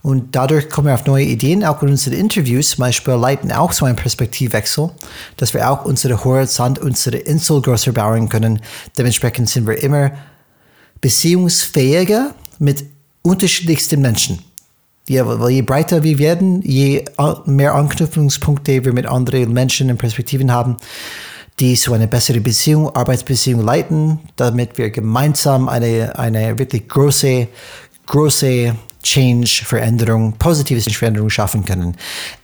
Und 0.00 0.36
dadurch 0.36 0.70
kommen 0.70 0.86
wir 0.86 0.94
auf 0.94 1.06
neue 1.06 1.24
Ideen. 1.24 1.64
Auch 1.64 1.82
in 1.82 1.88
unseren 1.88 2.14
Interviews 2.14 2.70
zum 2.70 2.82
Beispiel 2.82 3.14
leiten 3.14 3.50
auch 3.50 3.72
so 3.72 3.84
einen 3.86 3.96
Perspektivwechsel, 3.96 4.90
dass 5.36 5.52
wir 5.52 5.68
auch 5.68 5.84
unsere 5.84 6.22
Horizont, 6.24 6.78
unsere 6.78 7.16
Insel 7.16 7.60
größer 7.60 7.90
bauen 7.90 8.28
können. 8.28 8.60
Dementsprechend 8.96 9.48
sind 9.48 9.66
wir 9.66 9.82
immer 9.82 10.12
beziehungsfähiger 11.00 12.34
mit 12.58 12.84
unterschiedlichsten 13.22 14.00
Menschen. 14.00 14.40
Ja, 15.08 15.26
weil 15.26 15.50
je 15.50 15.62
breiter 15.62 16.02
wir 16.02 16.18
werden, 16.18 16.60
je 16.62 17.04
mehr 17.46 17.74
Anknüpfungspunkte 17.74 18.84
wir 18.84 18.92
mit 18.92 19.06
anderen 19.06 19.52
Menschen 19.52 19.90
und 19.90 19.96
Perspektiven 19.96 20.52
haben, 20.52 20.76
die 21.60 21.76
so 21.76 21.94
eine 21.94 22.06
bessere 22.06 22.40
Beziehung, 22.40 22.94
Arbeitsbeziehung 22.94 23.62
leiten, 23.64 24.20
damit 24.36 24.76
wir 24.76 24.90
gemeinsam 24.90 25.68
eine, 25.68 26.16
eine 26.18 26.58
wirklich 26.58 26.86
große, 26.88 27.48
große 28.06 28.74
Change, 29.02 29.62
Veränderung, 29.64 30.34
positive 30.38 30.80
Veränderung 30.90 31.30
schaffen 31.30 31.64
können. 31.64 31.96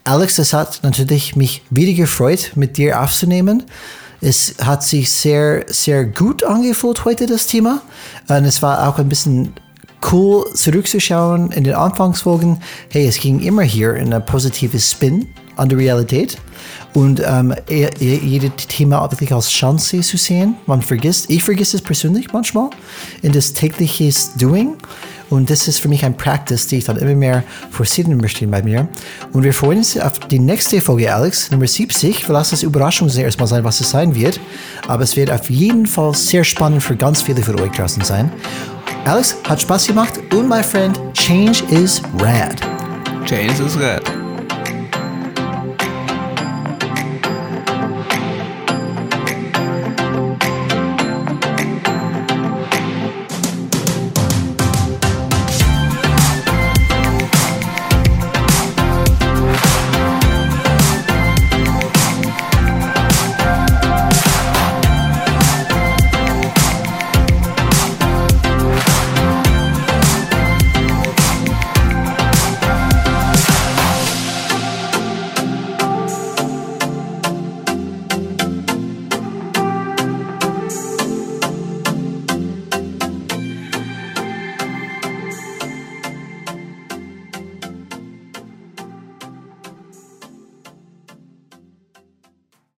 Alex, 0.04 0.38
es 0.38 0.52
hat 0.52 0.80
natürlich 0.82 1.36
mich 1.36 1.62
wieder 1.70 1.92
gefreut, 1.92 2.52
mit 2.54 2.76
dir 2.78 3.02
aufzunehmen. 3.02 3.64
Es 4.24 4.54
hat 4.64 4.82
sich 4.82 5.12
sehr, 5.12 5.66
sehr 5.68 6.06
gut 6.06 6.44
angefühlt 6.44 7.04
heute, 7.04 7.26
das 7.26 7.46
Thema. 7.46 7.82
Und 8.26 8.46
es 8.46 8.62
war 8.62 8.88
auch 8.88 8.98
ein 8.98 9.10
bisschen 9.10 9.52
cool 10.10 10.46
zurückzuschauen 10.54 11.50
in 11.52 11.64
den 11.64 11.74
Anfangsfolgen. 11.74 12.58
Hey, 12.88 13.06
es 13.06 13.20
ging 13.20 13.40
immer 13.40 13.60
hier 13.60 13.94
in 13.96 14.14
ein 14.14 14.24
positives 14.24 14.90
Spin 14.90 15.28
an 15.56 15.68
der 15.68 15.76
Realität. 15.76 16.38
Und 16.94 17.22
ähm, 17.22 17.54
e- 17.68 17.90
e- 18.00 18.20
jedes 18.24 18.66
Thema 18.66 19.10
wirklich 19.10 19.30
als 19.30 19.50
Chance 19.50 20.00
zu 20.00 20.16
sehen. 20.16 20.56
Man 20.64 20.80
vergisst, 20.80 21.28
ich 21.28 21.44
vergesse 21.44 21.76
es 21.76 21.82
persönlich 21.82 22.32
manchmal 22.32 22.70
in 23.20 23.32
das 23.32 23.52
tägliche 23.52 24.10
Doing. 24.38 24.78
Und 25.30 25.50
das 25.50 25.68
ist 25.68 25.80
für 25.80 25.88
mich 25.88 26.04
ein 26.04 26.16
Practice, 26.16 26.66
die 26.66 26.78
ich 26.78 26.84
dann 26.84 26.96
immer 26.96 27.14
mehr 27.14 27.42
forcieren 27.70 28.16
möchte 28.16 28.46
bei 28.46 28.62
mir. 28.62 28.88
Und 29.32 29.42
wir 29.42 29.54
freuen 29.54 29.78
uns 29.78 29.98
auf 29.98 30.18
die 30.18 30.38
nächste 30.38 30.80
Folge, 30.80 31.12
Alex, 31.14 31.50
Nummer 31.50 31.66
70. 31.66 32.28
Wir 32.28 32.32
lassen 32.32 32.54
es 32.54 32.62
Überraschung 32.62 33.08
erstmal 33.08 33.48
sein, 33.48 33.64
was 33.64 33.80
es 33.80 33.90
sein 33.90 34.14
wird. 34.14 34.40
Aber 34.86 35.02
es 35.02 35.16
wird 35.16 35.30
auf 35.30 35.50
jeden 35.50 35.86
Fall 35.86 36.14
sehr 36.14 36.44
spannend 36.44 36.82
für 36.82 36.96
ganz 36.96 37.22
viele 37.22 37.42
von 37.42 37.58
euch 37.60 37.72
draußen 37.72 38.04
sein. 38.04 38.30
Alex, 39.04 39.36
hat 39.48 39.60
Spaß 39.60 39.86
gemacht 39.86 40.12
und 40.32 40.48
my 40.48 40.62
friend, 40.62 40.98
change 41.14 41.62
is 41.70 42.02
rad. 42.18 42.60
James 43.26 43.60
ist 43.60 43.78
red. 43.78 44.23